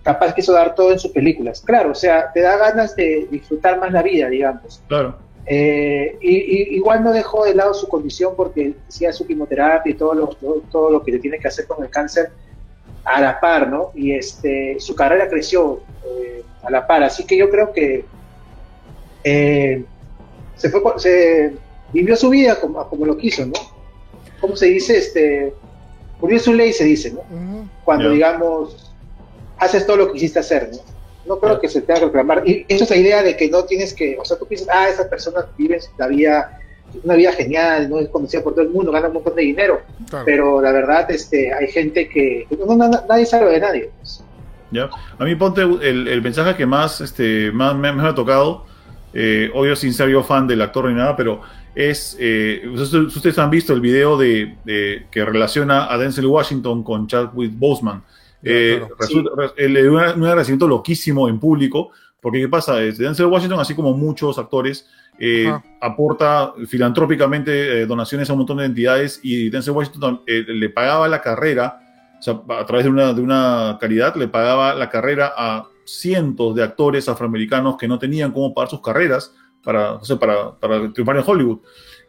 [0.02, 1.60] Capaz quiso dar todo en sus películas.
[1.60, 4.82] Claro, o sea, te da ganas de disfrutar más la vida, digamos.
[4.88, 5.18] Claro.
[5.46, 10.14] Eh, y, igual no dejó de lado su condición porque hacía su quimioterapia y todo
[10.14, 10.28] lo,
[10.72, 12.32] todo, lo que le tiene que hacer con el cáncer
[13.04, 13.92] a la par, ¿no?
[13.94, 17.04] Y este, su carrera creció eh, a la par.
[17.04, 18.06] Así que yo creo que
[19.26, 19.84] eh,
[20.56, 21.52] se, fue, se
[21.92, 23.81] vivió su vida como, como lo quiso, ¿no?
[24.42, 24.98] ¿Cómo se dice?
[24.98, 25.54] Este,
[26.20, 27.22] murió su ley, se dice, ¿no?
[27.86, 28.92] Cuando, digamos,
[29.58, 30.80] haces todo lo que quisiste hacer, ¿no?
[31.26, 32.44] No creo que se tenga que reclamar.
[32.48, 34.90] Y esa es la idea de que no tienes que, o sea, tú piensas, ah,
[34.90, 36.60] esas personas viven la vida,
[37.04, 39.82] una vida genial, no es conocida por todo el mundo, ganan un montón de dinero.
[40.26, 43.92] Pero la verdad, este, hay gente que, no, nadie sabe de nadie.
[44.00, 44.24] Pues.
[44.72, 44.90] Ya.
[45.20, 48.66] A mí ponte el, el mensaje que más, este, más me, ha tocado,
[49.14, 51.42] eh, obvio sin ser yo fan del actor ni nada, pero
[51.74, 54.58] es, eh, ustedes han visto el video de,
[55.10, 58.04] que relaciona a Denzel Washington con Chadwick Boseman.
[58.44, 58.82] Eh,
[59.58, 62.76] le dio un agradecimiento loquísimo en público, porque ¿qué pasa?
[62.76, 64.88] Denzel Washington, así como muchos actores,
[65.18, 71.22] eh, aporta filantrópicamente donaciones a un montón de entidades y Denzel Washington le pagaba la
[71.22, 71.80] carrera,
[72.20, 76.56] o sea, a través de una, de una caridad, le pagaba la carrera a cientos
[76.56, 81.24] de actores afroamericanos que no tenían cómo pagar sus carreras para, para, para triunfar en
[81.26, 81.60] Hollywood.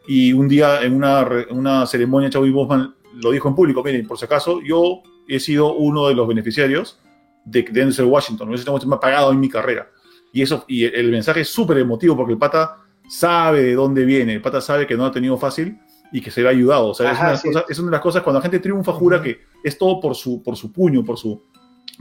[0.07, 4.19] Y un día en una, una ceremonia, Chadwick Boseman lo dijo en público, miren, por
[4.19, 6.99] si acaso, yo he sido uno de los beneficiarios
[7.45, 9.91] de Denzel Washington, no me ha pagado en mi carrera.
[10.33, 14.35] Y, eso, y el, mensaje es súper emotivo porque el pata sabe de dónde viene,
[14.35, 15.79] el pata sabe que no ha tenido fácil
[16.11, 16.89] y que se ve ayudado.
[16.89, 19.41] O sea, es, una es, una de las cosas, cuando la gente triunfa, jura que
[19.63, 21.43] es todo por su, por su puño, por su,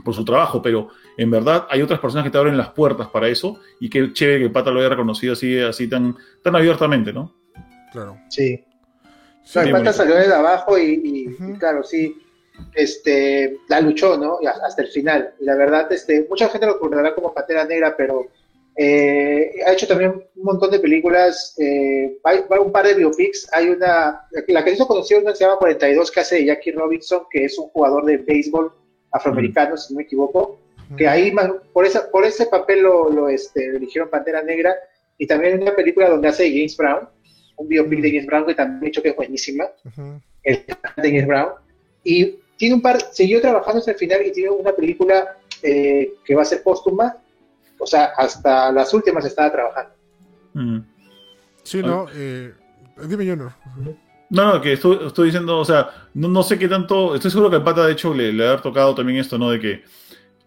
[0.04, 3.28] por su trabajo, pero en verdad hay otras personas que te abren las puertas para
[3.28, 7.12] eso y qué chévere que el pata lo haya reconocido así, así tan, tan abiertamente,
[7.12, 7.34] ¿no?
[7.92, 8.18] Claro.
[8.30, 8.64] Sí.
[9.54, 12.16] el pata salió de abajo y, claro, sí,
[12.74, 14.38] este, la luchó, ¿no?
[14.64, 15.34] Hasta el final.
[15.40, 18.26] Y la verdad, este, mucha gente lo recordará como Pantera Negra, pero
[18.76, 23.68] eh, ha hecho también un montón de películas, eh, hay, un par de biopics, hay
[23.68, 27.58] una, la que hizo conocido se llama 42, que hace de Jackie Robinson, que es
[27.58, 28.72] un jugador de béisbol
[29.12, 30.58] afroamericano, si no me equivoco,
[30.96, 31.34] que ahí
[31.72, 34.74] por, esa, por ese papel lo, lo este, eligieron Pantera Negra,
[35.18, 37.08] y también una película donde hace James Brown,
[37.56, 39.66] un biopic de James Brown que también he dicho que es buenísima,
[40.42, 41.52] el de James Brown,
[42.04, 46.34] y tiene un par, siguió trabajando hasta el final y tiene una película eh, que
[46.34, 47.16] va a ser póstuma,
[47.78, 49.94] o sea, hasta las últimas estaba trabajando.
[51.62, 52.52] Sí, no, eh,
[53.08, 53.52] dime Junior.
[53.76, 53.96] No,
[54.32, 57.56] no, que estoy, estoy diciendo, o sea, no, no, sé qué tanto, estoy seguro que
[57.56, 59.50] el pata de hecho le, le ha tocado también esto, ¿no?
[59.50, 59.84] De que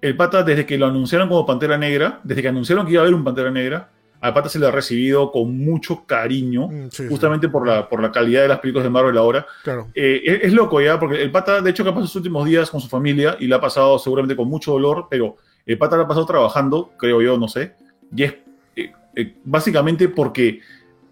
[0.01, 3.03] el pata, desde que lo anunciaron como Pantera Negra, desde que anunciaron que iba a
[3.03, 7.47] haber un Pantera Negra, al pata se le ha recibido con mucho cariño, mm, justamente
[7.47, 9.45] Por, la, por la calidad de las películas de Marvel ahora.
[9.63, 9.89] Claro.
[9.93, 12.71] Eh, es, loco ya, porque el pata, de hecho, que ha pasado sus últimos días
[12.71, 16.03] con su familia y la ha pasado seguramente con mucho dolor, pero el pata la
[16.03, 17.75] ha pasado trabajando, creo yo, no sé,
[18.15, 18.35] y es
[18.75, 20.59] eh, eh, básicamente porque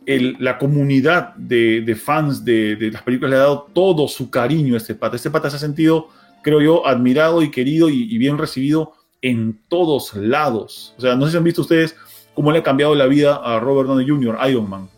[0.05, 4.77] la comunidad de, fans de, de, las películas le ha dado todo su cariño a
[4.77, 5.15] este pata.
[5.15, 6.09] Este pata se ha sentido
[6.43, 8.93] creo yo, admirado y querido y, bien recibido
[9.23, 10.93] en todos lados.
[10.97, 11.95] O sea, no sé si han visto ustedes
[12.35, 14.89] cómo le ha cambiado la vida a Robert Downey Jr., Iron Man.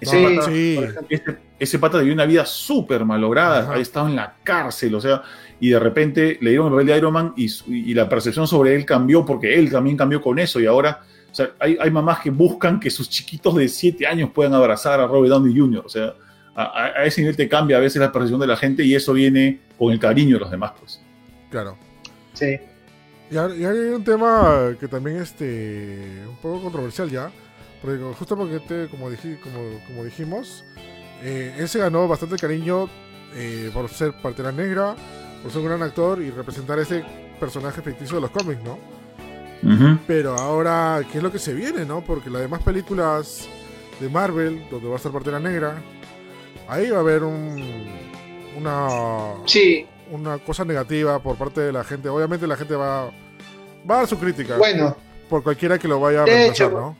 [0.00, 0.80] Ese, pata, sí.
[1.58, 5.22] ese, pata vivió una vida súper malograda, ha estado en la cárcel, o sea,
[5.60, 8.84] y de repente le dieron el papel de Iron Man y, la percepción sobre él
[8.84, 11.02] cambió porque él también cambió con eso y ahora,
[11.34, 15.00] o sea, hay, hay mamás que buscan que sus chiquitos de 7 años puedan abrazar
[15.00, 16.14] a Robert Downey Jr., o sea,
[16.54, 19.58] a, ese nivel te cambia a veces la percepción de la gente y eso viene
[19.76, 21.00] con el cariño de los demás, pues.
[21.50, 21.76] Claro.
[22.34, 22.56] Sí.
[23.32, 27.32] Y, hay un tema que también este un poco controversial ya,
[27.82, 29.06] porque justo porque este, como,
[29.42, 30.62] como, como dijimos,
[31.20, 32.88] eh, él se ganó bastante cariño
[33.34, 34.94] eh, por ser partera negra,
[35.42, 37.04] por ser un gran actor y representar ese
[37.40, 38.93] personaje ficticio de los cómics, ¿no?
[40.06, 42.02] Pero ahora, ¿qué es lo que se viene, no?
[42.02, 43.48] Porque las demás películas
[44.00, 45.82] de Marvel, donde va a estar partera negra,
[46.68, 47.86] ahí va a haber un,
[48.56, 48.88] una,
[49.46, 49.86] sí.
[50.10, 52.08] una cosa negativa por parte de la gente.
[52.08, 53.06] Obviamente la gente va,
[53.88, 54.56] va a dar su crítica.
[54.56, 54.96] Bueno.
[55.28, 56.96] Por cualquiera que lo vaya a reemplazar, ¿no?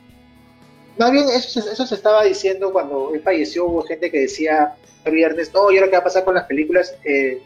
[0.97, 5.13] No, bien, eso, eso, se estaba diciendo cuando él falleció, hubo gente que decía el
[5.13, 6.95] viernes, no, ¿y ahora qué va a pasar con las películas?
[7.03, 7.41] Eh,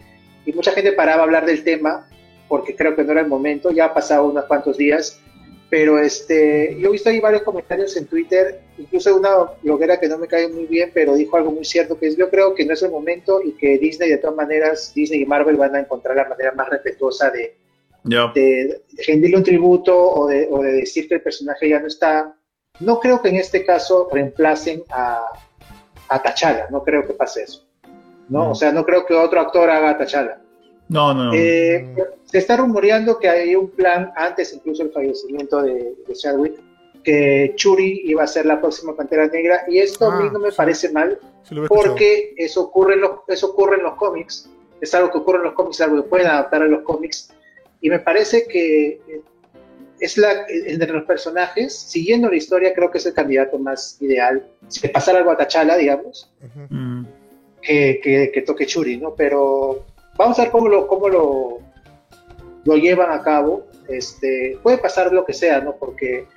[0.45, 2.07] y mucha gente paraba a hablar del tema,
[2.50, 5.22] porque creo que no era el momento, ya ha pasado unos cuantos días,
[5.70, 9.30] pero este, yo he visto ahí varios comentarios en Twitter, incluso una
[9.62, 12.30] bloguera que no me cae muy bien, pero dijo algo muy cierto, que es yo
[12.30, 15.58] creo que no es el momento y que Disney de todas maneras, Disney y Marvel
[15.58, 17.56] van a encontrar la manera más respetuosa de,
[18.04, 22.36] de, rendirle un tributo o de, o de, decir que el personaje ya no está.
[22.80, 25.28] No creo que en este caso reemplacen a,
[26.08, 27.68] a T'Challa, no creo que pase eso.
[28.28, 28.45] ¿no?
[28.45, 28.52] Mm.
[28.52, 30.41] O sea, no creo que otro actor haga a T'Challa.
[30.90, 31.34] No, no, no.
[31.34, 36.56] Eh, se está rumoreando que hay un plan, antes incluso el fallecimiento de, de Chadwick,
[37.04, 40.40] que Churi iba a ser la próxima Pantera Negra, y esto a mí Ah, no
[40.40, 40.58] me sí.
[40.58, 44.50] parece mal, Sí porque eso ocurre, en los, eso ocurre en los cómics,
[44.82, 47.30] es algo que ocurre en los cómics, algo que pueden adaptar a los cómics,
[47.82, 49.22] y me parece que eh,
[50.00, 54.46] es la, de los personajes, siguiendo la historia, creo que es el candidato más ideal,
[54.68, 56.32] si le pasara algo a T'Challa, digamos.
[56.70, 57.04] Mm.
[57.62, 59.14] que, que, que toque Churi, ¿no?
[59.16, 59.84] Pero
[60.20, 61.59] vamos a ver cómo lo, cómo lo,
[62.65, 63.65] lo llevan a cabo.
[63.88, 65.76] Este, puede pasar lo que sea, ¿no?
[65.78, 66.28] Porque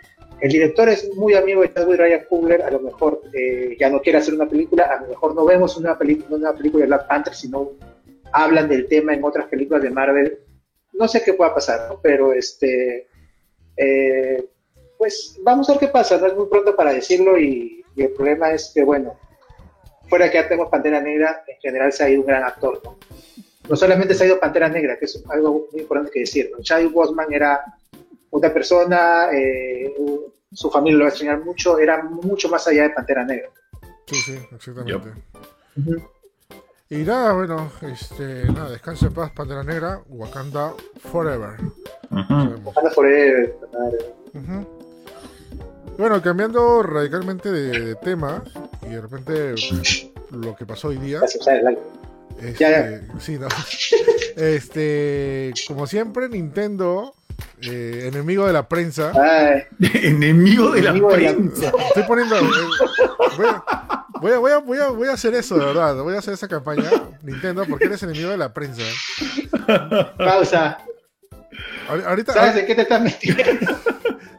[0.40, 4.00] el director es muy amigo de Chadwick Ryan Coogler, a lo mejor eh, ya no
[4.00, 7.08] quiere hacer una película, a lo mejor no vemos una, peli- una película de Black
[7.08, 7.72] Panther, sino
[8.32, 10.38] hablan del tema en otras películas de Marvel.
[10.94, 12.00] No sé qué pueda pasar, ¿no?
[12.00, 13.08] Pero este,
[13.76, 14.44] eh,
[14.96, 18.12] pues vamos a ver qué pasa, no es muy pronto para decirlo y, y el
[18.12, 19.18] problema es que, bueno,
[20.08, 22.96] fuera que ya tenemos Pantera Negra, en general se ha ido un gran actor, ¿no?
[23.68, 26.62] No solamente se ha ido Pantera Negra, que es algo muy importante que decir, ¿no?
[26.62, 27.60] Chadwick Boseman era
[28.30, 29.94] una persona, eh,
[30.52, 33.48] su familia lo va a extrañar mucho, era mucho más allá de Pantera Negra.
[34.06, 35.10] Sí, sí, exactamente.
[36.90, 40.74] Y nada, bueno, este, nada, descansa en paz, Pantera Negra, Wakanda
[41.10, 41.52] Forever.
[42.10, 43.56] Wakanda Forever.
[45.96, 48.42] Bueno, cambiando radicalmente de, de tema,
[48.82, 49.54] y de repente
[50.30, 51.20] lo que pasó hoy día.
[51.46, 51.78] Aire.
[52.42, 53.48] Este, Ya, Sí, no.
[54.36, 57.14] Este, como siempre, Nintendo,
[57.60, 59.12] eh, enemigo de la prensa.
[59.14, 59.64] Ay,
[59.94, 61.72] Enemigo de la de la- prensa.
[61.88, 62.36] Estoy poniendo.
[62.38, 62.42] eh,
[63.36, 63.64] voy, a,
[64.20, 65.94] voy, a, voy, a, voy, a, voy a hacer eso, de verdad.
[66.02, 66.90] Voy a hacer esa campaña,
[67.22, 68.82] Nintendo, porque eres enemigo de la prensa.
[70.16, 70.78] pausa.
[71.88, 73.42] Ahor- Ahorita, ¿Sabes de qué te estás metiendo?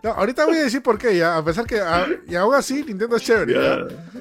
[0.04, 1.38] no, ahorita voy a decir por qué, ya.
[1.38, 1.80] A pesar que.
[1.80, 3.54] a- y aún así, Nintendo es chévere.
[3.54, 3.78] ¿ya?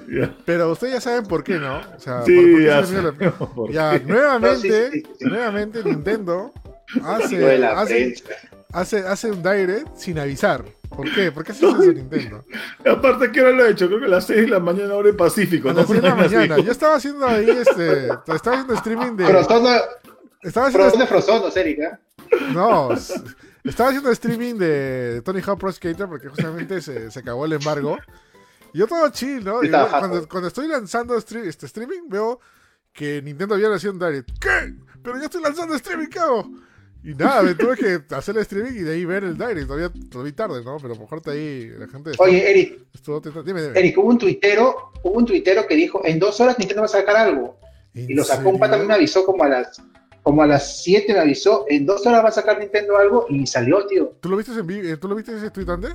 [0.08, 0.34] ya.
[0.44, 1.78] Pero ustedes ya saben por qué, ¿no?
[1.78, 4.06] O sea, por- por Sí, qué ya de la por Ya, qué.
[4.06, 5.24] nuevamente, No, sí, sí, sí, sí.
[5.26, 6.52] nuevamente Nintendo
[7.04, 8.14] hace, hace,
[8.72, 10.64] hace, hace un direct sin avisar.
[10.94, 11.32] ¿Por qué?
[11.32, 12.44] ¿Por qué hace eso Nintendo?
[12.84, 13.86] Aparte, ¿qué hora lo he hecho?
[13.88, 15.70] Creo que a las 6 de la mañana, hora de Pacífico.
[15.70, 15.80] A ¿no?
[15.80, 16.58] las 10 de la mañana.
[16.58, 19.26] Yo estaba haciendo ahí, este, estaba haciendo streaming de...
[19.26, 19.70] Frozono,
[20.42, 21.98] Estaba haciendo, Frozono, Frozono, Erika.
[22.52, 22.90] no,
[23.70, 27.96] estaba haciendo streaming de Tony Hawk Pro Skater porque justamente se, se acabó el embargo.
[28.72, 29.62] Y yo todo chill, ¿no?
[29.62, 29.70] Y
[30.28, 32.40] cuando, estoy lanzando este streaming, veo
[32.92, 34.30] que Nintendo había lanzado un direct.
[34.40, 34.74] ¿Qué?
[35.02, 36.50] Pero yo estoy lanzando streaming, ¿qué hago?
[37.04, 39.66] Y nada, me tuve que hacer el streaming y de ahí ver el direct.
[39.66, 40.76] Todavía lo vi tarde, ¿no?
[40.76, 43.42] Pero a lo mejor está ahí la gente estuvo, Oye, Eric, estuvo atenta.
[43.42, 43.78] Dime, dime.
[43.78, 46.88] Eric, hubo un tuitero, hubo un tuitero que dijo, en dos horas Nintendo va a
[46.88, 47.58] sacar algo.
[47.94, 49.82] Y ¿En lo sacó un pata, me avisó como a las
[50.22, 53.46] como a las 7 me avisó, en dos horas va a sacar Nintendo algo y
[53.46, 54.12] salió, tío.
[54.20, 55.92] ¿Tú lo viste en vi- eh, ¿Tú lo viste ese tweet antes?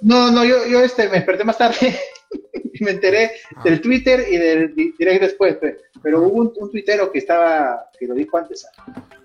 [0.00, 1.96] No, no, yo, yo este, me desperté más tarde
[2.74, 3.62] y me enteré Ah.
[3.64, 7.84] del Twitter y del di- direct después, pe- pero hubo un, un tuitero que estaba,
[7.98, 8.66] que lo dijo antes.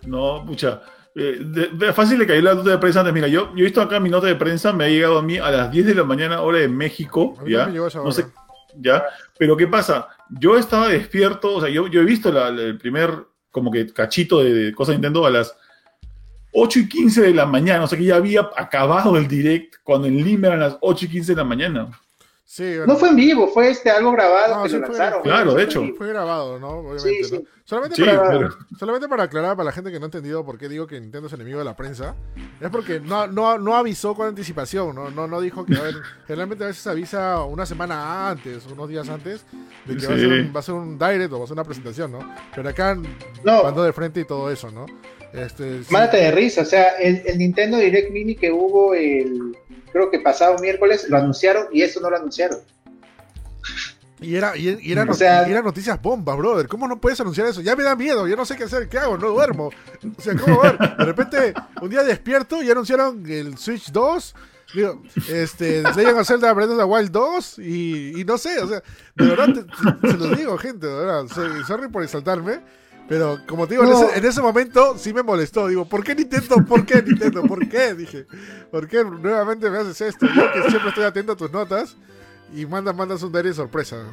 [0.05, 0.81] No, pucha.
[1.15, 3.13] Eh, de- de- fácil le cayó la nota de prensa antes.
[3.13, 5.39] Mira, yo, yo he visto acá mi nota de prensa, me ha llegado a mí
[5.39, 7.61] a las 10 de la mañana, hora de México, ¿ya?
[7.61, 8.25] no me llegó esa No sé.
[8.75, 9.03] ¿ya?
[9.39, 10.07] Pero ¿qué pasa?
[10.39, 13.09] Yo estaba despierto, o sea, yo, yo he visto la- la- el primer,
[13.57, 15.55] como que cachito de, de cosas de Nintendo a las
[16.53, 20.07] 8 y 15 de la mañana, o sea que ya había acabado el direct cuando
[20.07, 21.99] en Lima eran las 8 y 15 de la mañana.
[22.49, 22.93] Sí, bueno.
[22.93, 25.21] No fue en vivo, fue este algo grabado No, que sí lo fue- lanzaron.
[25.21, 25.83] Claro, de hecho.
[25.97, 26.69] Fue grabado, ¿no?
[26.79, 27.39] Obviamente, Sí, ¿no?
[27.39, 27.47] sí.
[27.65, 30.57] Solamente, Sí, para, pero- solamente para aclarar para la gente que no ha entendido por
[30.57, 32.15] qué digo que Nintendo es enemigo de la prensa,
[32.61, 35.09] es porque no, no, no avisó con anticipación, ¿no?
[35.11, 35.95] No, no dijo que a ver,
[36.25, 39.43] generalmente a veces avisa una semana antes, unos días antes,
[39.85, 41.53] de que va, a ser un, va a ser un direct o va a ser
[41.55, 42.19] una presentación, ¿no?
[42.55, 42.95] Pero acá
[43.43, 43.63] No.
[43.63, 44.85] mandó de frente y todo eso, ¿no?
[45.33, 49.57] Este, de risa, o sea, el, el Nintendo Direct Mini que hubo el,
[49.91, 52.59] creo que pasado miércoles, lo anunciaron y eso no lo anunciaron.
[54.19, 56.67] Y era, y, y era, O sea- y era noticias bomba, brother.
[56.67, 57.61] ¿Cómo no puedes anunciar eso?
[57.61, 59.15] Ya me da miedo, yo no sé qué hacer, ¿qué hago?
[59.17, 59.69] No duermo.
[60.17, 60.77] O sea, ¿cómo ver?
[60.77, 64.35] De repente, un día despierto y anunciaron el Switch 2.
[64.73, 68.67] Digo, este, Legend of Zelda Breath of the Wild 2 y, y no sé, o
[68.67, 68.83] sea,
[69.15, 72.59] de verdad, te- se los digo, gente, de verdad, soy- sorry por exaltarme,
[73.09, 76.13] pero como te digo, en, ese, en ese momento sí me molestó, digo, ¿por qué
[76.15, 76.57] Nintendo?
[76.67, 77.43] ¿Por qué Nintendo?
[77.43, 77.93] ¿Por qué?
[77.93, 78.25] Dije,
[78.71, 80.25] ¿por qué nuevamente me haces esto?
[80.27, 81.95] Yo que siempre estoy atento a tus notas
[82.53, 84.03] y mandas, mandas un diario de sorpresa.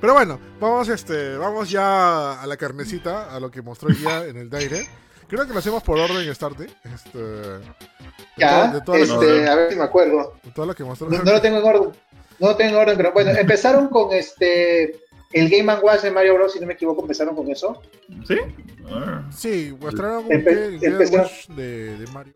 [0.00, 4.36] Pero bueno, vamos, este, vamos ya a la carnecita, a lo que mostró día en
[4.36, 4.86] el Daire.
[5.26, 6.66] Creo que lo hacemos por orden, Starte.
[6.84, 7.60] Este, de
[8.36, 10.34] Ya, todo- de todo lo este, a ver si me acuerdo.
[10.44, 11.08] de todo lo que mostró.
[11.08, 11.90] No, no lo tengo en orden.
[12.38, 15.00] No lo tengo en orden, pero bueno, empezaron con este
[15.38, 16.52] el Game Watch de Mario Bros.
[16.52, 17.80] Si no me equivoco, empezaron con eso.
[18.26, 18.36] ¿Sí?
[18.90, 19.22] Ah.
[19.34, 22.34] Sí, mostraron un Empe- Game- Watch de, de Mario.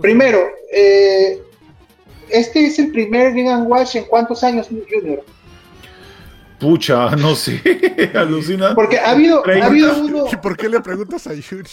[0.00, 0.38] Primero,
[0.72, 1.42] eh,
[2.28, 5.24] este es el primer Game Watch en cuántos años, Junior.
[6.62, 7.60] Pucha, no sé,
[8.14, 8.74] alucina.
[8.74, 10.24] Porque ha habido, ha habido uno.
[10.32, 11.66] ¿Y por qué le preguntas a Junior?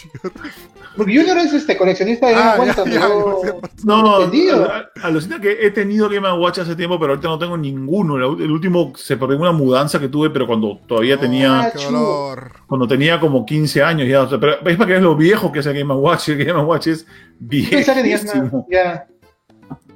[0.97, 3.53] Porque Junior es este coleccionista de Ah, Game Watch, ya,
[3.85, 4.69] No, entendido.
[4.71, 8.15] al- alucina que he tenido Game Watch hace tiempo, pero ahorita no tengo ninguno.
[8.17, 11.79] El, el último se perdió en una mudanza que tuve, pero cuando todavía tenía, Qué
[11.79, 11.99] chulo.
[11.99, 12.51] dolor.
[12.67, 14.23] cuando tenía como 15 años ya.
[14.23, 16.29] O sea, pero es para que veas lo viejo que es el Game Watch.
[16.29, 17.05] El Game Watch es
[17.39, 18.67] viejísimo.
[18.69, 19.05] Ya.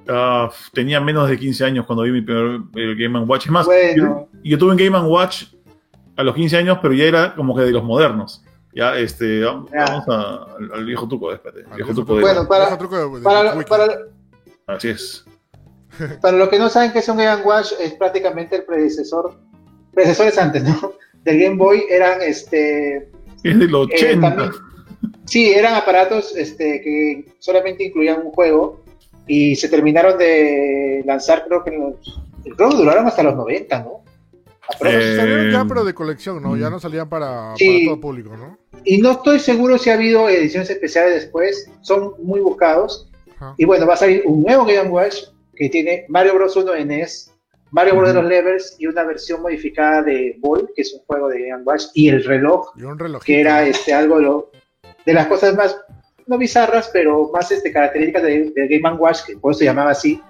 [0.07, 3.45] Ah, tenía menos de 15 años cuando vi mi primer el Game Watch.
[3.45, 4.27] Es más, Bueno.
[4.33, 5.45] yo, yo tuve un Game Watch
[6.15, 8.43] a los 15 años, pero ya era como que de los modernos.
[8.75, 9.83] Ya, este, vamos Ya.
[9.85, 11.63] a- al, al viejo truco, espérate.
[11.69, 13.69] Al viejo truco de- Bueno, para- truco de- de Para, Wiki.
[13.69, 13.87] para,
[14.67, 15.25] Así es.
[16.21, 19.35] para los que no saben qué es un Game Watch, es prácticamente el predecesor,
[19.93, 20.93] predecesores antes, ¿no?
[21.23, 23.09] Del Game Boy eran este
[23.43, 24.35] Es del 80.
[24.35, 24.51] también-
[25.25, 28.82] Sí, eran aparatos este, que solamente incluían un juego
[29.27, 32.21] y se terminaron de lanzar, creo que en los.
[32.57, 34.03] Creo que duraron hasta los 90, ¿no?
[34.85, 36.55] Eh, Salieron ya, pero de colección, ¿no?
[36.57, 36.71] Ya mm.
[36.71, 37.67] no salían para, Sí.
[37.85, 38.57] para todo público, ¿no?
[38.85, 43.09] Y no estoy seguro si ha habido ediciones especiales después, son muy buscados.
[43.35, 43.55] Ajá.
[43.57, 45.15] Y bueno, va a salir un nuevo Game Watch
[45.55, 46.55] que tiene Mario Bros.
[46.55, 47.31] 1 en NES,
[47.71, 48.09] Mario Bros.
[48.09, 51.63] de los Levels y una versión modificada de Ball, que es un juego de Game
[51.63, 53.21] Watch, y el reloj, Y un reloj.
[53.23, 54.51] que era este algo lo-
[55.05, 55.77] de las cosas más,
[56.27, 59.91] no bizarras, pero más este, características del del Game Watch, que por eso se llamaba
[59.91, 60.21] así,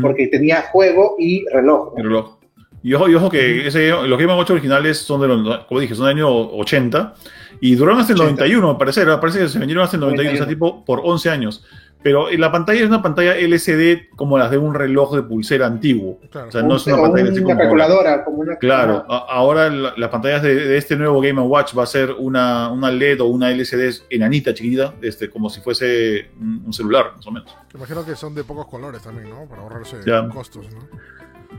[0.00, 1.92] porque tenía juego y reloj.
[1.92, 1.98] ¿no?
[1.98, 2.36] El reloj.
[2.82, 5.94] Y ojo, y ojo que ese, los Game Watch originales son de los, como dije,
[5.94, 7.14] son del año 80
[7.60, 8.42] y duraron hasta el 80.
[8.42, 9.04] 91, me parece.
[9.04, 10.48] Me parece que se vendieron hasta el 91, o sea, 91.
[10.48, 11.64] tipo por 11 años.
[12.06, 16.20] Pero la pantalla es una pantalla LCD como las de un reloj de pulsera antiguo.
[16.30, 16.48] Claro.
[16.48, 17.58] O sea, no es una pantalla así una como.
[17.58, 21.76] calculadora, como una Claro, a- ahora la- las pantallas de, de este nuevo Game Watch
[21.76, 26.30] va a ser una, una LED o una LCD enanita, chiquitita, este, como si fuese
[26.40, 27.56] un, un celular, más o menos.
[27.74, 29.46] Imagino que son de pocos colores también, ¿no?
[29.48, 30.28] Para ahorrarse Ya.
[30.28, 30.88] costos, ¿no?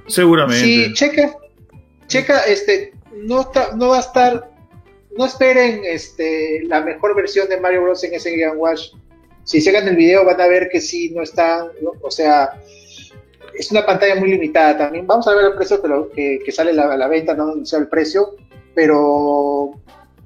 [0.07, 0.63] Seguramente.
[0.63, 1.33] Sí, checa,
[2.07, 2.93] checa, este,
[3.25, 4.49] no, está- no va a estar,
[5.17, 8.01] no esperen este, la mejor versión de Mario Bros.
[8.05, 8.91] en ese Game Watch.
[9.47, 12.61] Si llegan el video van a ver que sí, no está, no- o sea,
[13.57, 15.07] es una pantalla muy limitada también.
[15.07, 17.43] Vamos a ver el precio que, lo- que, que sale la- a la venta, no
[17.51, 18.35] anunciar el precio,
[18.75, 19.71] pero,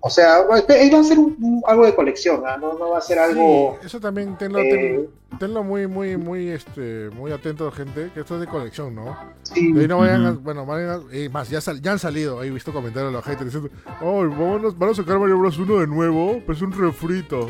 [0.03, 2.57] o sea, va va a ser un- un- algo de colección, ¿ah?
[2.59, 3.77] no, no va a ser algo...
[3.79, 8.21] Sí, eso también tenlo, eh, ten- tenlo muy, muy, muy, este, muy atento, gente, que
[8.21, 9.15] esto es de colección, ¿no?
[9.43, 9.71] sí.
[9.71, 12.43] De ahí no vayan, a- bueno, vayan a- eh, más, ya, sal- ya han salido,
[12.43, 13.69] he visto comentarios de los haters diciendo,
[14.01, 17.47] oh, vamos, van a sacar Mario Bros 1 de nuevo, pues un refrito.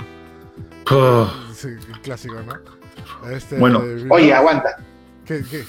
[1.65, 3.29] El clásico, ¿no?
[3.31, 3.81] Este, Bueno.
[3.83, 4.77] eh, Oye, aguanta.
[5.25, 5.63] ¿qué, qué?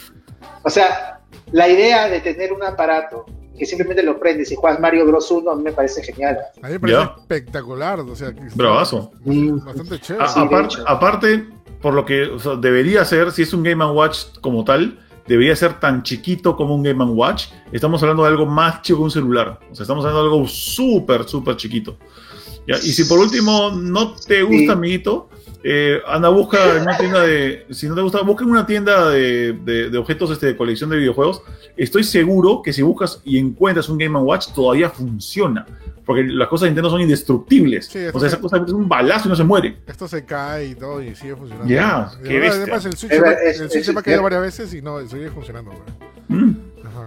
[0.62, 1.20] O sea,
[1.52, 3.24] la idea de tener un aparato
[3.58, 5.30] que simplemente lo prendes y juegas Mario Bros.
[5.30, 6.38] 1 a mí me parece genial.
[6.62, 7.14] A mí me parece Ya.
[7.18, 9.12] espectacular, o sea, bravazo.
[9.24, 10.24] Bastante chévere.
[10.24, 10.84] A- Sí, de apar- hecho.
[10.88, 11.48] aparte,
[11.80, 15.54] por lo que o sea, debería ser, si es un Game Watch como tal, debería
[15.54, 17.48] ser tan chiquito como un Game Watch.
[17.72, 19.60] Estamos hablando de algo más chico que un celular.
[19.70, 21.96] O sea, estamos hablando de algo súper, súper chiquito.
[22.66, 22.76] ¿Ya?
[22.76, 24.70] Y si por último no te gusta, Sí.
[24.70, 25.28] amiguito,
[25.64, 27.66] eh, anda, busca en una tienda de.
[27.70, 30.90] Si no te gusta, busca en una tienda de, de- de objetos este, de colección
[30.90, 31.42] de videojuegos.
[31.76, 35.66] Estoy seguro que si buscas y encuentras un Game Watch, todavía funciona.
[36.04, 37.86] Porque las cosas de Nintendo son indestructibles.
[37.86, 39.76] Sí, o sea, esa cosa es un balazo y no se muere.
[39.86, 41.72] Esto se cae y todo y sigue funcionando.
[41.72, 42.62] Ya, Y qué además- bestia.
[42.62, 44.22] Además, el Switch, se me- ver- es- el Switch es- se me ha caído es-
[44.24, 45.70] varias veces y no, sigue funcionando.
[45.70, 46.40] güey.
[46.42, 46.56] Mm.
[46.84, 47.06] Ajá.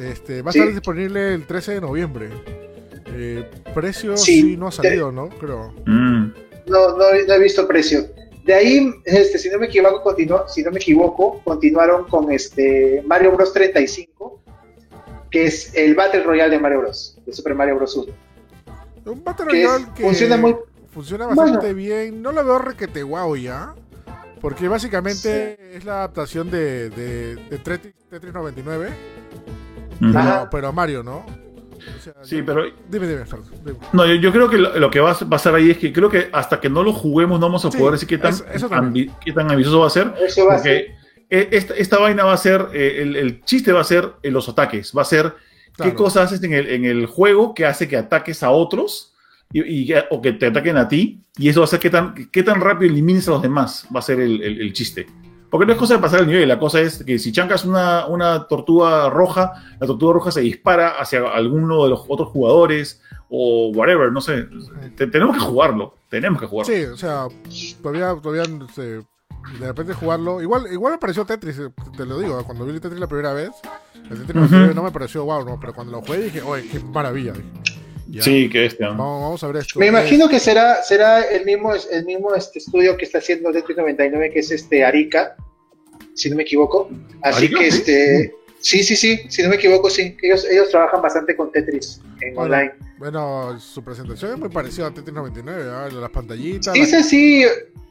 [0.00, 0.58] Este, va a Sí.
[0.60, 2.30] estar disponible el 13 de noviembre.
[3.06, 4.40] Eh, precio Sí.
[4.42, 5.28] sí, no ha salido, ¿no?
[5.28, 5.74] Creo.
[5.84, 6.21] Mm.
[6.66, 8.06] No, no, no he visto precio.
[8.44, 13.02] De ahí, este, si no me equivoco, continuó, si no me equivoco, continuaron con este
[13.06, 14.40] Mario Bros 35,
[15.30, 18.12] que es el Battle Royale de Mario Bros, de Super Mario Bros 1.
[19.06, 20.56] Un Battle Que es- Royale que funciona muy-
[20.92, 21.74] funciona bastante Bueno.
[21.74, 22.20] bien.
[22.22, 23.74] No lo veo requete guau ya.
[24.40, 28.90] Porque básicamente es la adaptación de, de, de Tetris, Tetris 99.
[30.00, 30.16] Mm.
[30.16, 30.38] Ajá.
[30.40, 31.24] Pero, pero Mario, ¿no?
[31.98, 33.78] O sea, Sí, yo- pero Dime, dime, Fer, dime.
[33.92, 36.08] no, yo, yo creo que lo, lo que va a pasar ahí es que creo
[36.08, 38.44] que hasta que no lo juguemos no vamos a Sí, poder decir qué tan, eso-
[38.52, 39.08] eso también.
[39.08, 40.12] ambi- qué tan ambicioso va a ser.
[40.20, 40.86] Eso va a ser.
[40.86, 44.12] Porque eh, esta, esta vaina va a ser, eh, el, el chiste va a ser
[44.22, 45.32] eh, los ataques, va a ser
[45.82, 49.14] qué cosas haces en el, en el juego que hace que ataques a otros
[49.54, 52.42] y, o que te ataquen a ti y eso va a ser qué tan, qué
[52.42, 55.06] tan rápido elimines a los demás, va a ser el, el- el chiste.
[55.52, 58.06] Porque no es cosa de pasar el nivel, la cosa es que si chancas una,
[58.06, 63.68] una tortuga roja, la tortuga roja se dispara hacia alguno de los otros jugadores o
[63.74, 64.46] whatever, no sé.
[64.96, 66.74] Te- tenemos que jugarlo, tenemos que jugarlo.
[66.74, 67.26] Sí, o sea,
[67.82, 69.04] todavía, todavía este, de
[69.66, 70.40] repente jugarlo.
[70.40, 73.34] Igual, igual me pareció Tetris, eh, te lo digo, cuando vi el Tetris la primera
[73.34, 73.50] vez,
[74.10, 74.54] el Tetris Ujú.
[74.56, 77.32] 99 no me pareció wow, no, pero cuando lo jugué dije, oye, qué maravilla.
[77.34, 77.46] dije.
[78.12, 78.84] Ya, Sí, que este.
[78.84, 79.78] Vamos, vamos a ver esto.
[79.78, 83.78] Me imagino que será, será el mismo, el mismo este estudio que está haciendo Tetris
[83.78, 85.34] 99, que es este Arica,
[86.14, 86.90] si no me equivoco.
[87.22, 87.58] Así ¿Arica?
[87.58, 90.16] que este, Sí, sí, sí, si no me equivoco, sí.
[90.22, 92.72] Ellos, ellos trabajan bastante con Tetris en Bueno, online.
[92.96, 95.88] Bueno, su presentación es muy parecida a Tetris 99, ¿ah?
[95.92, 97.44] las pantallitas Sí, sí, sí.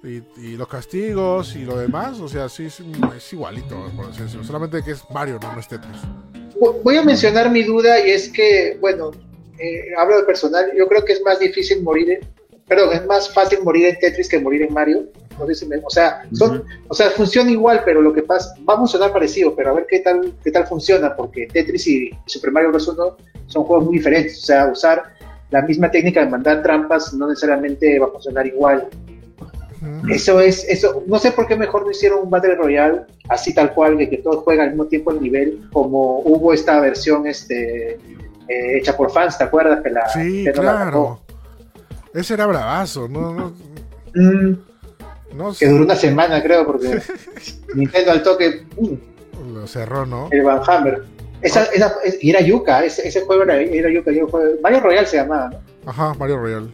[0.03, 4.22] y, y los castigos y lo demás, o sea, sí, es, es igualito, por así
[4.22, 4.45] decirlo.
[4.45, 5.98] Solamente que es Mario, no, no es Tetris.
[6.84, 9.11] Voy a mencionar mi duda y es que, bueno,
[9.62, 12.20] eh, hablo de personal, yo creo que es más difícil morir, en-
[12.68, 15.06] perdón, es más fácil morir en Tetris que morir en Mario.
[15.40, 18.54] No sé si me- o sea, son, o sea, funciona igual, pero lo que pasa,
[18.68, 22.12] va a funcionar parecido, pero a ver qué tal, qué tal funciona, porque Tetris y
[22.28, 22.88] Super Mario Bros.
[22.88, 23.18] 1
[23.48, 25.04] son juegos muy diferentes, o sea, usar
[25.50, 28.88] la misma técnica de mandar trampas no necesariamente va a funcionar igual.
[30.12, 33.74] Eso es, eso, no sé por qué mejor no hicieron un Battle Royale así tal
[33.74, 37.98] cual, de que todos juegan al mismo tiempo el nivel, como hubo esta versión este
[38.52, 39.82] eh, hecha por fans, ¿te acuerdas?
[39.82, 41.19] Que la, Sí, que no la claro.
[42.14, 43.53] Ese era bravazo, no, no.
[44.14, 44.56] Mm,
[45.36, 47.02] no que duró una semana, creo, porque
[47.76, 50.28] Nintendo al toque, mm, lo cerró, ¿no?
[50.32, 51.03] el Van Hammer.
[51.41, 55.07] Esa, esa, es- y era Yuka, ese, ese juego era, era Yuka, juego- Mario Royale
[55.07, 55.90] se llamaba, ¿no?
[55.90, 56.72] Ajá, Mario Royal.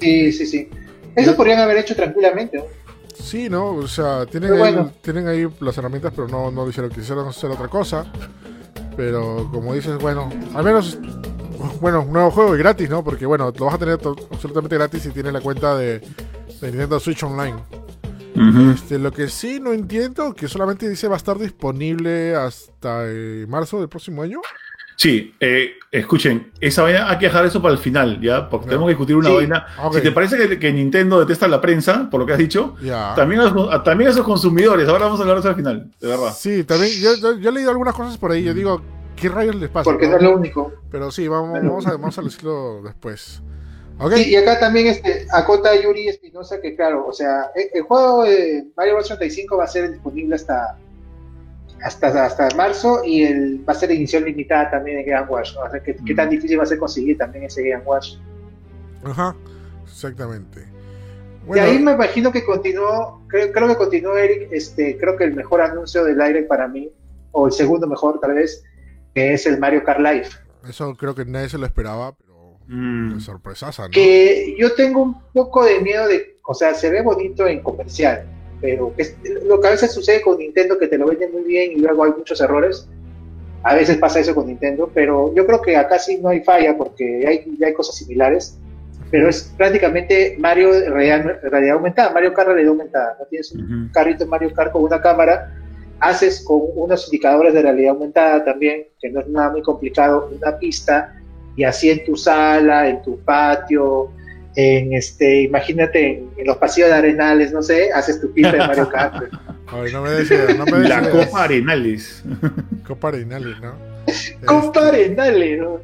[0.00, 0.68] Sí, sí, sí.
[1.16, 2.64] Eso podrían haber hecho tranquilamente, ¿no?
[3.14, 3.70] Sí, ¿no?
[3.70, 7.68] O sea, tienen, ahí, tienen ahí las herramientas, pero no, no hicieron, quisieron hacer otra
[7.68, 8.04] cosa.
[8.96, 10.98] Pero como dices, bueno, al menos,
[11.80, 13.02] bueno, un nuevo juego y gratis, ¿no?
[13.02, 13.98] Porque bueno, lo vas a tener
[14.30, 17.56] absolutamente gratis si tienes la cuenta de, de Nintendo Switch Online.
[18.72, 23.46] Este, lo que sí no entiendo, que solamente dice va a estar disponible hasta eh,
[23.48, 24.40] marzo del próximo año.
[24.96, 28.48] Sí, eh, escuchen, esa vaina hay que dejar eso para el final, ¿ya?
[28.48, 29.34] Porque tenemos que discutir una Sí.
[29.34, 29.66] vaina.
[29.82, 29.94] Ok.
[29.96, 32.74] Si te parece que, que Nintendo detesta la prensa, por lo que has dicho,
[33.16, 34.88] también, a los, a- también a esos consumidores.
[34.88, 36.32] Ahora vamos a hablar de eso al final, de verdad.
[36.36, 38.80] Sí, también, yo, yo- yo he leído algunas cosas por ahí, yo digo,
[39.16, 39.84] ¿qué rayos les pasa?
[39.84, 40.72] Porque no es lo único.
[40.90, 43.42] Pero sí, vamos, vamos, a, vamos a decirlo después.
[43.98, 44.14] Ok.
[44.14, 48.24] Sí, y acá también este, acota Yuri Espinosa que claro, o sea, el, el juego
[48.24, 50.76] de Mario Bros 35 va a ser disponible hasta
[51.84, 55.60] hasta, hasta marzo y el, va a ser edición limitada también en Game Watch, ¿no?
[55.60, 58.14] O sea, ¿qué, qué tan difícil va a ser conseguir también ese Game Watch?
[59.04, 59.36] Ajá,
[59.84, 60.60] exactamente.
[60.62, 65.24] y Bueno, ahí me imagino que continuó, creo, creo que continuó Eric, este, creo que
[65.24, 66.90] el mejor anuncio del aire para mí,
[67.32, 68.64] o el segundo mejor tal vez,
[69.14, 70.28] que es el Mario Kart Live.
[70.68, 72.34] eso creo que nadie se lo esperaba, pero
[72.66, 73.14] Mm.
[73.16, 73.90] de sorpresaza, ¿no?
[73.90, 78.26] que yo tengo un poco de miedo de, o sea, se ve bonito en comercial,
[78.60, 81.72] pero es, lo que a veces sucede con Nintendo que te lo venden muy bien
[81.72, 82.88] y luego hay muchos errores.
[83.62, 86.76] A veces pasa eso con Nintendo, pero yo creo que acá sí no hay falla
[86.76, 88.58] porque hay, ya hay cosas similares.
[89.10, 93.16] Pero es prácticamente Mario realidad, realidad aumentada, Mario Kart realidad aumentada.
[93.18, 93.92] No tienes un Ujú.
[93.92, 95.54] carrito Mario Kart con una cámara,
[96.00, 100.58] haces con unos indicadores de realidad aumentada también, que no es nada muy complicado, una
[100.58, 101.14] pista,
[101.56, 104.10] y así en tu sala, en tu patio,
[104.56, 108.88] en este, imagínate en, los pasillos de arenales, no sé, haces tu pista de Mario
[108.88, 109.24] Kart.
[109.66, 111.10] Ay, no me des ideas, no me La.
[111.10, 112.22] Copa Arenales.
[112.86, 113.74] Copa Arenales, ¿no?
[114.46, 115.80] Copa arenales, ¿no?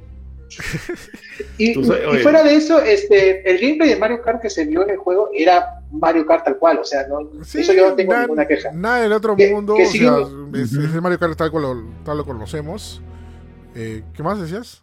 [1.59, 4.91] Y, sabes, fuera de eso, este, el gameplay de Mario Kart que se vio en
[4.91, 8.13] el juego era Mario Kart tal cual, o sea, no, Sí, eso yo no tengo
[8.13, 8.71] na- ninguna queja.
[8.73, 10.19] Nada del otro Que- mundo, que o sigue- sea,
[10.63, 10.85] es, Ujú.
[10.87, 13.01] es el Mario Kart tal cual lo, tal lo conocemos.
[13.75, 14.83] Eh, ¿Qué más decías?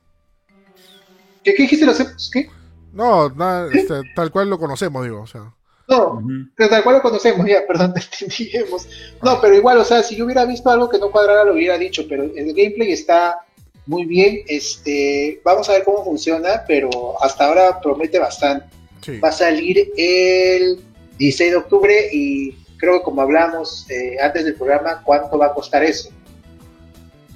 [1.44, 2.50] ¿Qué, qué dijiste los ¿Qué?
[2.98, 5.54] No, nada, este, tal cual lo conocemos, digo, o sea.
[5.88, 6.22] No.
[6.56, 8.88] Pero tal cual lo conocemos, ya, perdón, te entendíamos.
[9.22, 11.78] No, pero igual, o sea, si yo hubiera visto algo que no cuadrara, lo hubiera
[11.78, 13.40] dicho, pero el gameplay está
[13.86, 14.40] muy bien.
[14.48, 16.90] Este, vamos a ver cómo funciona, pero
[17.24, 18.66] hasta ahora promete bastante.
[19.02, 19.20] Sí.
[19.20, 20.80] Va a salir el
[21.20, 25.54] 16 de octubre y creo que como hablamos eh, antes del programa, ¿cuánto va a
[25.54, 26.10] costar eso?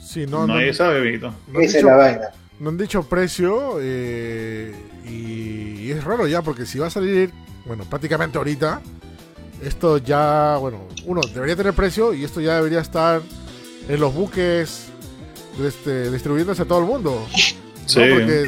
[0.01, 1.33] Sí, no, no, sabe, Benito.
[1.47, 2.29] no han Esa es dicho, la vaina.
[2.59, 4.73] no han dicho precio eh,
[5.11, 7.31] y, y es raro ya, porque si va a salir,
[7.65, 8.81] bueno, prácticamente ahorita,
[9.63, 13.21] esto ya, bueno, uno, debería tener precio y esto ya debería estar
[13.87, 14.87] en los buques
[15.63, 17.27] este, distribuyéndose a todo el mundo.
[17.31, 17.37] ¿no?
[17.87, 17.99] Sí.
[18.09, 18.43] Porque,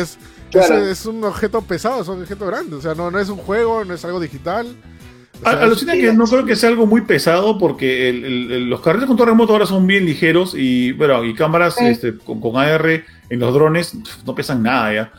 [0.00, 0.18] es,
[0.50, 0.78] Claro.
[0.78, 2.76] es, es un objeto pesado, es un objeto grande.
[2.76, 4.66] O sea, no, no es un juego, no es algo digital.
[5.40, 8.52] O sea, A- Alucina que no creo que sea algo muy pesado porque el- el-
[8.52, 11.84] el- los carritos con todo remoto ahora son bien ligeros y bueno y cámaras Sí.
[11.84, 13.92] este, con, con AR en los drones
[14.26, 15.12] no pesan nada ya.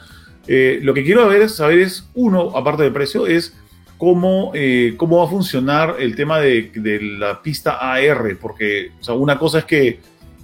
[0.52, 3.54] Eh, lo que quiero ver es, saber es, uno, aparte del precio, es
[4.00, 9.04] cómo, eh, cómo va a funcionar el tema de, de la pista AR, porque o
[9.04, 10.00] sea, una cosa es que,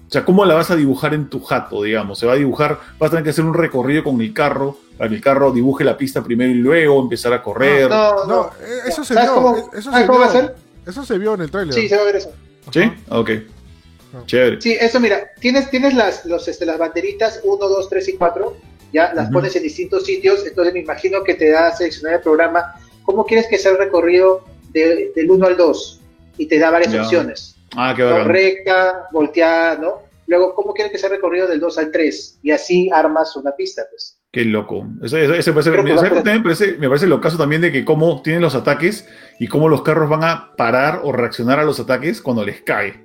[0.07, 2.80] o sea, cómo la vas a dibujar en tu jato, digamos, se va a dibujar,
[2.99, 5.84] vas a tener que hacer un recorrido con el carro, para que el carro dibuje
[5.84, 7.90] la pista primero y luego empezar a correr.
[7.90, 9.41] No, no, no, eh, eso se ¿Sabes vio.
[9.41, 10.56] cómo, eso ¿sabes se cómo va a ser?
[10.86, 11.73] Eso se vio en el trailer.
[11.73, 12.32] Sí, se va a ver eso.
[12.72, 12.91] ¿Sí?
[13.10, 13.32] Ok.
[14.27, 14.61] Chévere.
[14.61, 18.56] Sí, eso mira, tienes, tienes las, los, este, las banderitas 1, 2, 3 y 4,
[18.96, 22.22] ya las pones en distintos sitios, entonces me imagino que te da a seleccionar el
[22.22, 22.74] programa,
[23.04, 26.02] ¿cómo quieres que sea el recorrido de- del 1 al 2?
[26.38, 28.10] Y te da varias opciones, Ah, qué ¿no?
[28.12, 28.28] bacán.
[28.30, 29.94] recta, volteada, ¿no?
[30.28, 32.40] Luego, ¿cómo quieren que sea recorrido del 2 al 3?
[32.42, 34.18] Y así armas una pista, pues.
[34.32, 34.86] Qué loco.
[35.00, 35.18] Parece-
[35.74, 39.08] que me, parece, me parece lo caso también de que cómo tienen los ataques
[39.40, 43.02] y cómo los carros van a parar o reaccionar a los ataques cuando les cae.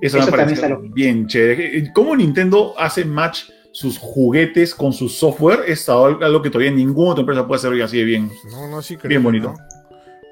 [0.00, 1.90] Eso, Eso me también parece bien chévere.
[1.94, 5.64] ¿Cómo Nintendo hace match sus juguetes con su software?
[5.66, 8.32] Es algo que todavía ninguna otra empresa puede hacer así de bien.
[8.50, 9.54] No, no, sí, Bien bonito.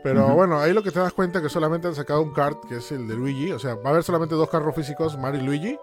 [0.03, 2.77] Pero bueno, ahí lo que te das cuenta que solamente han sacado un kart, que
[2.77, 3.53] es el de Luigi.
[3.53, 5.79] O sea, va a haber solamente dos carros físicos, Mario y Luigi.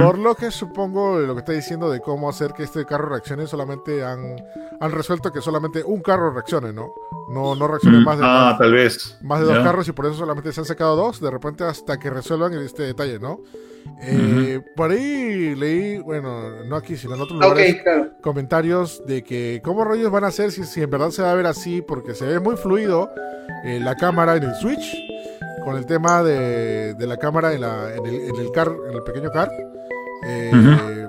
[0.00, 3.46] Por lo que supongo lo que está diciendo de cómo hacer que este carro reaccione,
[3.48, 4.36] solamente han,
[4.80, 6.94] han resuelto que solamente un carro reaccione, ¿no?
[7.28, 9.18] No, no reaccione Mm, más de, ah, más, tal vez.
[9.22, 11.98] más de dos carros y por eso solamente se han sacado dos, de repente hasta
[11.98, 13.40] que resuelvan este detalle, ¿no?
[14.00, 18.10] Eh, Por ahí leí, bueno, no aquí, sino en otros lugares, Ok, claro.
[18.22, 21.34] comentarios de que cómo rayos van a hacer si, si en verdad se va a
[21.34, 23.10] ver así, porque se ve muy fluido
[23.64, 24.96] eh, la cámara en el Switch,
[25.64, 28.94] con el tema de, de la cámara en, la, en, el, en el car, en
[28.94, 29.50] el pequeño car.
[30.26, 31.06] Eh,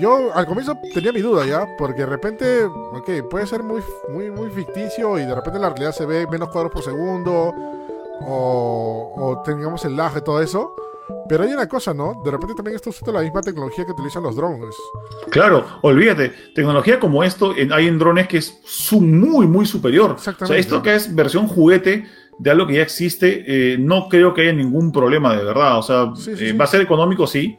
[0.00, 4.30] Yo al comienzo tenía mi duda ya, porque de repente, ok, puede ser muy, muy,
[4.30, 7.52] muy ficticio y de repente en la realidad se ve menos cuadros por segundo,
[8.24, 10.74] o, o tengamos el lag y todo eso.
[11.32, 12.20] Pero hay una cosa, ¿no?
[12.22, 14.74] De repente también está usando la misma tecnología que utilizan los drones.
[15.30, 20.10] Claro, olvídate, tecnología como esto en- hay en drones que es su- muy, muy superior.
[20.10, 20.60] O sea, Exactamente.
[20.60, 22.04] esto que es versión juguete
[22.38, 25.78] de algo que ya existe, eh, no creo que haya ningún problema de verdad.
[25.78, 26.52] O sea, Sí, sí, eh, sí.
[26.52, 27.56] va a ser económico, sí,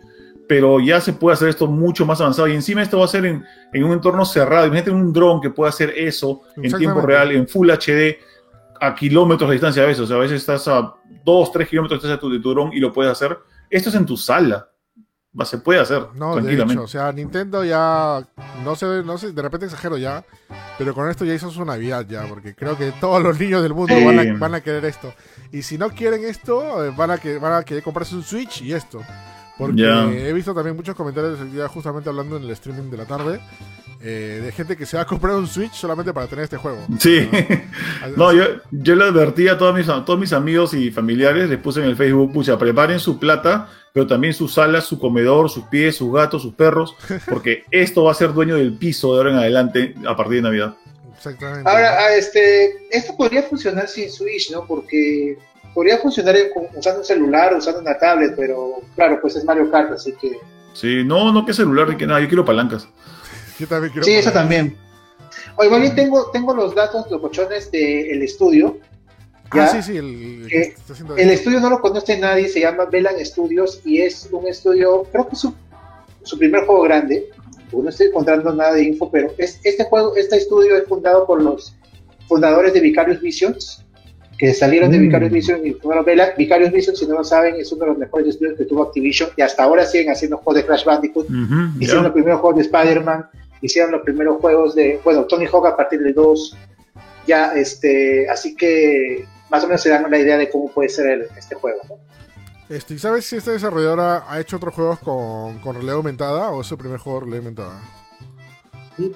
[0.47, 2.47] pero ya se puede hacer esto mucho más avanzado.
[2.49, 3.43] Y encima esto va a ser en,
[3.73, 4.67] en un entorno cerrado.
[4.67, 7.07] Imagínate un dron que pueda hacer eso en tiempo Exactamente.
[7.07, 8.19] real, en Full HD,
[8.79, 10.01] a kilómetros de distancia a veces.
[10.03, 10.93] O sea, a veces estás a
[11.25, 13.35] 2, 3 kilómetros de tu, de tu dron y lo puedes hacer.
[13.73, 14.69] Esto es en tu sala.
[15.45, 18.23] Se puede hacer No, de hecho, o sea, Nintendo ya,
[18.63, 20.23] no sé, no sé, de repente exagero ya,
[20.77, 23.73] pero con esto ya hizo su Navidad ya, porque creo que todos los niños del
[23.73, 24.05] mundo Sí.
[24.05, 25.11] van, a, van a querer esto.
[25.51, 28.61] Y si no quieren esto, eh, van a, que, van a querer comprarse un Switch
[28.61, 29.01] y esto.
[29.57, 30.03] Porque Ya.
[30.11, 33.39] he visto también muchos comentarios día justamente hablando en el streaming de la tarde,
[34.05, 36.85] eh, de gente que se va a comprar un Switch solamente para tener este juego.
[36.99, 37.29] Sí.
[38.17, 41.57] No, yo, yo le advertí a todos mis, a todos mis amigos y familiares, les
[41.57, 45.63] puse en el Facebook, pucha, preparen su plata, pero también sus salas, su comedor, sus
[45.67, 46.93] pies, sus gatos, sus perros,
[47.29, 50.41] porque esto va a ser dueño del piso de ahora en adelante a partir de
[50.41, 50.75] Navidad.
[51.15, 51.69] Exactamente.
[51.69, 54.65] Ahora, ah, este, esto podría funcionar sin Switch, ¿no?
[54.67, 55.37] Porque
[55.73, 56.35] podría funcionar
[56.75, 60.33] usando un celular, usando una tablet, pero claro, pues es Mario Kart, así que...
[60.73, 62.89] Sí, no, no que celular ni que nada, yo quiero palancas.
[63.59, 64.77] Yo también quiero Sí, eso poner- también.
[65.57, 68.77] Oye, yo tengo, tengo los datos, los cochones del estudio.
[69.51, 69.67] Ah, ¿ya?
[69.67, 72.59] sí, sí, el, el que Que está haciendo El estudio no lo conoce nadie, se
[72.61, 75.53] llama Velan Studios y es un estudio, creo que es su,
[76.23, 77.29] su primer juego grande,
[77.69, 81.25] porque no estoy encontrando nada de info, pero es, este juego, este estudio es fundado
[81.27, 81.75] por los
[82.27, 83.83] fundadores de Vicarious Visions,
[84.39, 85.01] que salieron de Mm.
[85.03, 86.29] Vicarious Visions y fundaron Velan.
[86.35, 89.29] Vicarious Visions, si no lo saben, es uno de los mejores estudios que tuvo Activision
[89.37, 92.07] y hasta ahora siguen haciendo juegos de Crash Bandicoot, Ujú, hicieron ya.
[92.07, 93.29] los primeros juegos de Spider-Man,
[93.63, 96.57] hicieron los primeros juegos de, bueno, Tony Hawk a partir del 2,
[97.25, 101.07] ya, este, así que más o menos se dan la idea de cómo puede ser
[101.09, 101.95] el- este juego, ¿no?
[102.69, 106.61] Este, ¿y ¿Sabes si esta desarrolladora ha hecho otros juegos con, con realidad aumentada o
[106.61, 107.81] es su primer juego de realidad aumentada?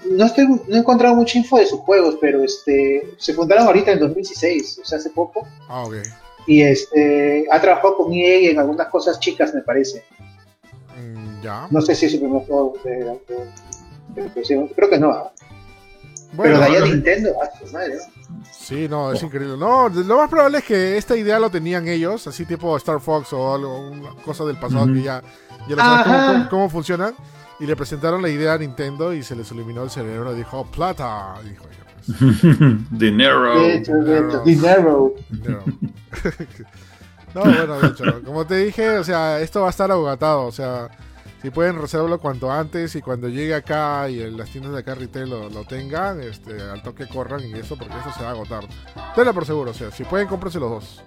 [0.09, 3.91] No, estoy, no he encontrado mucha info de sus juegos, pero este, se fundaron ahorita
[3.91, 5.95] en 2016, o sea, hace poco, Ah, ok.
[6.47, 10.03] y este, ha trabajado con EA en algunas cosas chicas, me parece.
[10.99, 11.67] Mm, ya.
[11.69, 13.19] No sé si es su primer juego de, de-
[14.76, 15.31] creo que no.
[16.34, 16.94] Bueno, pero de ahí a bueno.
[16.95, 18.44] Nintendo, ah, pues madre, ¿no?
[18.52, 19.57] sí, no, es increíble.
[19.57, 23.31] No, lo más probable es que esta idea lo tenían ellos, así tipo Star Fox
[23.34, 25.22] o algo, una cosa del pasado que ya,
[25.69, 27.14] ya lo sabes cómo, cómo- cómo funcionan.
[27.60, 30.34] Y le presentaron la idea a Nintendo y se les iluminó el cerebro.
[30.35, 31.34] Dijo, "Oh, plata.
[31.44, 32.81] Dijo ella, pues.
[32.91, 33.60] Dinero.
[33.61, 35.14] De hecho, de hecho, Dinero.
[35.30, 35.64] Dinero.
[37.34, 40.45] no, bueno, de hecho, como te dije, o sea, esto va a estar agotatado.
[40.45, 40.88] O sea,
[41.41, 44.95] si pueden reservarlo cuanto antes y cuando llegue acá y en las tiendas de acá
[44.95, 48.31] retail lo, lo tengan, este, al toque corran y eso, porque esto se va a
[48.31, 48.64] agotar.
[49.15, 51.03] Tenlo por seguro, o sea, si pueden, cómprense los dos.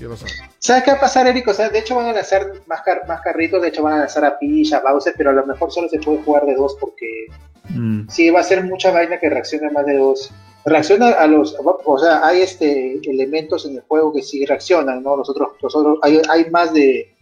[0.00, 0.26] Yo lo sé.
[0.58, 1.46] ¿Sabes qué va a pasar, Eric?
[1.46, 3.98] O sea, de hecho van a lanzar más, car- más carritos, de hecho van a
[3.98, 6.76] lanzar a Peach, a Bowser, pero a lo mejor solo se puede jugar de dos
[6.80, 7.26] porque
[7.70, 8.08] Mm.
[8.10, 10.30] sí va a ser mucha vaina que reacciona más de dos.
[10.66, 15.16] Reacciona a los, o sea, hay este elementos en el juego que sí reaccionan, ¿no?
[15.16, 17.13] Los otros, los otros, hay, hay más de,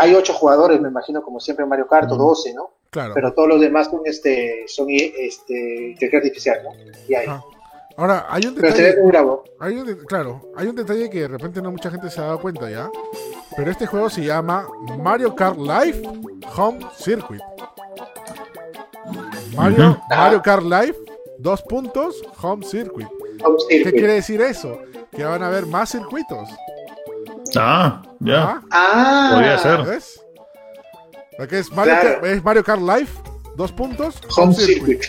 [0.00, 2.24] hay ocho jugadores, me imagino, como siempre en Mario Kart, o Ujú.
[2.28, 2.70] 12, ¿no?
[2.90, 3.14] Claro.
[3.14, 6.70] Pero todos los demás son este, son este, inteligencia artificial, ¿no?
[7.08, 7.14] Y.
[7.14, 7.44] Ajá.
[7.96, 9.02] Ahora, hay un Pero se ve detalle.
[9.02, 9.44] muy bravo.
[9.60, 12.24] Hay un de- claro, hay un detalle que de repente no mucha gente se ha
[12.24, 12.90] dado cuenta ya.
[13.56, 14.66] Pero este juego se llama
[14.98, 16.02] Mario Kart Live
[16.56, 17.42] Home Circuit.
[19.54, 20.00] Mario.
[20.08, 20.96] Mario Kart Live,
[21.38, 23.06] dos puntos, Home Circuit.
[23.44, 24.78] A ir, ¿Qué quiere decir eso?
[25.10, 26.48] Que van a haber más circuitos.
[27.56, 28.60] Ah, ya.
[28.70, 29.82] Ah, Podría ser.
[29.84, 30.24] ¿Ves?
[31.38, 32.26] Aquí es Mario, Claro.
[32.26, 33.08] Es Mario Kart Live,
[33.56, 35.02] dos puntos, Home Circuit.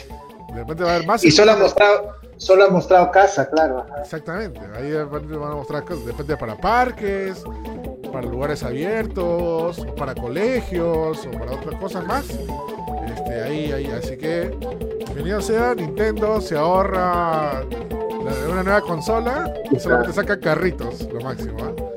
[0.53, 1.23] De repente va a haber más.
[1.23, 3.85] Y solo ha mostrado, solo ha mostrado casa, claro.
[4.01, 7.43] Exactamente, ahí de repente van a mostrar cosas, depende para parques,
[8.13, 12.25] para lugares abiertos, o para colegios, o para otras cosas más.
[12.29, 14.55] Este, ahí, ahí, así que
[15.05, 21.90] bienvenido sea, Nintendo se ahorra la- una nueva consola y solamente saca carritos, lo máximo.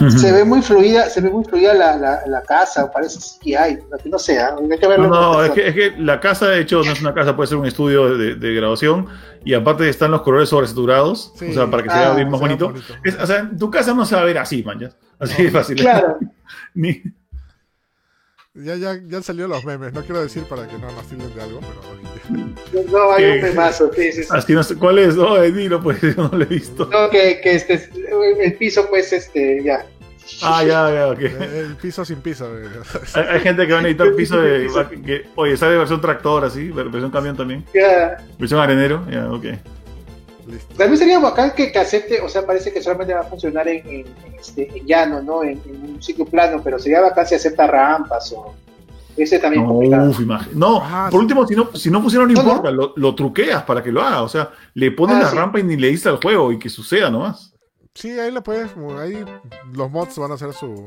[0.00, 0.10] ¿Ah?
[0.10, 4.18] Se ve muy fluida, se ve muy fluida la, la, la casa, parece que no
[4.18, 5.08] sea, hay que verlo.
[5.08, 7.46] No, no, es que, es que la casa, de hecho, no es una casa, puede
[7.48, 9.06] ser un estudio de, de grabación.
[9.44, 11.50] Y aparte están los colores sobresaturados, Sí.
[11.50, 12.68] o sea, para que se Ah, vea bien más se bonito.
[12.70, 12.92] bonito.
[13.04, 14.90] Es- o sea, tu casa no se va a ver así, man, ya.
[15.18, 15.76] Así de fácil.
[15.78, 16.18] Claro,
[16.74, 17.02] Ni-
[18.60, 21.32] Ya, ya, ya han salido los memes, no quiero decir para que no nos tilden
[21.34, 24.28] de algo, pero no hay un memazo, sí, sí, sí.
[24.32, 25.14] así no sé cuál es.
[25.16, 26.86] No, dilo, pues, yo no lo he visto.
[26.90, 27.88] No, que, que este,
[28.42, 29.86] el piso, pues, este, ya.
[30.42, 31.20] Ah, ya, ya, ok.
[31.20, 32.46] el piso sin piso.
[32.58, 32.66] eh.
[33.14, 34.68] Hay, hay gente que va a necesitar piso de.
[35.04, 37.64] Que, oye, sale versión tractor así, versión camión también.
[37.72, 38.18] ya.
[38.38, 39.44] Versión arenero, ya, ok.
[40.48, 40.74] Listo.
[40.76, 44.06] También sería bacán que, acepte, o sea, parece que solamente va a funcionar en, en,
[44.06, 45.42] en este, en llano, ¿no?
[45.44, 48.54] En, en un sitio plano, pero sería bacán si acepta rampas o.
[49.16, 50.10] Ese también No, complicado.
[50.10, 50.20] uf,
[50.54, 51.24] no Ah, por sí.
[51.24, 52.48] último, si no, si no funciona, no No, no.
[52.50, 54.22] importa, Lo, lo truqueas para que lo haga.
[54.22, 55.36] O sea, le pones Ah, la sí.
[55.36, 57.52] rampa y ni le dices al juego y que suceda nomás.
[57.94, 58.70] Sí, ahí lo puedes,
[59.00, 59.24] ahí
[59.72, 60.86] los mods van a hacer su...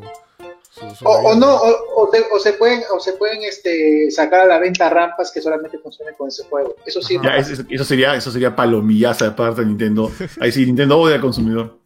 [0.72, 4.42] su- su O, no, o, o te- o se pueden, o se pueden este, sacar
[4.42, 6.76] a la venta rampas que solamente funcionen con ese juego.
[6.86, 7.18] Eso sí.
[7.24, 10.12] Ya, es- es- eso sería, eso sería palomillaza de parte de Nintendo.
[10.40, 11.80] Ahí sí, Nintendo odia al consumidor.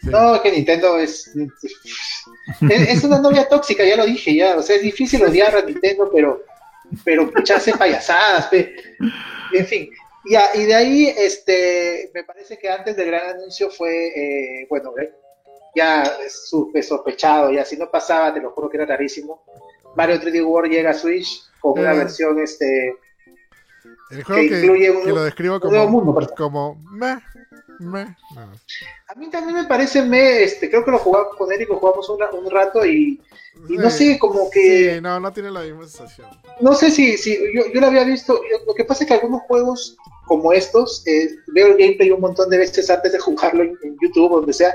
[0.00, 0.10] Sí.
[0.10, 1.50] No, es que Nintendo es, es.
[2.70, 4.56] es una novia tóxica, ya lo dije, ya.
[4.56, 6.42] O sea, es difícil odiar a Nintendo, pero.
[7.04, 8.74] Pero pucha, hace payasadas, pe.
[9.52, 9.90] En fin.
[10.30, 12.10] Ya, y de ahí, este.
[12.14, 14.08] Me parece que antes del gran anuncio fue.
[14.08, 15.12] eh, bueno, eh,
[15.78, 16.18] ya
[16.82, 17.64] sospechado, ya.
[17.64, 19.42] Si no pasaba, te lo juro que era rarísimo.
[19.96, 21.98] Mario 3D World llega a Switch con una Eh.
[21.98, 22.94] versión, este.
[24.10, 27.18] El juego que que, incluye un- que lo describo un como, mundo, como meh,
[27.78, 28.06] meh.
[28.34, 28.40] No.
[29.08, 32.08] A mí también me parece, me, este, creo que lo jugamos con Eric, lo jugamos
[32.08, 33.20] un, un rato y,
[33.68, 34.94] y no sé, como que.
[34.94, 36.26] Sí, no, no tiene la misma sensación.
[36.60, 38.34] No sé si, si yo, yo lo había visto.
[38.50, 39.96] yo- lo que pasa es que algunos juegos
[40.26, 43.96] como estos, eh, veo el gameplay un montón de veces antes de jugarlo en, en
[44.00, 44.74] YouTube o donde sea,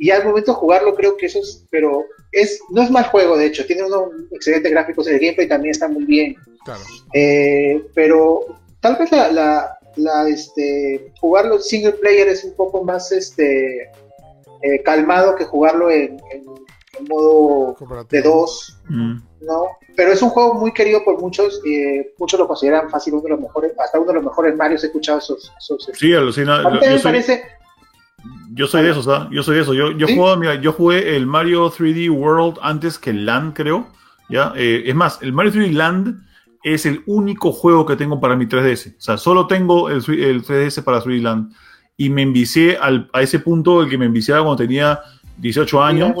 [0.00, 3.36] y al momento de jugarlo creo que eso es, pero es no es mal juego,
[3.36, 6.80] de hecho, tiene unos excelentes gráficos, el gameplay también está muy bien, Claro.
[7.14, 8.40] eh, pero
[8.80, 13.90] tal vez la, la, la, este, jugarlo single player es un poco más este,
[14.62, 16.44] eh, calmado que jugarlo en, en-
[16.98, 17.76] en modo
[18.10, 18.76] de dos.
[18.88, 19.18] Mm.
[19.42, 19.68] ¿no?
[19.96, 23.28] Pero es un juego muy querido por muchos, eh, muchos lo consideran fácil uno de
[23.30, 25.50] los mejores, hasta uno de los mejores Mario, he escuchado esos.
[25.58, 26.56] esos Sí, alucina.
[26.56, 27.42] a mí Yo también me soy, parece,
[28.52, 29.28] yo soy de esos, ¿ah?
[29.30, 29.76] Yo soy de esos.
[29.76, 30.16] Yo, yo, ¿Sí?
[30.16, 33.88] juego, mira, yo jugué el Mario 3D World antes que el Land, creo.
[34.28, 34.52] ¿ya?
[34.56, 36.20] Eh, es más, el Mario 3D Land
[36.62, 38.96] es el único juego que tengo para mi 3DS.
[38.98, 41.52] O sea, solo tengo el, 3- el 3DS para 3D Land.
[41.96, 45.00] Y me envicié al- a ese punto el que me enviciaba cuando tenía
[45.38, 46.12] 18 años.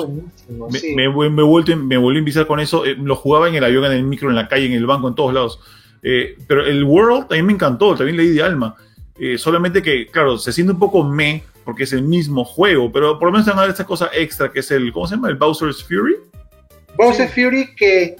[0.70, 0.94] Me, sí.
[0.94, 2.84] me, me vuelto, me volví a enviciar con eso.
[2.86, 5.08] eh, lo jugaba en el avión, en el micro, en la calle, en el banco,
[5.08, 5.60] en todos lados.
[6.02, 8.74] Eh, pero el World también me encantó, también le di de alma.
[9.18, 13.18] Eh, solamente que, claro, se siente un poco me, porque es el mismo juego, pero
[13.18, 15.14] por lo menos te van a dar esta cosa extra que es el, ¿cómo se
[15.16, 15.28] llama?
[15.28, 16.16] El Bowser's Fury.
[16.96, 18.16] Bowser Fury que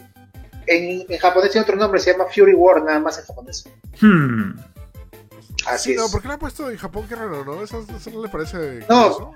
[0.66, 3.64] en, en japonés tiene otro nombre, se llama Fury War, nada más en japonés.
[4.00, 4.52] Hmm.
[5.66, 6.12] Así Sí, no, es.
[6.12, 7.06] ¿por qué lo han puesto en Japón?
[7.08, 7.62] Qué raro, ¿no?
[7.62, 9.02] ¿Eso, eso no le parece No.
[9.14, 9.34] curioso?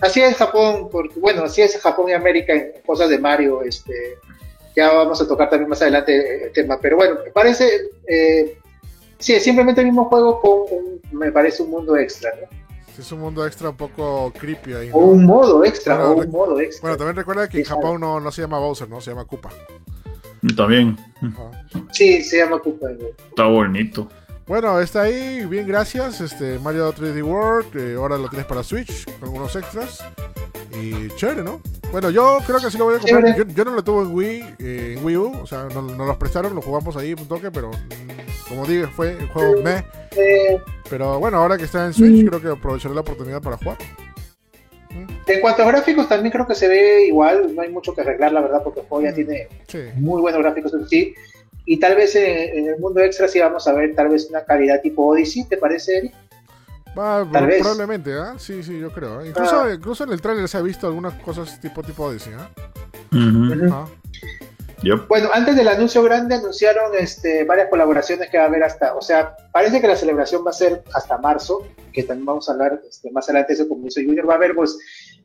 [0.00, 4.16] Así es Japón, porque, bueno, así es Japón y América en cosas de Mario, este,
[4.76, 7.68] ya vamos a tocar también más adelante el tema, pero bueno, me parece,
[8.06, 8.56] eh,
[9.18, 12.57] sí, es simplemente el mismo juego con, un, me parece, un mundo extra, ¿no?
[12.98, 14.88] Sí, es un mundo extra un poco creepy ahí.
[14.88, 14.96] ¿no?
[14.96, 16.82] O un modo extra, Bueno, o un modo extra.
[16.82, 19.00] Bueno, también recuerda que en Japón no, no se llama Bowser, ¿no?
[19.00, 19.50] Se llama Koopa.
[20.56, 20.96] También.
[21.22, 21.66] Ajá.
[21.92, 22.88] Sí, se llama Koopa.
[22.90, 23.06] ¿no?
[23.28, 24.08] Está bonito.
[24.46, 26.20] Bueno, está ahí, bien, gracias.
[26.20, 30.02] Este Mario 3D World, eh, ahora lo tienes para Switch, con unos extras.
[30.80, 31.60] Y chévere, ¿no?
[31.92, 33.36] Bueno, yo creo que sí lo voy a comprar.
[33.54, 36.16] Yo, no lo tuve en Wii, eh, en Wii U, o sea, no- nos los
[36.16, 37.70] prestaron, lo jugamos ahí un toque, pero
[38.48, 39.84] como dije, fue el juego meh.
[40.16, 40.60] Eh,
[40.90, 42.28] Pero bueno, ahora que está en Switch, Mm.
[42.28, 43.76] creo que aprovecharé la oportunidad para jugar.
[45.26, 48.32] en cuanto a gráficos, también creo que se ve igual, no hay mucho que arreglar,
[48.32, 49.14] la verdad, porque el juego ya Mm.
[49.14, 49.78] tiene Sí.
[49.96, 51.14] muy buenos gráficos en sí.
[51.66, 54.42] Y tal vez en, en el mundo extra sí vamos a ver tal vez una
[54.44, 56.14] calidad tipo Odyssey, ¿te parece, Eric?
[56.94, 57.60] Tal vez.
[57.60, 58.34] probablemente, ¿ah?
[58.38, 59.20] Sí, sí, yo creo.
[59.20, 59.28] ¿eh?
[59.28, 59.72] Incluso, Ah.
[59.74, 62.48] incluso en el tráiler se ha visto algunas cosas tipo tipo Odyssey, ¿ah?
[63.12, 63.72] Ujú.
[63.72, 63.86] Ah.
[64.82, 65.08] Yep.
[65.08, 69.02] Bueno, antes del anuncio grande anunciaron este, varias colaboraciones que va a haber hasta, o
[69.02, 72.80] sea, parece que la celebración va a ser hasta marzo, que también vamos a hablar
[72.88, 74.78] este, más adelante de eso como dice Junior, va a haber pues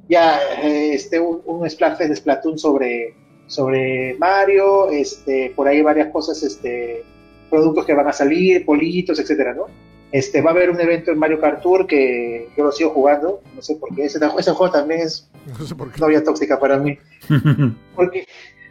[0.09, 3.15] ya eh, este, un, un Splatfest de Splatoon sobre,
[3.47, 7.03] sobre Mario, este, por ahí varias cosas, este,
[7.49, 9.67] productos que van a salir, politos, etcétera, ¿no?
[10.11, 13.41] Este, va a haber un evento en Mario Kart Tour que yo lo sigo jugando,
[13.55, 15.99] no sé por qué, ese, ese juego también es No sé por qué.
[15.99, 16.97] novia tóxica para mí,
[17.95, 18.27] porque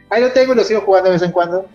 [0.09, 1.65] ahí lo tengo y lo sigo jugando de vez en cuando,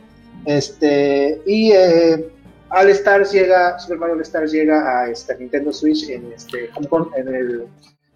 [0.44, 2.28] este, y eh,
[2.70, 6.88] All Stars llega, Super Mario All Stars llega a este, Nintendo Switch en, este, Home
[6.88, 7.66] Con- en el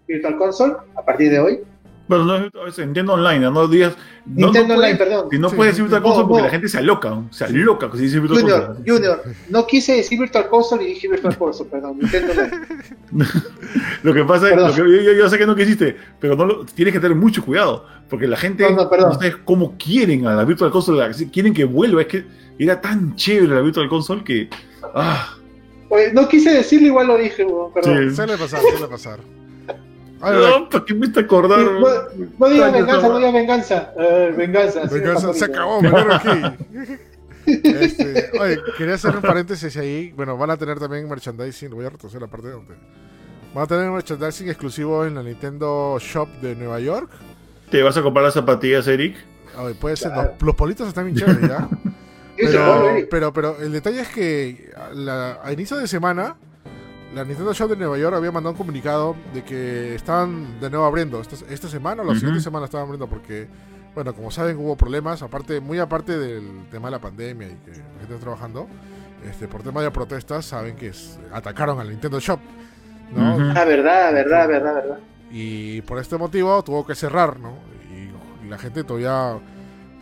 [0.06, 1.60] Virtual Console a partir de hoy.
[2.09, 3.97] Bueno, no es Nintendo Online, no digas.
[4.27, 5.29] no- Nintendo no Online, perdón.
[5.31, 6.03] Si no Sí, puedes decir Virtual.
[6.03, 8.91] Console No, porque la gente se aloca, se aloca si dice Virtual Junior, Console.
[8.93, 12.66] Junior, no quise decir Virtual Console y dije Virtual Console, perdón, Nintendo Online.
[14.03, 16.45] Lo que pasa es lo que, yo, yo- yo sé que no quisiste, pero no
[16.45, 19.15] lo- tienes que tener mucho cuidado, porque la gente No, no, perdón.
[19.15, 22.24] sabes cómo quieren a la Virtual Console, la- quieren que vuelva, es que
[22.59, 24.49] era tan chévere la Virtual Console que
[24.95, 25.37] ah,
[25.89, 28.09] Oye, no quise decirlo, igual lo dije, perdón.
[28.11, 28.16] Sí.
[28.16, 29.19] Suele pasar, suele pasar.
[30.23, 31.59] Ay, la- no, ¿para qué me está acordar?
[31.61, 31.81] No,
[32.39, 33.93] no diga Años venganza, no diga venganza.
[33.99, 34.81] Eh, venganza.
[34.90, 36.28] Venganza, se acabó, me quedo aquí.
[37.44, 40.12] Este, oye, quería hacer un paréntesis ahí.
[40.16, 41.70] Bueno, van a tener también merchandising.
[41.70, 42.74] Voy a retroceder la parte donde.
[43.53, 47.11] Van a tener merchandising exclusivo en la Nintendo Shop de Nueva York.
[47.69, 49.16] ¿Te vas a comprar las zapatillas, Eric?
[49.59, 50.12] Oye, puede ser.
[50.12, 50.31] Claro.
[50.39, 51.69] Los, los politos están bien chéveres, ¿ya?
[52.36, 56.36] Pero, pero, pero el detalle es que la- a inicio de semana,
[57.14, 60.84] la Nintendo Shop de Nueva York había mandado un comunicado de que estaban de nuevo
[60.86, 61.20] abriendo.
[61.20, 62.20] Esta, esta semana o la Ujú.
[62.20, 63.48] siguiente semana estaban abriendo porque,
[63.94, 67.70] bueno, como saben, hubo problemas, aparte muy aparte del tema de la pandemia y que
[67.70, 68.66] la gente está trabajando.
[69.28, 72.40] Este, por tema de protestas, saben que es- atacaron a la Nintendo Shop.
[73.14, 73.36] ¿no?
[73.36, 73.44] Ujú.
[73.55, 74.98] Ah, verdad, verdad, verdad, verdad.
[75.30, 77.52] Y por este motivo tuvo que cerrar, ¿no?
[77.90, 79.39] Y, y la gente todavía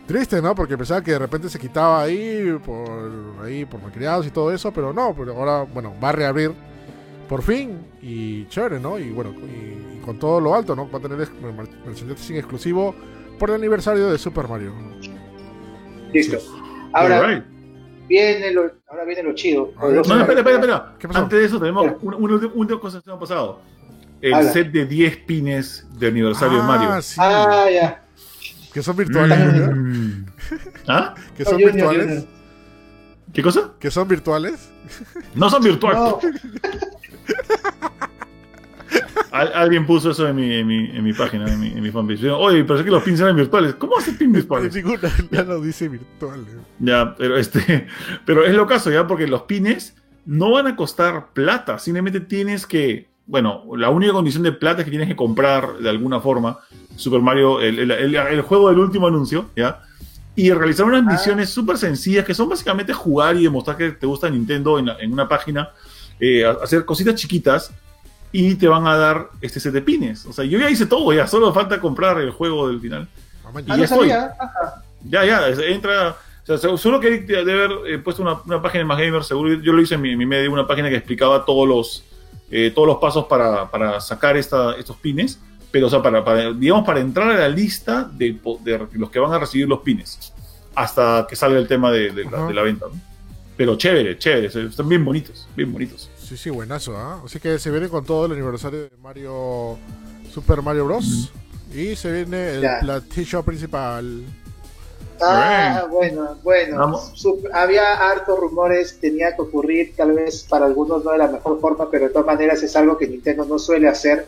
[0.07, 0.55] triste, ¿no?
[0.55, 4.71] Porque pensaba que de repente se quitaba ahí por ahí por malcriados y todo eso,
[4.73, 6.53] pero no, pero ahora, bueno, va a reabrir
[7.31, 8.99] por fin y chévere, ¿no?
[8.99, 10.91] Y bueno, y, y con todo lo alto, ¿no?
[10.91, 11.17] Va a tener
[11.85, 12.93] merchandising exclusivo
[13.39, 14.73] por el aniversario de Super Mario.
[16.11, 16.37] Listo.
[16.91, 17.41] Ahora
[18.09, 19.71] viene lo, ahora viene lo chido.
[19.81, 20.95] Ver, No, no, espera, espera, espera.
[20.99, 21.19] ¿Qué pasó?
[21.19, 23.61] Antes de eso tenemos una, cosa que nos ha pasado.
[24.19, 24.51] El Habla.
[24.51, 26.89] set de 10 pines de aniversario de Mario.
[26.91, 28.03] Ah, sí, Ah, ya.
[28.73, 29.39] que son virtuales.
[29.73, 30.25] Mm.
[30.85, 31.15] ¿Ah?
[31.37, 32.25] Que son virtuales.
[33.31, 33.71] ¿Qué cosa?
[33.79, 34.69] que son virtuales.
[35.33, 36.01] No son virtuales.
[36.01, 36.19] No,
[39.31, 41.89] Al- alguien puso eso en mi, en mi, en mi página, en mi, en mi
[41.89, 42.19] fanpage.
[42.19, 43.75] Digo, Oye, pero es que los pins eran virtuales.
[43.75, 44.73] ¿Cómo hace pins virtuales?
[45.31, 46.47] Ya lo dice virtuales.
[46.79, 47.87] Ya, pero este,
[48.25, 49.95] pero es lo caso, ya, porque los pines
[50.25, 51.79] no van a costar plata.
[51.79, 55.89] Simplemente tienes que, bueno, la única condición de plata es que tienes que comprar de
[55.89, 56.59] alguna forma
[56.97, 59.81] Super Mario, el, el- el- el juego del último anuncio, ya.
[60.35, 61.11] Y realizar unas Ah.
[61.11, 64.97] misiones súper sencillas que son básicamente jugar y demostrar que te gusta Nintendo en, la-
[64.99, 65.69] en una página,
[66.21, 67.71] eh, hacer cositas chiquitas
[68.31, 70.25] y te van a dar este set de pines.
[70.25, 73.09] O sea, yo ya hice todo, ya solo falta comprar el juego del final.
[73.43, 74.07] Mamá, Y ah, ya no estoy.
[75.03, 76.15] Ya, ya, entra.
[76.43, 79.23] O sea, se- seguro que debe haber eh, puesto una, una página en Más Gamer,
[79.25, 79.53] seguro.
[79.61, 82.03] Yo lo hice en mi, en mi medio, una página que explicaba todos los,
[82.49, 85.39] eh, todos los pasos para, para sacar esta, estos pines.
[85.71, 89.09] Pero, o sea, para, para, digamos, para entrar a la lista de, po- de los
[89.09, 90.33] que van a recibir los pines.
[90.75, 92.85] Hasta que salga el tema de, de la, de la venta.
[92.87, 93.10] ¿no?
[93.61, 94.47] Pero chévere, chévere.
[94.47, 96.09] Están bien bonitos, bien bonitos.
[96.17, 97.21] Sí, sí, buenazo, ¿ah?
[97.23, 99.77] Así que se viene con todo el aniversario de Mario
[100.33, 101.31] Super Mario Bros.
[101.71, 104.23] Y se viene el platillo principal.
[105.21, 106.75] Ah, bueno, bueno.
[106.75, 107.13] Vamos.
[107.53, 111.87] Había hartos rumores, tenía que ocurrir, tal vez para algunos no de la mejor forma,
[111.91, 114.25] pero de todas maneras es algo que Nintendo no suele hacer.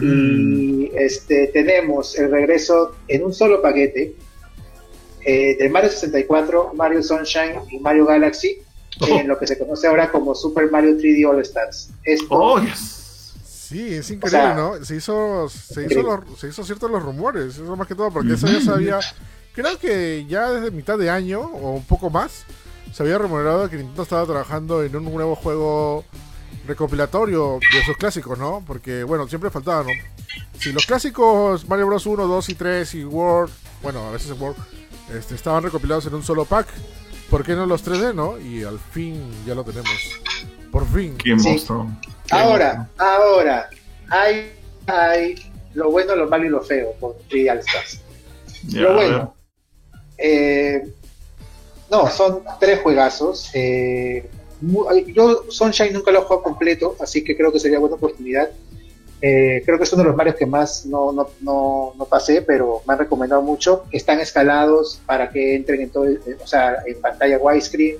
[0.00, 4.14] Y este, tenemos el regreso en un solo paquete
[5.24, 8.58] eh, de Mario 64, Mario Sunshine y Mario Galaxy,
[9.00, 9.06] Oh.
[9.18, 11.90] en lo que se conoce ahora como Super Mario 3D All Stars.
[12.04, 13.32] Esto, Oh, yes.
[13.44, 14.84] Sí, es increíble, sea, ¿no?
[14.84, 18.34] Se hizo, se hizo, los, se hizo ciertos los rumores, eso más que todo, porque
[18.34, 19.00] eso ya sabía.
[19.52, 22.44] Creo que ya desde mitad de año o un poco más
[22.92, 26.04] se había rumorado que Nintendo estaba trabajando en un nuevo juego
[26.66, 28.62] recopilatorio de sus clásicos, ¿no?
[28.66, 29.90] Porque, bueno, siempre faltaba, ¿no?
[30.58, 32.06] Si los clásicos Mario Bros.
[32.06, 33.52] 1, 2 y 3 y World,
[33.82, 34.56] bueno, a veces World,
[35.12, 36.68] este, estaban recopilados en un solo pack,
[37.30, 38.38] ¿por qué no los 3D, no?
[38.40, 39.90] Y al fin ya lo tenemos.
[40.70, 41.16] Por fin.
[41.18, 41.48] Qué Sí.
[41.50, 41.86] monstruo.
[42.26, 43.68] Qué Ahora, ahora,
[44.08, 44.52] hay,
[44.86, 45.34] hay
[45.74, 48.00] lo bueno, lo malo y lo feo con 3D All Stars.
[48.72, 49.34] Lo bueno,
[50.18, 50.88] eh,
[51.90, 53.50] no, son tres juegazos.
[53.54, 54.28] eh,
[55.14, 58.48] yo Sunshine nunca lo he jugado completo, así que creo que sería buena oportunidad.
[59.26, 62.42] Eh, creo que es uno de los Marios que más no, no, no, no pasé,
[62.42, 63.84] pero me han recomendado mucho.
[63.90, 67.96] Están escalados para que entren en todo, el- o sea, en pantalla widescreen,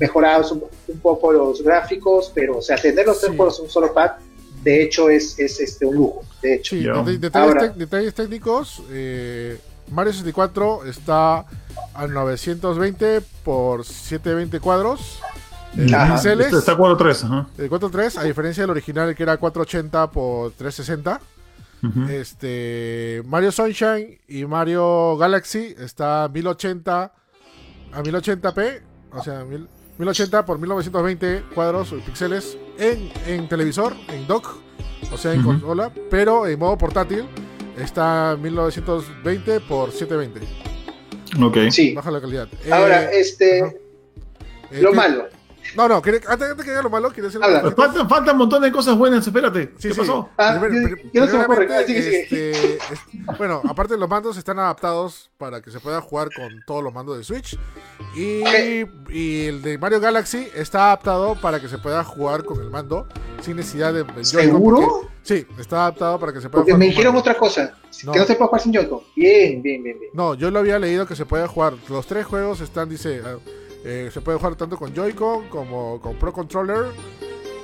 [0.00, 3.36] mejorados un, un poco los gráficos, pero o sea, tener los tres Sí.
[3.36, 4.18] juegos en un solo pack,
[4.62, 6.22] de hecho es, es este un lujo.
[6.40, 6.84] De hecho, Sí,
[7.18, 7.68] detalles, Ahora.
[7.68, 8.82] detalles técnicos.
[8.90, 9.58] eh,
[9.90, 11.44] Mario 64 está
[11.92, 15.20] a 920 por 720 cuadros.
[15.76, 16.46] Píxeles.
[16.46, 17.24] Este está 4-3.
[17.24, 17.46] Ajá.
[17.58, 21.20] El 4.3, a diferencia del original que era 480 por 360.
[21.82, 22.08] Ujú.
[22.08, 27.12] Este Mario Sunshine y Mario Galaxy está a 1080
[27.92, 28.80] a 1080p,
[29.12, 29.68] o sea, mil-
[29.98, 34.48] 1080 por 1920 cuadros o píxeles en, en televisor, en dock,
[35.12, 35.50] o sea, en Ujú.
[35.50, 37.26] consola, pero en modo portátil
[37.78, 40.40] está a 1920 por 720.
[41.44, 41.70] Ok.
[41.70, 41.94] Sí.
[41.94, 42.48] Baja la calidad.
[42.72, 43.58] Ahora, Eh, este.
[43.58, 45.26] Eh, lo malo.
[45.76, 48.70] No, no, antes, antes que diga lo malo, quiere decir Faltan, faltan un montón de
[48.70, 49.72] cosas buenas, espérate.
[49.78, 50.00] Sí, ¿Qué sí.
[50.00, 50.28] pasó?
[50.38, 52.78] Ah, yo- yo no Ah, este,
[53.38, 57.16] bueno, aparte los mandos están adaptados para que se pueda jugar con todos los mandos
[57.18, 57.58] de Switch.
[58.16, 58.42] Y,
[59.10, 63.06] y el de Mario Galaxy está adaptado para que se pueda jugar con el mando
[63.40, 64.04] sin necesidad de.
[64.24, 64.76] ¿Seguro?
[64.80, 67.20] porque- Sí, está adaptado para que se pueda Porque jugar me con dijeron mando.
[67.20, 67.74] otra cosa.
[68.04, 68.12] No.
[68.12, 69.00] Que no se puede jugar sin Joy-Con.
[69.16, 70.10] Bien, bien, bien, bien.
[70.12, 71.72] No, yo lo había leído que se puede jugar.
[71.88, 73.22] Los tres juegos están, dice,
[73.84, 76.86] eh, se puede jugar tanto con Joy-Con como con Pro Controller.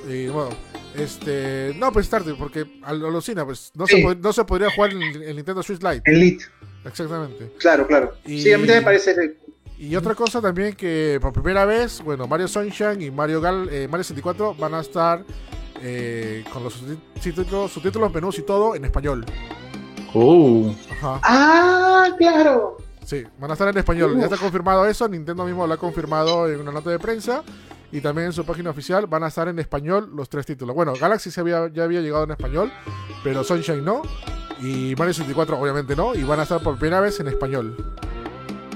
[0.09, 0.51] Y bueno,
[0.95, 1.73] este.
[1.77, 4.03] No, pues tarde, porque alucina, pues no, Sí.
[4.03, 6.03] se, no se podría jugar en el, Nintendo Switch Lite.
[6.05, 6.43] En Lit.
[6.85, 7.53] Exactamente.
[7.59, 8.15] Claro, claro.
[8.25, 9.37] Y- Sí, a mí también me parece.
[9.79, 13.89] Y otra cosa también que por primera vez, bueno, Mario Sunshine y Mario Gal, eh,
[13.89, 15.25] Mario 64 van a estar
[15.83, 19.25] eh, con los subtítulos, subtítulos, menús y todo en español.
[20.13, 20.75] Oh.
[20.91, 21.21] Ajá.
[21.23, 22.77] Ah, claro.
[23.11, 24.17] Sí, van a estar en español.
[24.17, 25.09] Ya está confirmado eso.
[25.09, 27.43] Nintendo mismo lo ha confirmado en una nota de prensa.
[27.91, 30.77] Y también en su página oficial van a estar en español los tres títulos.
[30.77, 32.71] Bueno, Galaxy se había, ya había llegado en español,
[33.25, 34.03] pero Sunshine no.
[34.63, 36.15] Y Mario 64 obviamente no.
[36.15, 37.77] Y van a estar por primera vez en español.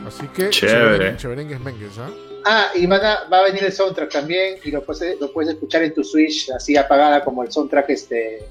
[0.05, 1.16] Así que Chévere.
[1.61, 2.11] Mengues, ¿ah?
[2.44, 5.51] Ah, y van a- va a venir el soundtrack también y lo puedes, lo puedes
[5.55, 8.48] escuchar en tu Switch así apagada como el soundtrack este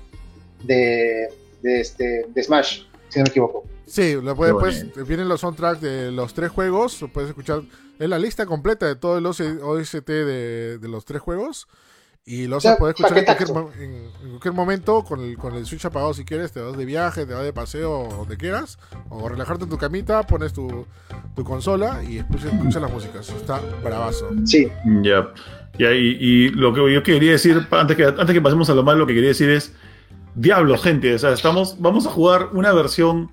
[0.63, 1.27] de,
[1.61, 3.65] de, este, de Smash, si no me equivoco.
[3.93, 6.99] Sí, lo puedes, Qué pues, vienen los soundtracks de los tres juegos.
[6.99, 7.61] Lo puedes escuchar.
[7.99, 11.67] Es la lista completa de todo el OST de, de los tres juegos.
[12.25, 13.49] Y lo vas a poder escuchar en cualquier,
[13.83, 13.93] en,
[14.23, 16.51] en cualquier momento con el, con el Switch apagado si quieres.
[16.51, 18.79] Te vas de viaje, te vas de paseo, donde quieras.
[19.09, 20.87] O relajarte en tu camita, pones tu,
[21.35, 23.29] tu consola y escuchas, escuchas las músicas.
[23.29, 24.27] Está bravazo.
[24.45, 24.71] Sí,
[25.03, 25.31] Ya.
[25.77, 28.81] Ya, y, y lo que yo quería decir, antes que, antes que pasemos a lo
[28.81, 29.71] malo, lo que quería decir es,
[30.33, 33.31] diablo, gente, o sea, estamos, vamos a jugar una versión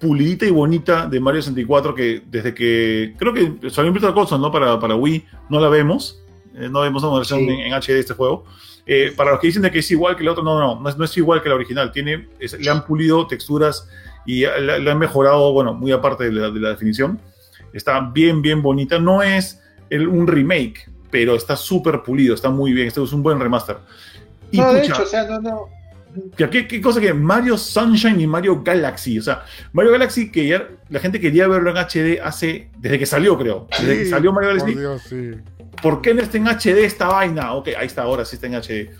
[0.00, 4.40] pulidita y bonita de Mario 64 que desde que, creo que salió en Virtual Console,
[4.40, 4.50] ¿no?
[4.50, 6.20] Para, para Wii, no la vemos,
[6.54, 7.48] eh, no vemos una versión Sí.
[7.48, 8.44] en, en HD de este juego.
[8.86, 10.88] Eh, para los que dicen de que es igual que la otra, no, no, no
[10.88, 13.86] es, no es igual que la original, tiene, es- le han pulido texturas
[14.24, 17.20] y le, le han mejorado, bueno, muy aparte de la, de la definición,
[17.74, 22.72] está bien, bien bonita, no es el- un remake, pero está súper pulido, está muy
[22.72, 23.76] bien, este es un buen remaster.
[24.50, 25.66] Y no, de hecho, o sea, no, no.
[26.36, 30.68] ¿Qué, qué cosa que Mario Sunshine y Mario Galaxy, o sea, Mario Galaxy que ya
[30.88, 34.50] la gente quería verlo en HD hace, desde que salió creo, desde que salió Mario
[34.50, 35.30] por Galaxy, Dios, sí.
[35.82, 37.52] ¿por qué no está en HD esta vaina?
[37.54, 38.90] Ok, ahí está, ahora sí está en HD.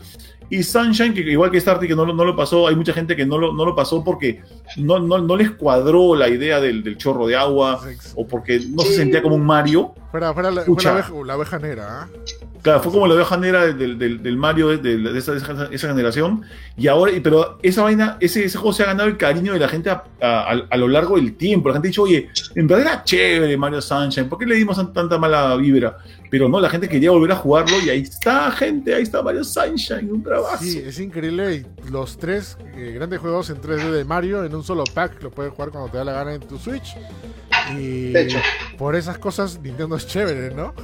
[0.51, 3.14] Y Sunshine, que igual que Starty, que no, lo- no lo pasó, hay mucha gente
[3.14, 4.40] que no lo, no lo pasó porque
[4.78, 7.82] no, no, no les cuadró la idea del, del chorro de agua
[8.14, 9.93] o porque no se sentía como un Mario.
[10.10, 11.86] Fuera, fuera la, fue la, oveja, la oveja negra.
[12.02, 12.09] ¿ah?
[12.62, 15.39] Claro, fue como la oveja negra del, del, del Mario de, de- de esa, de
[15.74, 16.43] esa- generación.
[16.76, 19.68] Y ahora, pero esa vaina, ese, ese juego se ha ganado el cariño de la
[19.68, 21.68] gente a, a- a- lo largo del tiempo.
[21.68, 24.76] La gente ha dicho, oye, en verdad era chévere Mario Sunshine, ¿por qué le dimos
[24.76, 25.98] tan- tanta mala vibra?
[26.30, 29.44] Pero no, la gente quería volver a jugarlo y ahí está, gente, ahí está Mario
[29.44, 30.64] Sunshine, un bravazo.
[30.64, 31.64] Sí, es increíble.
[31.90, 35.52] Los tres eh, grandes juegos en 3D de Mario en un solo pack lo puedes
[35.52, 36.97] jugar cuando te da la gana en tu Switch.
[37.76, 38.38] Y De hecho.
[38.76, 40.74] por esas cosas Nintendo es chévere, ¿no?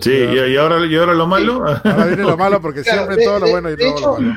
[0.00, 1.64] Sí, y, y ahora, y ahora lo malo.
[1.84, 4.34] Ahora viene lo malo porque Claro, siempre de- todo lo bueno y todo lo malo.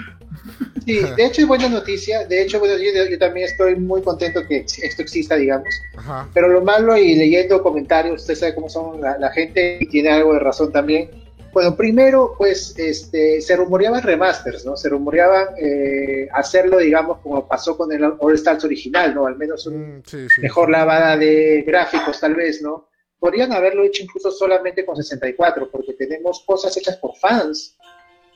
[0.85, 2.25] Sí, de hecho es buena noticia.
[2.27, 5.69] De hecho, bueno, yo, yo también estoy muy contento que esto exista, digamos.
[5.95, 6.27] Ajá.
[6.33, 10.09] Pero lo malo y leyendo comentarios, usted sabe cómo son la, la gente y tiene
[10.11, 11.09] algo de razón también.
[11.53, 14.75] Bueno, primero, pues este, se rumoreaban remasters, ¿no?
[14.75, 19.27] Se rumoreaban eh, hacerlo, digamos, como pasó con el All Stars original, ¿no?
[19.27, 20.41] Al menos un, Mm, sí, sí.
[20.41, 22.89] mejor lavada de gráficos, tal vez, ¿no?
[23.19, 27.77] Podrían haberlo hecho incluso solamente con 64, porque tenemos cosas hechas por fans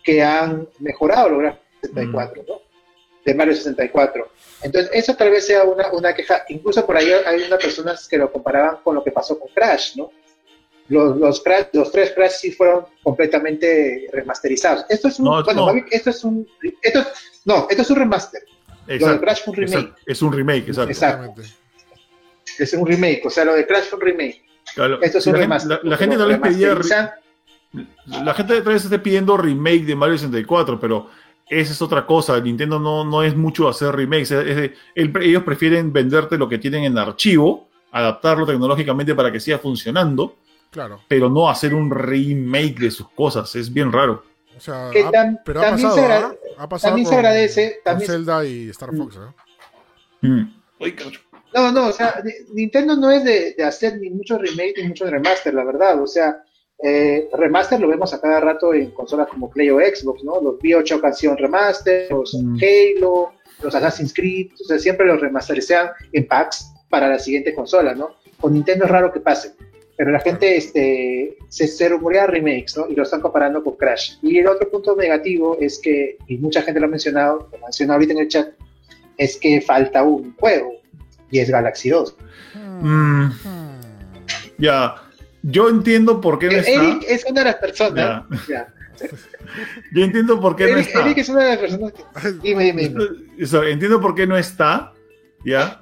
[0.03, 2.61] que han mejorado los gráficos de 64, ¿no?
[3.25, 4.27] De Mario 64.
[4.61, 6.45] Entonces, eso tal vez sea una, una queja.
[6.49, 9.97] Incluso por ahí hay unas personas que lo comparaban con lo que pasó con Crash,
[9.97, 10.11] ¿no?
[10.89, 14.85] Los, los, Crash, los tres Crash sí fueron completamente remasterizados.
[14.89, 15.65] Esto es un, No, bueno, no.
[15.65, 16.47] más bien, esto es un,
[16.81, 17.03] esto,
[17.45, 18.41] no, esto es un remaster.
[18.85, 19.79] Lo de Exacto, Crash fue un remake.
[19.79, 20.89] exacto, es un remake, exacto.
[20.91, 21.41] Exacto.
[21.41, 21.57] Exactamente.
[22.59, 24.43] Es un remake, o sea, lo de Crash fue un remake.
[24.75, 25.79] Claro, Esto es si un la, remaster.
[25.83, 26.75] la- la gente no les pedía.
[28.05, 31.07] La gente está pidiendo remake de Mario 64, pero
[31.49, 32.39] esa es otra cosa.
[32.39, 34.31] Nintendo no, no es mucho hacer remakes.
[34.31, 39.31] es- es de- el- ellos prefieren venderte lo que tienen en archivo adaptarlo tecnológicamente para
[39.31, 40.35] que siga funcionando,
[40.77, 41.01] Claro.
[41.07, 43.55] pero no hacer un remake de sus cosas.
[43.55, 44.23] Es bien raro.
[44.55, 46.35] O sea, Que ha- pero ha también pasado, se agra- ¿ah?
[46.59, 50.27] Ha pasado también se agradece, con también- Zelda y Star Fox, ¿eh?
[50.27, 50.53] Mm.
[51.55, 54.87] No, no, o sea, Ni- Nintendo no es de, de hacer ni muchos remake ni
[54.89, 55.99] muchos remaster, la verdad.
[56.01, 56.43] O sea,
[56.83, 60.39] eh, remaster lo vemos a cada rato en consolas como Play o Xbox, ¿no?
[60.41, 62.57] Los Biochock han sido un remaster, los Mm.
[62.61, 63.31] Halo,
[63.63, 68.17] los Assassin's Creed, o sea, siempre los remasterizean en packs para la siguiente consola, ¿no?
[68.39, 69.53] Con Nintendo es raro que pase.
[69.97, 72.85] Pero la gente este, se, se rumorea remakes, ¿no?
[72.87, 74.17] Y lo están comparando con Crash.
[74.21, 77.93] Y el otro punto negativo es que, y mucha gente lo ha mencionado, lo menciona
[77.95, 78.49] ahorita en el chat,
[79.17, 80.73] es que falta un juego,
[81.31, 82.15] y es Galaxy 2.
[82.79, 83.81] Mm, Hmm.
[84.59, 84.95] ya.
[85.43, 86.71] Yo entiendo por qué no está.
[86.71, 88.23] Eric es una de las personas.
[89.93, 91.01] Yo entiendo por qué no Eric, está.
[91.05, 92.31] Eric es una de las personas que.
[92.41, 93.05] Dime, dime, dime.
[93.37, 94.93] Eso, entiendo por qué no está,
[95.45, 95.81] ¿ya?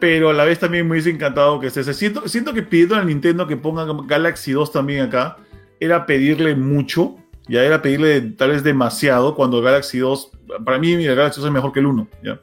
[0.00, 1.84] Pero a la vez también me hubiese encantado que esté.
[1.94, 5.36] Siento, siento que pidiendo a Nintendo que ponga Galaxy 2 también acá,
[5.78, 7.16] era pedirle mucho,
[7.48, 10.30] ya era pedirle tal vez demasiado, cuando Galaxy 2,
[10.64, 12.40] para mí mira, Galaxy 2 es mejor que el 1, ¿ya?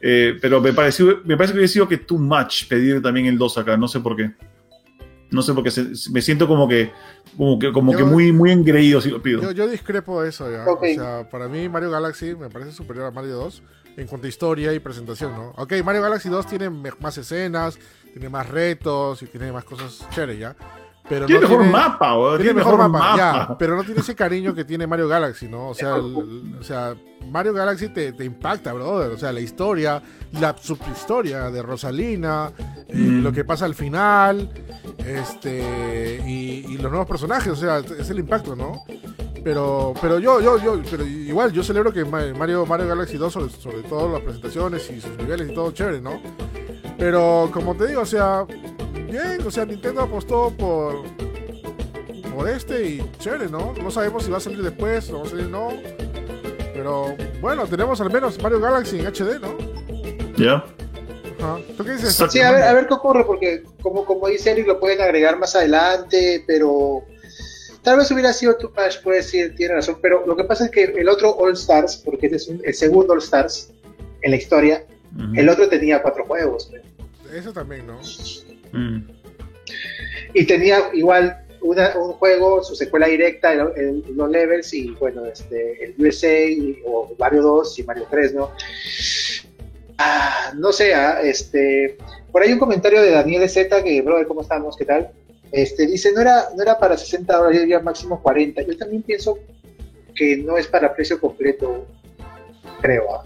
[0.00, 3.36] Eh, pero me, pareció, me parece que hubiese sido que too much pedir también el
[3.36, 4.30] 2 acá, no sé por qué.
[5.30, 6.90] No sé por qué, se- me siento como que,
[7.36, 9.42] como que, como Yo- que muy, muy engreído si lo pido.
[9.42, 10.64] Yo, yo discrepo de eso ya.
[10.66, 10.82] Ok.
[10.92, 13.62] O sea, para mí Mario Galaxy me parece superior a Mario 2
[13.98, 15.52] en cuanto a historia y presentación, ¿no?
[15.56, 17.78] Ok, Mario Galaxy 2 tiene más escenas,
[18.12, 20.56] tiene más retos y tiene más cosas chéveres ya.
[21.08, 24.14] Pero tiene no mejor tiene, mapa, weón, tiene mejor mapa, ya, pero no tiene ese
[24.14, 25.68] cariño que tiene Mario Galaxy, ¿no?
[25.70, 26.94] O sea, el- o sea
[27.30, 29.10] Mario Galaxy te, te impacta, brother.
[29.12, 30.02] O sea, la historia,
[30.32, 32.52] la subhistoria de Rosalina,
[32.88, 33.22] eh, Mm.
[33.22, 34.50] lo que pasa al final,
[34.98, 38.84] este, y, y los nuevos personajes, o sea, es el impacto, ¿no?
[39.44, 43.32] Pero, pero yo, yo, yo, pero igual, yo celebro que Ma- Mario, Mario Galaxy 2,
[43.32, 46.20] sobre, sobre todo las presentaciones y sus niveles y todo chévere, ¿no?
[46.98, 48.44] Pero como te digo, o sea,
[49.10, 51.02] bien, o sea, Nintendo apostó por,
[52.34, 53.72] por este y chévere, ¿no?
[53.80, 55.68] No sabemos si va a salir después o va a salir no.
[56.74, 59.56] Pero bueno, tenemos al menos Mario Galaxy en HD, ¿no?
[60.36, 60.64] ¿Ya?
[61.40, 61.58] Ajá.
[61.76, 62.14] ¿Tú qué dices?
[62.30, 65.38] Sí, a ver, a ver qué ocurre, porque como, como dice Eric, lo pueden agregar
[65.38, 67.02] más adelante, pero
[67.88, 70.70] tal vez hubiera sido tu patch, puede decir, tiene razón, pero lo que pasa es
[70.70, 73.70] que el otro All Stars, porque este es un- el segundo All Stars
[74.20, 74.84] en la historia,
[75.34, 76.70] el otro tenía cuatro juegos.
[77.34, 77.98] Eso también, ¿no?
[78.72, 79.08] Mm.
[80.34, 85.24] y tenía igual una- un juego, su secuela directa, el- el- los levels, y bueno,
[85.24, 88.50] este, el USA, y- o Mario 2 y Mario 3, ¿no?
[89.96, 91.96] Ah, no sé, ah, este,
[92.30, 94.76] por ahí un comentario de Daniel Z, que, brother, ¿cómo estamos?
[94.76, 95.10] ¿Qué tal?
[95.52, 98.62] Este, dice, no era, no era para 60 dólares, yo diría máximo 40.
[98.62, 99.38] Yo también pienso
[100.14, 101.86] que no es para precio completo,
[102.80, 103.04] creo.
[103.14, 103.24] ah.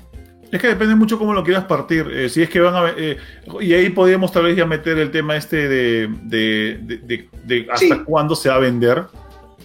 [0.50, 2.06] Es que depende mucho cómo lo quieras partir.
[2.12, 2.92] Eh, si es que van a.
[2.96, 3.16] eh,
[3.60, 7.66] y ahí podríamos tal vez ya meter el tema este de, de, de- de- de
[7.72, 8.02] hasta Sí.
[8.04, 9.04] cuándo se va a vender.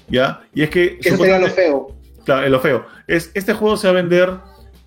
[0.10, 0.42] ¿Ya?
[0.54, 0.98] Y es que.
[1.04, 1.88] Eso sería lo feo.
[2.24, 2.86] Claro, lo feo.
[3.06, 4.32] Es, este juego se va a vender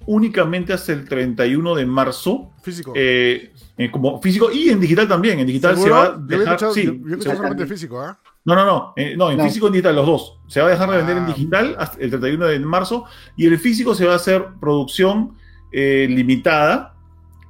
[0.07, 2.51] únicamente hasta el 31 de marzo.
[2.63, 2.95] Físico.
[2.97, 5.39] eh, eh, como físico y en digital también.
[5.41, 6.59] En digital se va a dejar.
[6.73, 8.19] sí, yo- se- solamente físico, ¿ah?
[8.45, 8.93] no, no, no.
[8.97, 9.45] eh, no, en No.
[9.45, 10.39] físico y en digital, los dos.
[10.49, 11.27] Se va a dejar de vender en Ah.
[11.27, 13.05] digital hasta el 31 de marzo.
[13.37, 15.35] Y el físico se va a hacer producción
[15.73, 16.95] eh, limitada.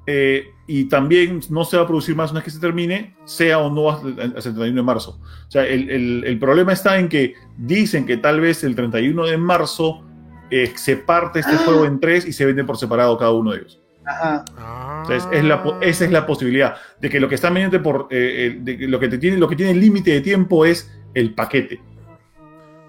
[0.07, 3.59] eh, y también no se va a producir más una vez que se termine, sea
[3.59, 5.21] o no hasta el hasta el 31 de marzo.
[5.47, 9.27] O sea, el, el- el problema está en que dicen que tal vez el 31
[9.27, 10.03] de marzo
[10.51, 11.63] eh, se parte este Ah.
[11.65, 13.80] juego en tres y se vende por separado cada uno de ellos.
[14.11, 14.45] Ajá.
[14.59, 15.03] Ah.
[15.05, 18.09] Entonces, es la, po- esa es la posibilidad de que lo que está mediante por
[18.11, 20.91] eh, el- de que lo que te tiene lo que tiene límite de tiempo es
[21.15, 21.81] el paquete.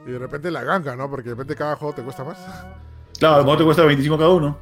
[0.08, 1.10] Y de repente la ganga, ¿no?
[1.10, 2.38] Porque de repente cada juego te cuesta más.
[3.20, 4.58] Claro, a lo mejor te cuesta 25 cada uno.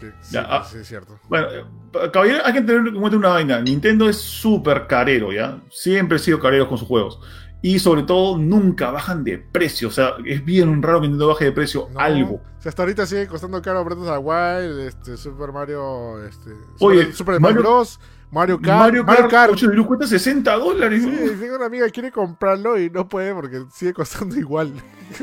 [0.00, 0.64] Que sí, Ya, ah.
[0.64, 1.18] sí, es cierto.
[1.28, 1.64] bueno, eh,
[2.12, 3.60] caballero, hay que tener en cuenta una vaina.
[3.60, 5.58] Nintendo es súper carero, ¿ya?
[5.70, 7.20] Siempre ha sido carero con sus juegos.
[7.68, 9.88] Y sobre todo, nunca bajan de precio.
[9.88, 12.34] O sea, es bien raro que Nintendo baje de precio No, algo.
[12.34, 16.50] O sea, hasta ahorita sigue costando caro Breath of the Wild, este, Super Mario, este,
[16.80, 19.52] Oye, Super, Super Mario- Mario Bros, Mario Kart, Mario Kart, Mario Kart.
[19.52, 21.02] 8 de luz cuesta 60 dólares.
[21.02, 21.40] Sí, ¿no?
[21.40, 24.72] tengo una amiga que quiere comprarlo y no puede porque sigue costando igual.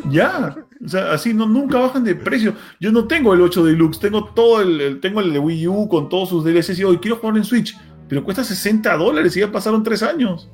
[0.09, 2.53] Ya, o sea, así no, nunca bajan de precio.
[2.79, 5.87] Yo no tengo el 8 Deluxe, tengo todo el, el- tengo el de Wii U
[5.87, 7.77] con todos sus DLCs y hoy quiero jugar en Switch,
[8.09, 10.49] pero cuesta 60 dólares y ya pasaron 3 años,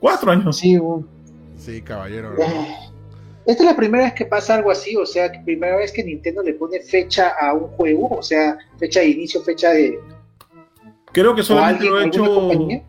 [0.00, 0.56] 4 años.
[0.58, 1.04] Sí, uh.
[1.64, 2.34] Sí, caballero.
[2.38, 2.76] Eh,
[3.46, 6.02] Esta es la primera vez que pasa algo así, o sea, que primera vez que
[6.04, 9.98] Nintendo le pone fecha a un juego, o sea, fecha de inicio, fecha de
[11.12, 12.82] Creo que solamente alguien, lo he alguna hecho, compañía.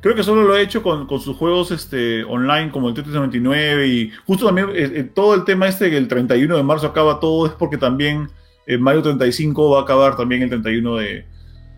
[0.00, 3.14] creo que solo lo he hecho con, con sus juegos este, online como el Tetris
[3.14, 6.86] 99 y justo también eh, eh, todo el tema este que el 31 de marzo
[6.88, 8.28] acaba todo es porque también
[8.66, 11.24] eh, Mario 35 va a acabar también el 31 de,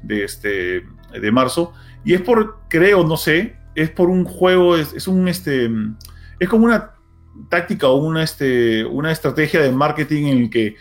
[0.03, 1.73] de este de marzo.
[2.05, 5.71] Y es por, creo, no sé, es por un juego, es, es un, este,
[6.43, 6.95] es como una
[7.49, 10.75] táctica o una, este, una estrategia de marketing en el que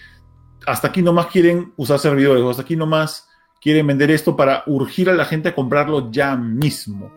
[0.66, 3.30] hasta aquí nomás quieren usar servidores, o hasta aquí nomás
[3.62, 7.12] quieren vender esto para urgir a la gente a comprarlo ya mismo.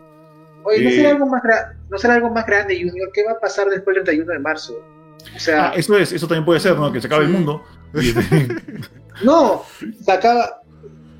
[0.63, 1.41] Oye, ¿no, Eh, será algo más
[1.89, 3.09] ¿no será algo más grande, Junior?
[3.11, 4.79] ¿Qué va a pasar después del 31 de marzo?
[5.35, 6.91] O sea, Ah, eso es, eso también puede ser, ¿no?
[6.91, 7.63] Que se acabe el mundo.
[7.95, 8.47] Este,
[9.23, 9.63] no,
[10.03, 10.61] se acaba.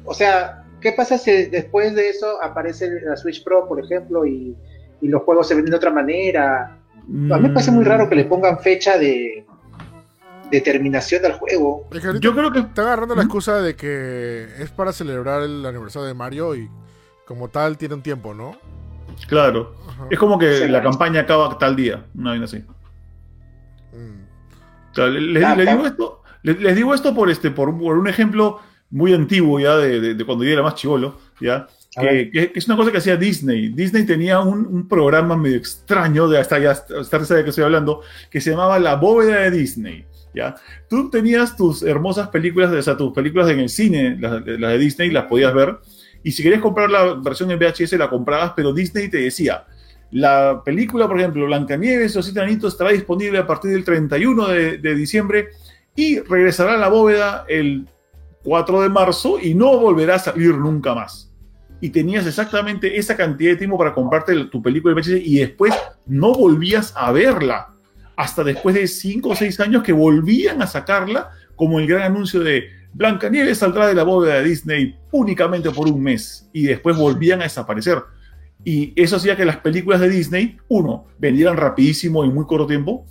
[0.04, 4.56] O sea, ¿qué pasa si después de eso aparece la Switch Pro, por ejemplo, y,
[5.02, 6.85] y los juegos se venden de otra manera?
[7.08, 9.46] A mí me parece muy raro que le pongan fecha de,
[10.52, 11.88] de terminación del juego.
[11.92, 13.26] Es que ahorita Yo creo que está agarrando la ¿Mm?
[13.26, 16.70] excusa de que es para celebrar el aniversario de Mario y
[17.28, 18.58] como tal tiene un tiempo, ¿no?
[19.28, 19.76] Claro.
[19.88, 20.08] Ajá.
[20.10, 20.90] Es como que Sí, la claro.
[20.92, 22.64] campaña acaba tal día, una vaina así.
[23.94, 24.26] Mm.
[24.98, 28.60] Ah, les, digo esto, les digo esto por este, por, un- por un ejemplo
[28.90, 31.68] muy antiguo ya de, de- de cuando yo era más chivolo, ya.
[32.00, 33.70] Que, es una cosa que hacía Disney.
[33.70, 38.42] Disney tenía un, programa medio extraño, de hasta ya hasta de que estoy hablando, que
[38.42, 40.06] se llamaba La Bóveda de Disney.
[40.34, 40.56] ¿ya?
[40.90, 45.10] Tú tenías tus hermosas películas, o sea, tus películas en el cine, las, de Disney,
[45.10, 45.78] las podías ver.
[46.24, 49.66] Y si querías comprar la versión en VHS, la comprabas, pero Disney te decía,
[50.12, 54.78] la película, por ejemplo, Blancanieves los siete anitos estará disponible a partir del 31 de,
[54.80, 55.50] de diciembre
[55.96, 57.88] y regresará a la bóveda el
[58.44, 61.25] 4 de marzo y no volverá a salir nunca más.
[61.82, 65.74] Y tenías exactamente esa cantidad de tiempo para comprarte tu película de VHS y después
[66.06, 67.74] no volvías a verla.
[68.16, 72.42] Hasta después de 5 o 6 años que volvían a sacarla como el gran anuncio
[72.42, 77.42] de Blancanieves saldrá de la bóveda de Disney únicamente por un mes y después volvían
[77.42, 78.02] a desaparecer.
[78.64, 83.06] Y eso hacía que las películas de Disney, uno, vendieran rapidísimo en muy corto tiempo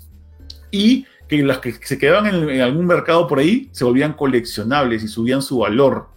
[0.70, 5.02] y que las que se quedaban en, en algún mercado por ahí se volvían coleccionables
[5.02, 6.08] y subían su valor.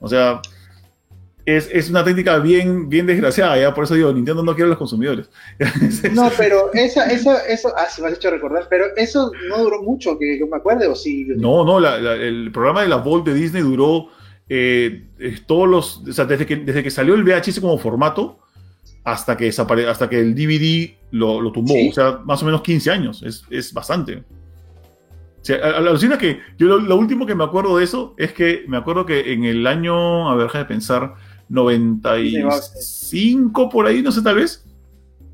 [0.00, 0.40] O sea,
[1.46, 3.72] es, es una técnica bien, bien desgraciada, ¿ya?
[3.74, 5.28] Por eso digo, Nintendo no quiere a los consumidores.
[6.12, 9.82] No, pero esa, esa, eso, ah, se me has hecho recordar, pero eso no duró
[9.82, 11.26] mucho, que yo me acuerde, o sí.
[11.36, 14.08] No, no, la- la- el programa de la Vault de Disney duró
[14.48, 15.06] eh,
[15.46, 15.98] todos los.
[16.08, 18.40] O sea, desde que, desde que salió el VHS como formato
[19.04, 21.74] hasta que, desapare- hasta que el DVD lo, lo tumbó.
[21.74, 21.88] Sí.
[21.90, 23.22] O sea, más o menos 15 años.
[23.22, 24.16] Es, es bastante.
[25.40, 28.64] O sea, alucina que yo lo, lo último que me acuerdo de eso es que
[28.68, 31.14] me acuerdo que en el año, a ver, déjame pensar,
[31.50, 34.64] 95 por ahí, no sé, tal vez.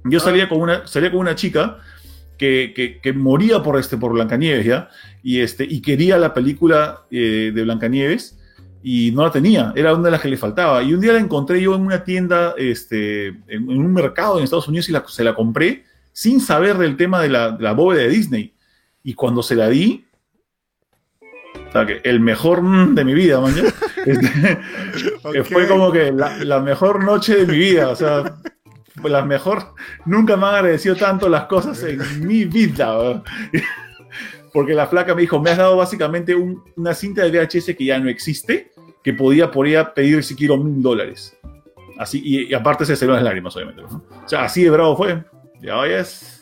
[0.05, 1.79] Yo salía con una, salía con una chica
[2.39, 4.89] que, que- que moría por, este, por Blancanieves, ¿ya?
[5.23, 8.39] Y, este, y quería la película eh, de Blancanieves
[8.83, 10.83] y no la tenía, era una de las que le faltaba.
[10.83, 14.45] Y un día la encontré yo en una tienda, este, en, en un mercado en
[14.45, 17.73] Estados Unidos y la- se la compré sin saber del tema de la, de la
[17.73, 18.55] bóveda de Disney.
[19.03, 20.05] Y cuando se la di,
[21.69, 23.65] o sea, que el mejor mm, de mi vida, man, ¿ya?
[24.07, 28.37] Este, fue como que la, la mejor noche de mi vida, o sea,
[29.05, 29.75] la mejor,
[30.05, 33.23] nunca me han agradecido tanto las cosas en mi vida,
[34.53, 37.85] porque la flaca me dijo, me has dado básicamente un- una cinta de VHS que
[37.85, 38.73] ya no existe,
[39.03, 41.37] que podía, podía pedir si quiero mil dólares.
[41.99, 43.83] Así, y, y aparte se salieron las lágrimas, obviamente.
[43.83, 44.05] ¿no?
[44.25, 45.25] O sea, así de bravo fue.
[45.63, 46.36] Ya vayas.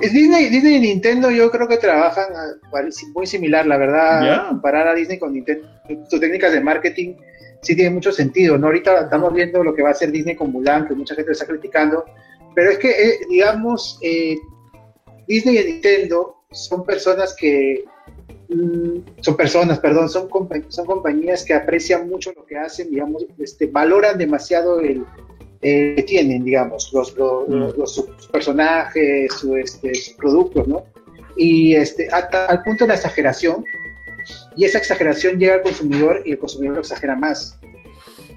[0.00, 2.80] Es Disney, Disney y Nintendo yo creo que trabajan ah,
[3.14, 4.48] muy similar, la verdad, Ya.
[4.48, 5.68] comparar a Disney con Nintendo,
[6.08, 7.14] sus técnicas de marketing
[7.62, 8.66] sí tienen mucho sentido, ¿no?
[8.66, 11.46] Ahorita estamos viendo lo que va a hacer Disney con Mulan, que mucha gente está
[11.46, 12.04] criticando,
[12.54, 14.36] pero es que, eh, digamos, eh,
[15.26, 17.84] Disney y Nintendo son personas que,
[18.48, 23.26] mm, son personas, perdón, son, compa- son compañías que aprecian mucho lo que hacen, digamos,
[23.38, 25.04] este, valoran demasiado el,
[25.62, 27.78] eh, tienen, digamos, los, los, Mm.
[27.78, 30.84] los- sus personajes, su, este, sus productos, ¿no?
[31.36, 33.64] Y este, hasta al punto de la exageración,
[34.56, 37.58] y esa exageración llega al consumidor y el consumidor lo exagera más,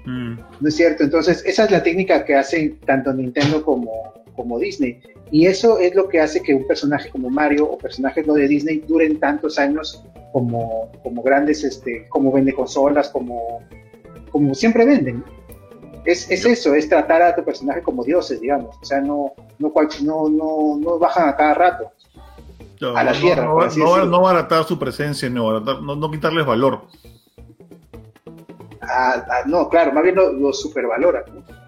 [0.06, 1.04] Mm, ¿no es cierto?
[1.04, 4.98] Entonces, esa es la técnica que hacen tanto Nintendo como, como Disney.
[5.30, 8.48] Y eso es lo que hace que un personaje como Mario o personajes no de
[8.48, 10.02] Disney duren tantos años
[10.32, 13.60] como, como grandes, este, como vende consolas, como,
[14.32, 15.22] como siempre venden.
[16.04, 18.76] Es, es eso, es tratar a tu personaje como dioses, digamos.
[18.80, 19.72] O sea, no, no,
[20.02, 21.90] no, no, no bajan a cada rato.
[22.80, 24.06] no, A la no, tierra, no, no, no, decirlo.
[24.06, 26.82] no baratar su presencia, no, baratar- no, no quitarles valor.
[28.82, 31.24] Ah, ah, no, claro, más bien lo, lo supervaloran.
[31.34, 31.59] ¿no?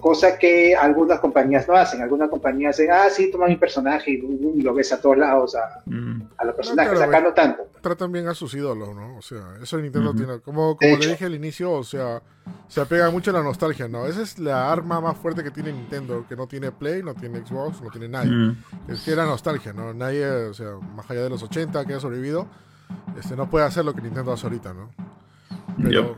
[0.00, 2.02] Cosa que algunas compañías no hacen.
[2.02, 5.80] Algunas compañías dicen, ah, sí, toma mi personaje y, lo ves a todos lados a,
[5.86, 6.22] Mm.
[6.36, 7.62] a los personajes, claro, acá no tanto.
[7.80, 9.16] Tratan bien a sus ídolos, ¿no?
[9.16, 10.40] O sea, eso Nintendo tiene.
[10.40, 12.22] Como, como le dije al inicio, o sea,
[12.68, 14.06] se apega mucho a la nostalgia, ¿no?
[14.06, 17.44] Esa es la arma más fuerte que tiene Nintendo, que no tiene Play, no tiene
[17.44, 18.30] Xbox, no tiene nadie.
[18.30, 18.56] Mm.
[18.88, 19.92] Es que la nostalgia, ¿no?
[19.94, 22.46] Nadie, o sea, más allá de los 80 que ha sobrevivido,
[23.18, 24.90] este, no puede hacer lo que Nintendo hace ahorita, ¿no?
[25.82, 26.16] Pero, Yep.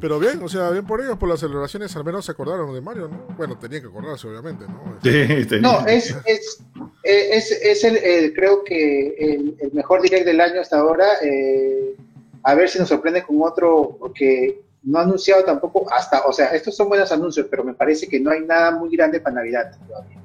[0.00, 2.80] Pero bien, o sea, bien por ellos, por las celebraciones al menos se acordaron de
[2.80, 3.34] Mario, ¿no?
[3.36, 4.98] Bueno, tenían que acordarse, obviamente, ¿no?
[5.02, 6.62] Sí, tenía- No, es, es,
[7.02, 11.06] es, es el, el- creo que el, el mejor direct del año hasta ahora.
[11.22, 11.96] eh,
[12.44, 16.46] a ver si nos sorprende con otro, porque no ha anunciado tampoco hasta, o sea,
[16.54, 19.76] estos son buenos anuncios, pero me parece que no hay nada muy grande para Navidad
[19.86, 20.18] todavía.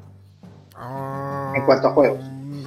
[0.75, 2.23] Ah, En cuanto a juegos.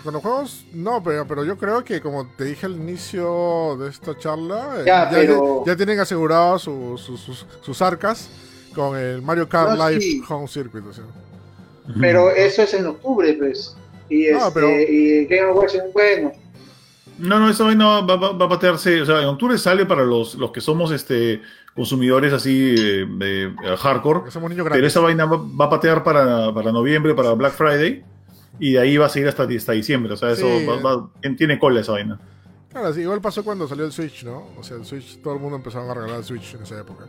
[0.07, 3.91] Con los juegos, no, pero, pero yo creo que como te dije al inicio de
[3.91, 8.31] esta charla, eh, Ya, pero- ya, tienen asegurados su- su- sus, sus arcas
[8.73, 10.23] con el Mario Kart No, Live sí.
[10.29, 10.85] Home Circuit.
[10.89, 11.03] o sea.
[12.01, 13.77] Pero eso es en octubre, pues.
[14.09, 16.31] Y, No, este, pero- y Game Awards es bueno.
[17.19, 19.03] No, no, esa vaina va, va- va a patearse.
[19.03, 21.41] O sea, en octubre sale para los, los que somos este
[21.75, 24.23] consumidores así eh, de, eh, hardcore.
[24.27, 27.55] Que somos niños Pero esa vaina va, va a patear para, para noviembre, para Black
[27.55, 28.05] Friday.
[28.59, 30.13] Y de ahí va a seguir hasta, hasta diciembre.
[30.15, 30.67] O sea, eso Sí.
[30.67, 32.19] va- va- tiene cola esa vaina.
[32.71, 34.49] Claro, sí, igual pasó cuando salió el Switch, ¿no?
[34.59, 37.07] O sea, el Switch, todo el mundo empezó a regalar el Switch en esa época.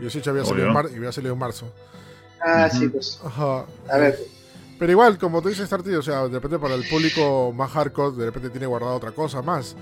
[0.00, 1.72] Y el Switch había salido, en, mar- y había salido en marzo.
[2.42, 3.20] Ah, sí, pues.
[3.24, 3.66] Ajá.
[3.90, 4.18] A ver.
[4.78, 8.16] Pero igual, como tú dices, Tarty, o sea, de repente para el público más hardcore,
[8.16, 9.76] de repente tiene guardado otra cosa más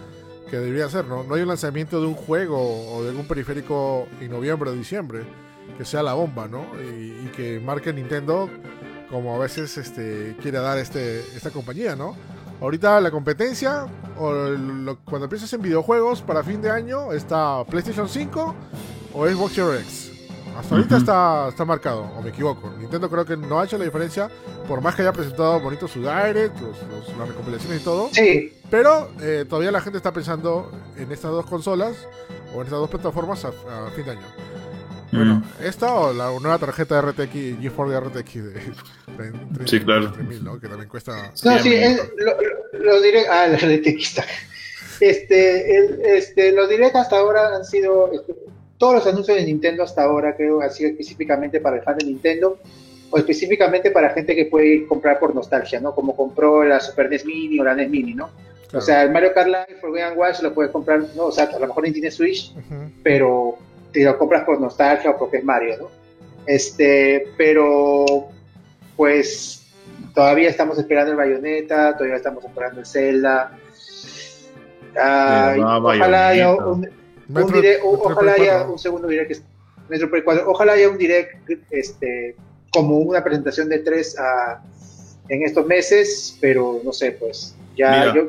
[0.50, 1.22] que debería ser, ¿no?
[1.22, 2.58] No hay un lanzamiento de un juego
[2.96, 5.22] o de algún periférico en noviembre o diciembre
[5.76, 6.66] que sea la bomba, ¿no?
[6.82, 8.48] Y, y que marque Nintendo
[9.10, 12.16] como a veces este, quiere dar este, esta compañía, ¿no?
[12.60, 13.86] Ahorita la competencia,
[14.18, 18.55] o lo- cuando piensas en videojuegos para fin de año, está PlayStation 5
[19.14, 20.05] o Xbox Series X.
[20.59, 22.68] Hasta ahorita está, está marcado, o me equivoco.
[22.80, 24.28] Nintendo creo que no ha hecho la diferencia,
[24.66, 28.09] por más que haya presentado bonito su direct, los- los- las recopilaciones y todo.
[28.12, 31.94] Sí, Pero eh, todavía la gente está pensando en estas dos consolas
[32.52, 34.26] o en estas dos plataformas a, a fin de año.
[35.10, 35.64] Bueno, Mm.
[35.64, 40.12] esta o la nueva tarjeta RTX, GeForce RTX de, de- de- Sí, claro.
[40.12, 40.60] 3000, ¿no?
[40.60, 41.32] Que también cuesta...
[41.44, 42.32] No, Sí, es- lo,
[42.78, 44.20] lo- ah, los RTX.
[45.01, 48.35] Este, el- este, los direct hasta ahora han sido, este,
[48.78, 52.06] todos los anuncios de Nintendo hasta ahora creo han sido específicamente para el fan de
[52.06, 52.59] Nintendo
[53.10, 55.94] o específicamente para gente que puede ir comprar por nostalgia, ¿no?
[55.94, 58.28] Como compró la Super NES Mini o la NES Mini, ¿no?
[58.74, 61.26] O sea, el Mario Kart Live por Game Watch lo puedes comprar, ¿no?
[61.26, 62.52] O sea, a lo mejor ni tiene Switch,
[63.02, 63.56] pero
[63.98, 65.90] te lo compras por nostalgia o porque es Mario, ¿no?
[66.46, 68.04] Este, pero
[68.96, 69.62] pues
[70.14, 73.56] todavía estamos esperando el Bayonetta, todavía estamos esperando el Zelda.
[74.94, 76.88] Ay, Ah, ojalá haya un, un
[77.28, 78.72] Metro- direct- o- Metro ojalá Prime haya 4.
[78.72, 79.42] un segundo direct, que-
[79.88, 82.36] Metro Prime 4, ojalá haya un direct este,
[82.72, 84.62] como una presentación de tres a-
[85.28, 88.14] en estos meses, pero no sé, pues ya Mira.
[88.14, 88.22] yo...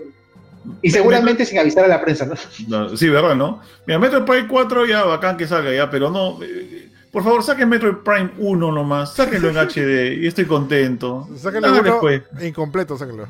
[0.82, 2.36] Y seguramente sin avisar a la prensa, ¿no?
[2.68, 3.36] No, sí, ¿verdad?
[3.36, 3.62] ¿No?
[3.88, 6.38] Mira, Metroid Prime 4 ya bacán que salga ya, pero no.
[6.44, 9.14] eh, por favor, saquen Metroid Prime 1 nomás.
[9.16, 11.28] Sáquenlo en HD y estoy contento.
[11.38, 12.22] Sáquenle Nada uno después.
[12.44, 13.26] incompleto, sáquenlo.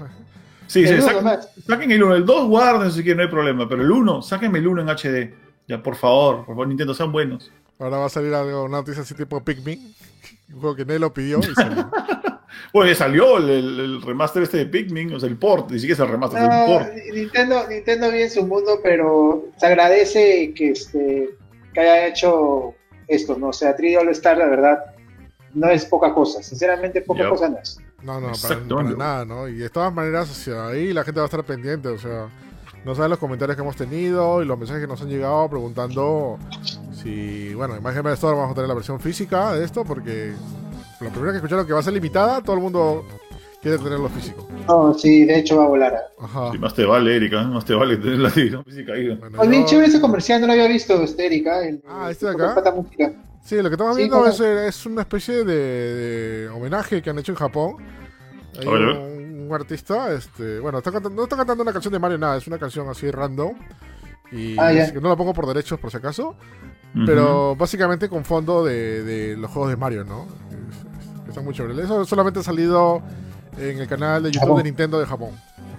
[0.67, 2.15] Sí, sí, El uno saquen, saquen el 1.
[2.15, 3.69] El 2 guarden si quieren, no hay problema.
[3.69, 5.33] Pero el 1, sáquenme el 1 en HD.
[5.67, 7.51] Ya, por favor, por favor, Nintendo, sean buenos.
[7.79, 9.95] Ahora va a salir algo, una noticia así tipo Pikmin,
[10.53, 11.89] un juego que nadie lo pidió y salió.
[12.73, 15.95] Oye, salió el, el- el remaster este de Pikmin, o sea, el port, ni siquiera
[16.03, 16.87] es el remaster, es el No, port.
[17.13, 21.29] Nintendo, Nintendo vive en su mundo, pero se agradece que este
[21.73, 22.73] que haya hecho
[23.07, 23.49] esto, ¿no?
[23.49, 24.79] O sea, 3D All Star, la verdad,
[25.53, 26.41] no es poca cosa.
[26.43, 27.79] Sinceramente, poca cosa no es.
[28.01, 28.95] No, no, para, para ¿no?
[28.97, 29.47] nada, ¿no?
[29.47, 32.29] Y de todas maneras, o sea, ahí la gente va a estar pendiente, o sea,
[32.85, 36.39] no saben los comentarios que hemos tenido y los mensajes que nos han llegado preguntando
[36.93, 40.31] si, bueno, en Game Store vamos a tener la versión física de esto, porque
[41.01, 43.05] lo primero que escucharon que va a ser limitada, todo el mundo
[43.61, 44.47] quiere tenerlo físico.
[44.67, 45.93] No, sí, de hecho va a volar.
[46.19, 46.51] Ajá.
[46.51, 49.15] Sí, más te vale, Erika, más te vale tener la división física ahí.
[49.15, 51.65] Bueno, Oye, bien yo- chévere ese comercial, no lo había visto, este, Erika.
[51.67, 52.55] el- Ah, ¿este de acá?
[53.41, 57.17] Sí, lo que estamos Sí, viendo eh, es una especie de, de homenaje que han
[57.19, 57.75] hecho en Japón.
[58.59, 58.97] Hay A ver, a ver.
[58.97, 62.37] un, un artista, este, bueno, está cantando- no está cantando una canción de Mario, nada,
[62.37, 63.53] es una canción así random.
[64.31, 64.83] Y Ah, ya.
[64.83, 66.35] así que no la pongo por derechos por si acaso.
[67.05, 70.27] Pero básicamente con fondo de, de los juegos de Mario, ¿no?
[71.29, 71.83] Es- es- Está muy chévere.
[71.83, 73.01] Eso solamente ha salido
[73.57, 74.57] en el canal de YouTube Japón.
[74.57, 75.29] de Nintendo de Japón.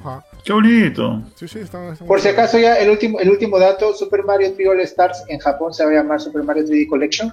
[0.01, 0.25] Ajá.
[0.45, 1.23] Qué bonito.
[1.35, 4.69] Sí, sí, está, Por si acaso, ya el último, el último dato: Super Mario 3D
[4.69, 7.33] All Stars en Japón se va a llamar Super Mario 3D Collection,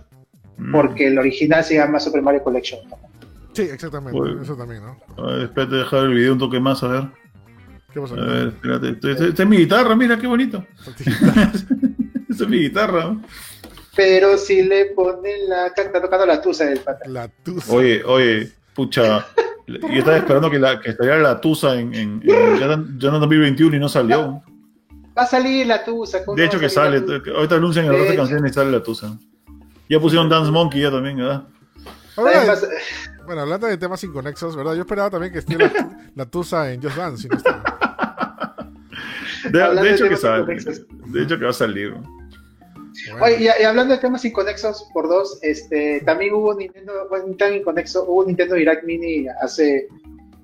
[0.58, 0.72] Mm.
[0.74, 2.82] porque el original se llama Super Mario Collection.
[3.54, 4.20] Sí, exactamente.
[4.44, 4.98] Eso también, ¿no?
[5.24, 7.04] A ver, espérate, dejar el video un toque más, a ver.
[7.94, 8.16] ¿Qué pasa?
[8.16, 8.90] A ver, espérate.
[9.30, 10.64] Esta es mi guitarra, mira qué bonito.
[10.86, 10.94] Esta
[12.44, 13.16] es mi guitarra.
[13.98, 15.68] Pero si le ponen la.
[15.68, 17.10] Está tocando la tusa del pata.
[17.10, 17.74] La tusa.
[17.74, 19.26] Oye, oye, pucha.
[19.68, 23.80] Yo estaba esperando que, la, que saliera la Tusa en, en, en en 2021 y
[23.80, 24.42] no salió.
[25.18, 26.24] Va a salir la tusa.
[26.24, 27.04] ¿cómo De no hecho que sale.
[27.36, 29.18] Ahorita anuncian el resto de canciones y sale la Tusa.
[29.90, 31.44] Ya pusieron Dance Monkey ya también, ¿verdad?
[32.16, 32.68] Ahora, Además,
[33.26, 34.76] Bueno, hablando de temas inconexos, ¿verdad?
[34.76, 35.72] Yo esperaba también que esté la,
[36.16, 37.28] la Tusa en Just Dance.
[37.28, 37.64] y no está.
[39.50, 40.46] De, hecho que sale.
[41.08, 41.94] De hecho que va a salir.
[43.12, 43.26] Bueno.
[43.26, 47.54] Oye, y, y hablando de temas inconexos por dos, este, también hubo Nintendo, bueno, tan
[47.54, 49.88] inconexo, hubo Nintendo Direct Mini hace,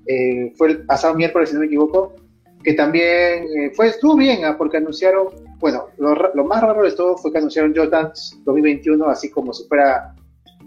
[0.05, 2.15] eh, fue el pasado miércoles, si no me equivoco,
[2.63, 5.27] que también eh, fue, estuvo bien, ah, porque anunciaron,
[5.59, 9.67] bueno, lo, más raro de todo fue que anunciaron Just Dance 2021, así como si
[9.67, 10.15] fuera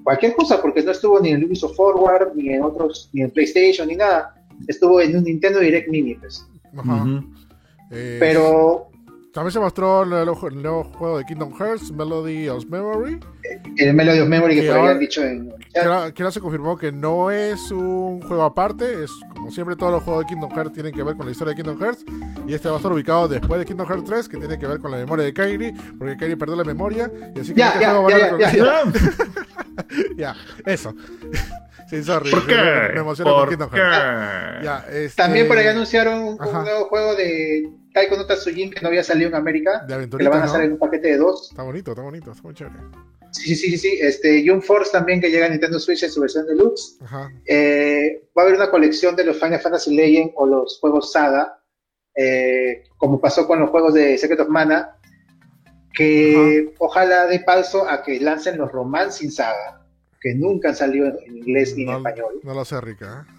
[0.04, 3.88] cualquier cosa, porque no estuvo ni en Ubisoft Forward, ni en otros, ni en PlayStation,
[3.88, 4.34] ni nada,
[4.68, 6.46] estuvo en un Nintendo Direct Mini, pues.
[6.76, 7.22] Ajá.
[7.90, 8.88] Eh, Pero
[9.36, 13.20] También se mostró el nuevo, el nuevo juego de Kingdom Hearts, Melody of Memory.
[13.76, 16.32] el Melody of Memory que Que por ahora- han dicho en Que ahora, que ahora
[16.32, 20.28] se confirmó que no es un juego aparte, es como siempre todos los juegos de
[20.30, 22.02] Kingdom Hearts tienen que ver con la historia de Kingdom Hearts
[22.46, 24.78] y este va a estar ubicado después de Kingdom Hearts 3 que tiene que ver
[24.78, 27.80] con la memoria de Kairi, porque Kairi perdió la memoria y así que Ya, este
[27.82, 28.82] ya, juego va a ya, ya, ya.
[30.16, 30.34] Ya,
[30.64, 30.94] eso.
[31.90, 32.30] sí, sorry.
[32.30, 32.90] ¿Por me- qué?
[32.94, 33.76] Me emociona con ¿Por Kingdom qué?
[33.76, 34.64] Hearts.
[34.64, 38.88] Ya, este, También por ahí anunciaron un, nuevo juego de Taiko no Tatsujin que no
[38.88, 40.50] había salido en América, De que aventurita, van a ¿no?
[40.52, 41.48] hacer en un paquete de dos.
[41.48, 42.76] Está bonito, está bonito, está muy chévere.
[43.30, 43.98] Sí, sí, sí, sí.
[44.02, 46.98] Este, y un Force también que llega a Nintendo Switch en su versión deluxe.
[47.02, 47.32] Ajá.
[47.46, 51.58] Eh, va a haber una colección de los Final Fantasy Legend o los juegos Saga,
[52.14, 54.98] eh, como pasó con los juegos de Secret of Mana,
[55.94, 59.86] que ojalá dé paso a que lancen los Romancing Saga,
[60.20, 62.40] que nunca han salido en, inglés ni en español.
[62.42, 63.26] no lo sé, Rica.
[63.26, 63.32] ¿eh?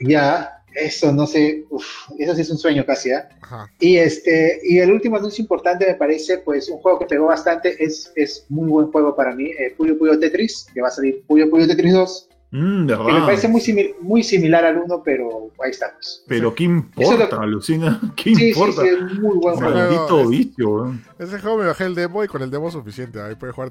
[0.00, 1.84] Ya, eso no sé, uf,
[2.18, 3.10] eso sí es un sueño casi.
[3.12, 3.70] Ajá.
[3.78, 7.82] Y este, y el último anuncio importante me parece, pues, un juego que pegó bastante,
[7.82, 11.22] es, es muy buen juego para mí, eh, Puyo Puyo Tetris, que va a salir
[11.26, 15.02] Puyo Puyo Tetris 2, Mm, de que me parece muy, simil- muy similar al 1,
[15.04, 16.24] pero ahí estamos.
[16.26, 18.00] Pero ¿qué importa, es lo- alucina?
[18.16, 18.82] ¿Qué Sí, sí, importa?
[18.82, 19.70] sí, es muy buen juego.
[19.74, 21.04] Maldito vicio, weón.
[21.18, 23.20] Ese juego me bajé el demo y con el demo es suficiente.
[23.22, 23.70] Ahí puedes jugar.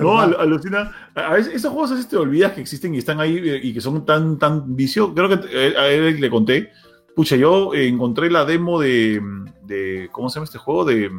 [0.00, 0.92] No, al- alucina.
[1.14, 3.72] A veces esos juegos a veces te olvidas que existen y están ahí eh, y
[3.72, 5.14] que son tan, tan vicio.
[5.14, 6.70] Creo que eh, a él le conté.
[7.14, 9.20] Pucha, yo eh, encontré la demo de,
[9.62, 10.08] de.
[10.12, 10.84] ¿Cómo se llama este juego?
[10.84, 11.10] De.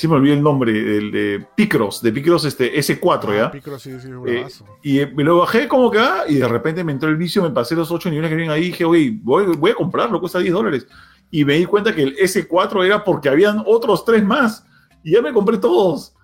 [0.00, 0.72] Sí, me olvidé el nombre.
[0.72, 3.44] El de Picross, de Picross este, S4, ¿ya?
[3.44, 4.64] Ah, Picro sí, sí, un Eh, bravazo.
[4.82, 7.42] Y eh, me lo bajé como que, ah, y de repente me entró el vicio,
[7.42, 10.18] me pasé los 8 niveles que vienen ahí y dije, oye, voy, voy a comprarlo,
[10.18, 10.86] cuesta 10 dólares.
[11.30, 14.64] Y me di cuenta que el S4 era porque habían otros tres más.
[15.04, 16.14] Y ya me compré todos.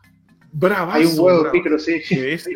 [0.52, 0.96] Bravazo.
[0.96, 1.52] Hay un huevo de bravazo.
[1.52, 2.00] picro, sí.
[2.10, 2.48] Es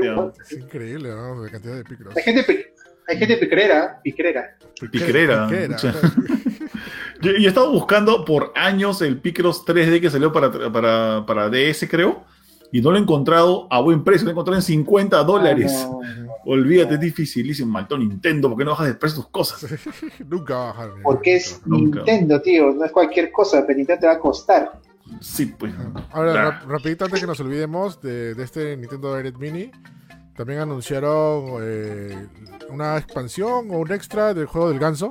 [0.53, 1.45] increíble, ¿no?
[1.45, 2.17] La cantidad de Picros.
[2.17, 2.73] hay gente,
[3.07, 4.57] hay gente picrera, picrera.
[4.91, 5.49] Piquerera.
[5.49, 5.77] Piquera.
[7.23, 11.49] Yo, yo he estado buscando por años el Picross 3D que salió para, para, para
[11.51, 12.25] DS, creo.
[12.73, 15.73] Y no lo he encontrado a buen precio, lo he encontrado en 50 dólares.
[15.87, 16.31] Ah, no.
[16.47, 19.67] Olvídate, es dificilísimo, maldito Nintendo, ¿por qué no bajas de precio tus cosas?
[20.29, 20.97] Nunca va a bajar.
[20.97, 21.99] ni- Porque es Nunca.
[21.99, 24.73] Nintendo, tío, no es cualquier cosa, pero Nintendo te va a costar.
[25.21, 25.75] Sí, pues.
[26.13, 26.43] Ahora, Nah.
[26.51, 29.71] rap- rapidito antes que nos olvidemos de, de este Nintendo Direct Mini,
[30.37, 32.29] también anunciaron eh,
[32.71, 35.11] una expansión o un extra del juego del ganso.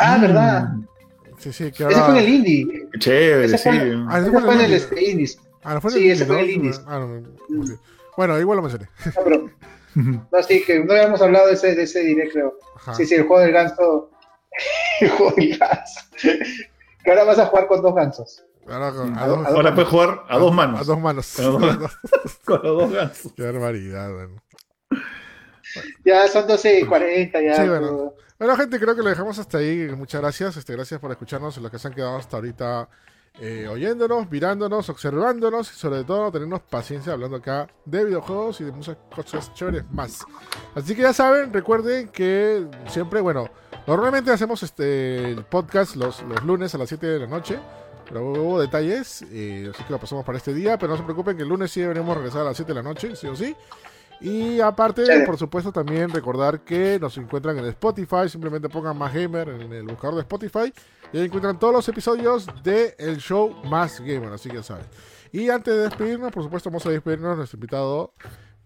[0.00, 0.68] Ah, ¿verdad?
[1.38, 2.88] Sí, sí, que Ese fue en el indie.
[2.98, 3.68] Chévere, Ese sí.
[3.68, 5.38] fue- Ah, ese Ese fue en el este, indies.
[5.64, 6.42] Ah, no fue en Sí, el ese indie, fue ¿no?
[6.42, 6.72] el indie.
[6.86, 7.80] Ah, no, no, ok.
[8.16, 8.88] Bueno, igual lo mencioné.
[9.16, 9.50] No, pero,
[10.32, 12.54] no, sí, que no habíamos hablado de ese, de ese direct, creo.
[12.76, 12.94] Ajá.
[12.94, 14.10] Sí, sí, el juego del ganso.
[15.00, 16.00] El juego del ganso.
[17.02, 18.44] Que ahora vas a jugar con dos gansos.
[18.68, 20.80] Ahora, con- A a dos, a Ahora puedes jugar a dos manos.
[20.80, 21.38] A dos manos.
[21.38, 21.98] A dos manos.
[22.44, 23.32] Con los dos gansos.
[23.34, 24.41] Qué barbaridad, bueno.
[26.04, 27.56] Ya son 12 y 40, ya.
[27.56, 28.14] Sí, bueno.
[28.38, 29.88] Bueno, gente, creo que lo dejamos hasta ahí.
[29.96, 30.56] Muchas gracias.
[30.56, 32.88] Este, gracias por escucharnos, los que se han quedado hasta ahorita
[33.40, 38.72] eh, oyéndonos, mirándonos, observándonos y sobre todo tenernos paciencia hablando acá de videojuegos y de
[38.72, 40.24] muchas cosas chéveres más.
[40.74, 43.48] Así que ya saben, recuerden que siempre, bueno,
[43.86, 47.58] normalmente hacemos este el podcast los, los lunes a las 7 de la noche.
[48.06, 50.76] Pero hubo detalles, eh, así que lo pasamos para este día.
[50.76, 52.82] Pero no se preocupen que el lunes sí deberemos regresar a las 7 de la
[52.82, 53.56] noche, sí o sí.
[54.22, 55.26] Y aparte, Chévere.
[55.26, 58.28] por supuesto, también recordar que nos encuentran en Spotify.
[58.28, 60.72] Simplemente pongan Más Gamer en el buscador de Spotify.
[61.12, 64.32] Y ahí encuentran todos los episodios de el show Más Gamer.
[64.32, 64.86] Así que ya saben.
[65.32, 68.14] Y antes de despedirnos, por supuesto, vamos a despedirnos de nuestro invitado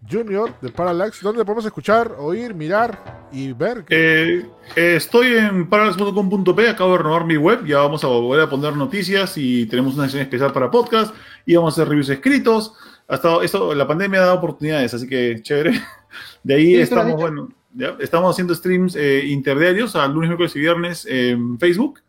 [0.09, 1.21] Junior del Parallax.
[1.21, 3.85] Donde podemos escuchar, oír, mirar y ver.
[3.89, 8.49] Eh, eh, estoy en parallax.com.p, acabo de renovar mi web, ya vamos a volver a
[8.49, 11.13] poner noticias y tenemos una sección especial para podcast
[11.45, 12.73] y vamos a hacer reviews escritos.
[13.07, 15.79] Hasta esto, la pandemia ha dado oportunidades, así que chévere.
[16.43, 21.05] De ahí estamos, bueno, ya, estamos haciendo streams eh, interdiarios, a lunes, miércoles y viernes
[21.09, 22.01] en Facebook.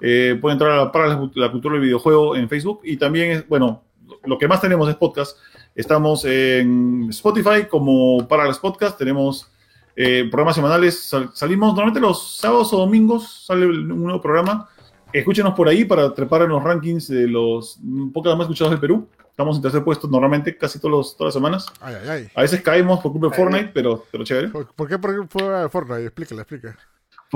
[0.00, 3.82] Eh, pueden entrar a para la, la cultura del videojuego en Facebook y también, bueno,
[4.24, 5.36] lo que más tenemos es podcast.
[5.74, 9.50] Estamos en Spotify como para los podcasts, tenemos
[9.96, 11.02] eh, programas semanales.
[11.02, 14.68] Sal- salimos normalmente los sábados o domingos, sale un nuevo programa.
[15.18, 17.78] Escúchenos por ahí para trepar en los rankings de los
[18.12, 19.08] podcasts más escuchados del Perú.
[19.30, 21.66] Estamos en tercer puesto normalmente, casi todos los- todas las semanas.
[21.80, 22.28] Ay, ay, ay.
[22.34, 23.34] A veces caemos por culpa de.
[23.36, 24.48] Fortnite, pero, pero chévere.
[24.48, 25.28] ¿Por, por qué, por
[25.70, 26.04] Fortnite?
[26.06, 26.76] Explícale, explica.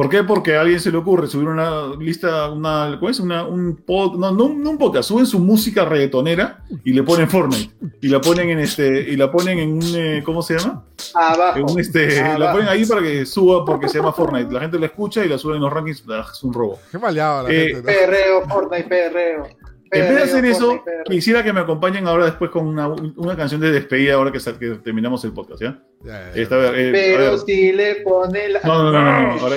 [0.01, 0.25] ¿Por qué?
[0.25, 3.21] Porque a alguien se le ocurre subir una lista, una, ¿cómo es?
[3.21, 7.29] Una, un pod, no, no, no un podcast, suben su música reggaetonera y le ponen
[7.29, 7.71] Fortnite.
[8.01, 10.85] Y la ponen en este, y la ponen en un, eh, ¿cómo se llama?
[11.15, 11.59] Abajo.
[11.59, 12.39] En un, este, Abajo.
[12.39, 14.51] la ponen ahí para que suba porque se llama Fortnite.
[14.51, 16.79] La gente la escucha y la sube en los rankings, ah, es un robo.
[16.91, 17.81] Qué maleado la Eh, gente.
[17.81, 17.85] ¿no?
[17.85, 19.49] Perreo, Fortnite, perreo.
[19.93, 23.37] En vez de Perreo, hacer eso, quisiera que me acompañen ahora después con una, una
[23.37, 24.39] canción de despedida ahora que,
[24.85, 25.83] terminamos el podcast, ¿ya?
[26.03, 26.43] Ya, ya, ya.
[26.43, 27.39] Esta, a ver, eh, a Pero ver.
[27.41, 28.61] si le pone la.
[28.61, 29.57] No, no, no, no, no, ahora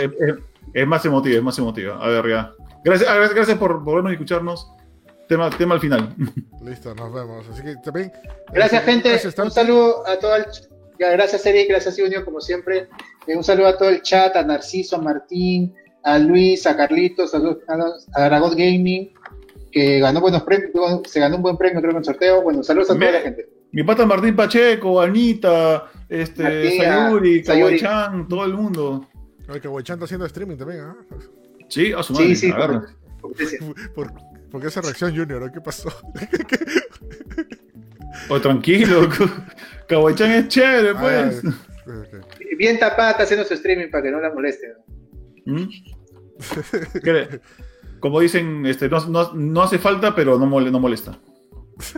[0.73, 2.03] es, más emotiva, es más emotiva.
[2.03, 2.51] A ver, ya.
[2.83, 4.71] Gracias, ah, gracias, gracias por, por vernos y escucharnos.
[5.29, 6.15] Tema, tema al final.
[6.63, 7.47] Listo, nos vemos.
[7.49, 8.11] Así que también.
[8.51, 9.09] Gracias, eh, gente.
[9.09, 10.45] gracias, un saludo a todo el.
[10.97, 11.69] Gracias, Eric.
[11.69, 12.87] Gracias, Junior, como siempre.
[13.27, 17.33] Eh, un saludo a todo el chat, a Narciso, a Martín, a Luis, a Carlitos,
[17.35, 19.13] a, a Aragón Gaming,
[19.73, 21.01] que ganó buenos premios.
[21.05, 22.41] Se ganó un buen premio, creo, en el sorteo.
[22.41, 23.49] Bueno, saludos a toda la gente.
[23.71, 27.79] Mi pata Martín Pacheco, Anita, este, Martín, Sayuri, Sayuri.
[27.79, 29.09] Kawai-chan, todo el mundo.
[29.61, 30.95] Que Boichan está haciendo streaming también, ¿ah?
[31.67, 32.27] Sí, a su madre.
[32.27, 32.85] Sí, sí, agarra.
[33.21, 33.33] por-.
[33.93, 34.13] ¿Por,
[34.51, 35.51] por qué esa reacción, Junior?
[35.51, 35.89] ¿Qué pasó?
[38.29, 39.09] Oh, tranquilo.
[39.87, 41.41] Kawai-chan es chévere, pues.
[41.87, 42.57] Ah, ok.
[42.57, 44.73] Bien tapada está haciendo su streaming para que no la molesten.
[45.45, 45.65] ¿Mm?
[47.03, 47.41] ¿Qué?
[48.03, 51.17] Como dicen, este, no, no- no hace falta, pero no, mole- no molesta.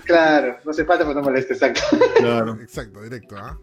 [0.06, 1.82] Claro, no hace falta que no moleste, exacto.
[2.18, 2.53] Claro.
[2.61, 3.57] Exacto, directo, ¿ah?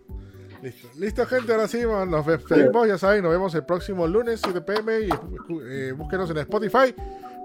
[0.61, 0.89] Listo.
[0.99, 5.01] Listo, gente, ahora sí, nos despedimos, ya saben, nos vemos el próximo lunes, 7 pm,
[5.03, 5.09] y
[5.71, 6.93] eh, búsquenos en Spotify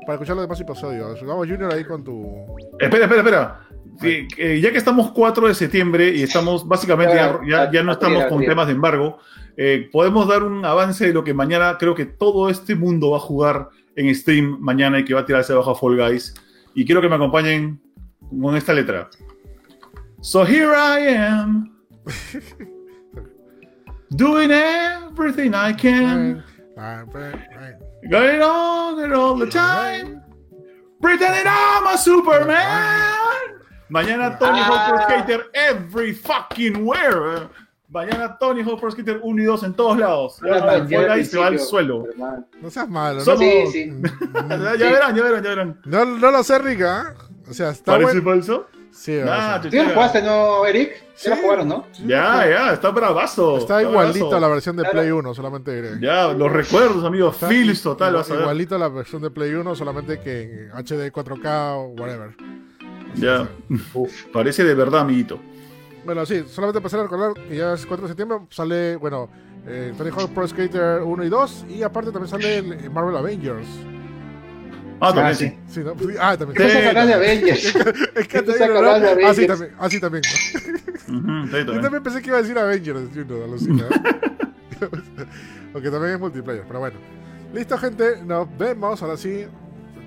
[0.01, 1.21] para escuchar los demás episodios.
[1.25, 2.25] Vamos, Junior, ahí con tu...
[2.79, 3.67] Espera, espera, espera.
[4.01, 7.91] Sí, eh, ya que estamos 4 de septiembre y estamos básicamente ya, ya- ya no
[7.91, 9.19] estamos con temas de embargo,
[9.55, 13.17] eh, podemos dar un avance de lo que mañana creo que todo este mundo va
[13.17, 16.33] a jugar en stream mañana y que va a tirarse abajo a Fall Guys.
[16.73, 17.81] Y quiero que me acompañen
[18.41, 19.09] con esta letra.
[20.21, 21.75] So here I am,
[24.15, 26.43] doing everything I can,
[26.77, 27.75] Ah, right.
[28.09, 30.21] going on it all the time,
[31.01, 33.15] pretending I'm a Superman.
[33.89, 37.49] Mañana Tony Hawk Pro Skater every fucking where.
[37.89, 40.39] Mañana Tony Hawk Pro Skater 1 y 2 en todos lados.
[40.45, 42.05] Ya, Ah, ya Guys se va al suelo.
[42.11, 42.45] hermano.
[42.61, 43.23] No seas malo, ¿no?
[43.25, 43.91] Somos- Sí, sí.
[44.77, 45.81] Ya, verán, ya verán, ya verán.
[45.85, 47.15] No, no lo sé, Rica.
[47.17, 47.23] ¿ah?
[47.49, 48.67] O sea, está ¿Parece falso?
[48.91, 50.91] Sí, o Ah, sea, ¿Sí lo jugaste, no, Eric?
[51.15, 51.85] ¿Sí lo jugaron, no?
[52.05, 53.57] Ya, ya, está bravazo.
[53.57, 54.35] está igualito bravazo.
[54.35, 54.97] a la versión de Claro.
[54.99, 55.99] Play 1, solamente diré.
[56.01, 57.35] Ya, los recuerdos, amigos.
[57.35, 58.41] Está Feels total, vas a ver.
[58.41, 62.35] Igualito a la versión de Play 1, solamente que en HD 4K o whatever.
[63.15, 63.47] Ya.
[64.33, 65.39] Parece de verdad, amiguito.
[66.07, 69.29] Bueno, sí, solamente pasar a recordar que ya es 4 de septiembre, sale, bueno,
[69.67, 73.67] eh, Tony Hawk Pro Skater 1 y 2, y aparte también sale el Marvel Avengers.
[75.01, 75.47] Ah, también Ah, sí.
[75.49, 75.57] sí.
[75.67, 75.93] Sí, ¿no?
[75.99, 76.55] Sí, Ah, también.
[76.57, 76.81] ¿Qué Sí.
[76.85, 77.75] sacas de Avengers?
[78.15, 78.89] Es que ¿Qué te digo, de ¿no?
[78.89, 79.47] Ah, sí, Avengers?
[79.47, 79.71] también.
[79.77, 80.23] Ah, sí, también.
[81.07, 81.13] Sí,
[81.65, 82.03] Yo también.
[82.03, 83.85] pensé que iba a decir Avengers, Junior, alucina.
[85.73, 86.97] Aunque también es multiplayer, pero bueno.
[87.53, 89.45] Listo, gente, nos vemos, ahora sí,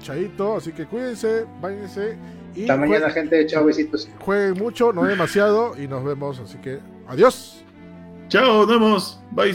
[0.01, 2.17] chaito, así que cuídense, váyanse
[2.55, 3.47] y Hasta mañana, jue- gente.
[3.47, 4.09] Chao, besitos.
[4.21, 6.79] jueguen mucho, no demasiado, y nos vemos, así que
[7.09, 7.65] adiós.
[8.29, 9.21] Chao, nos vemos.
[9.33, 9.55] Bye.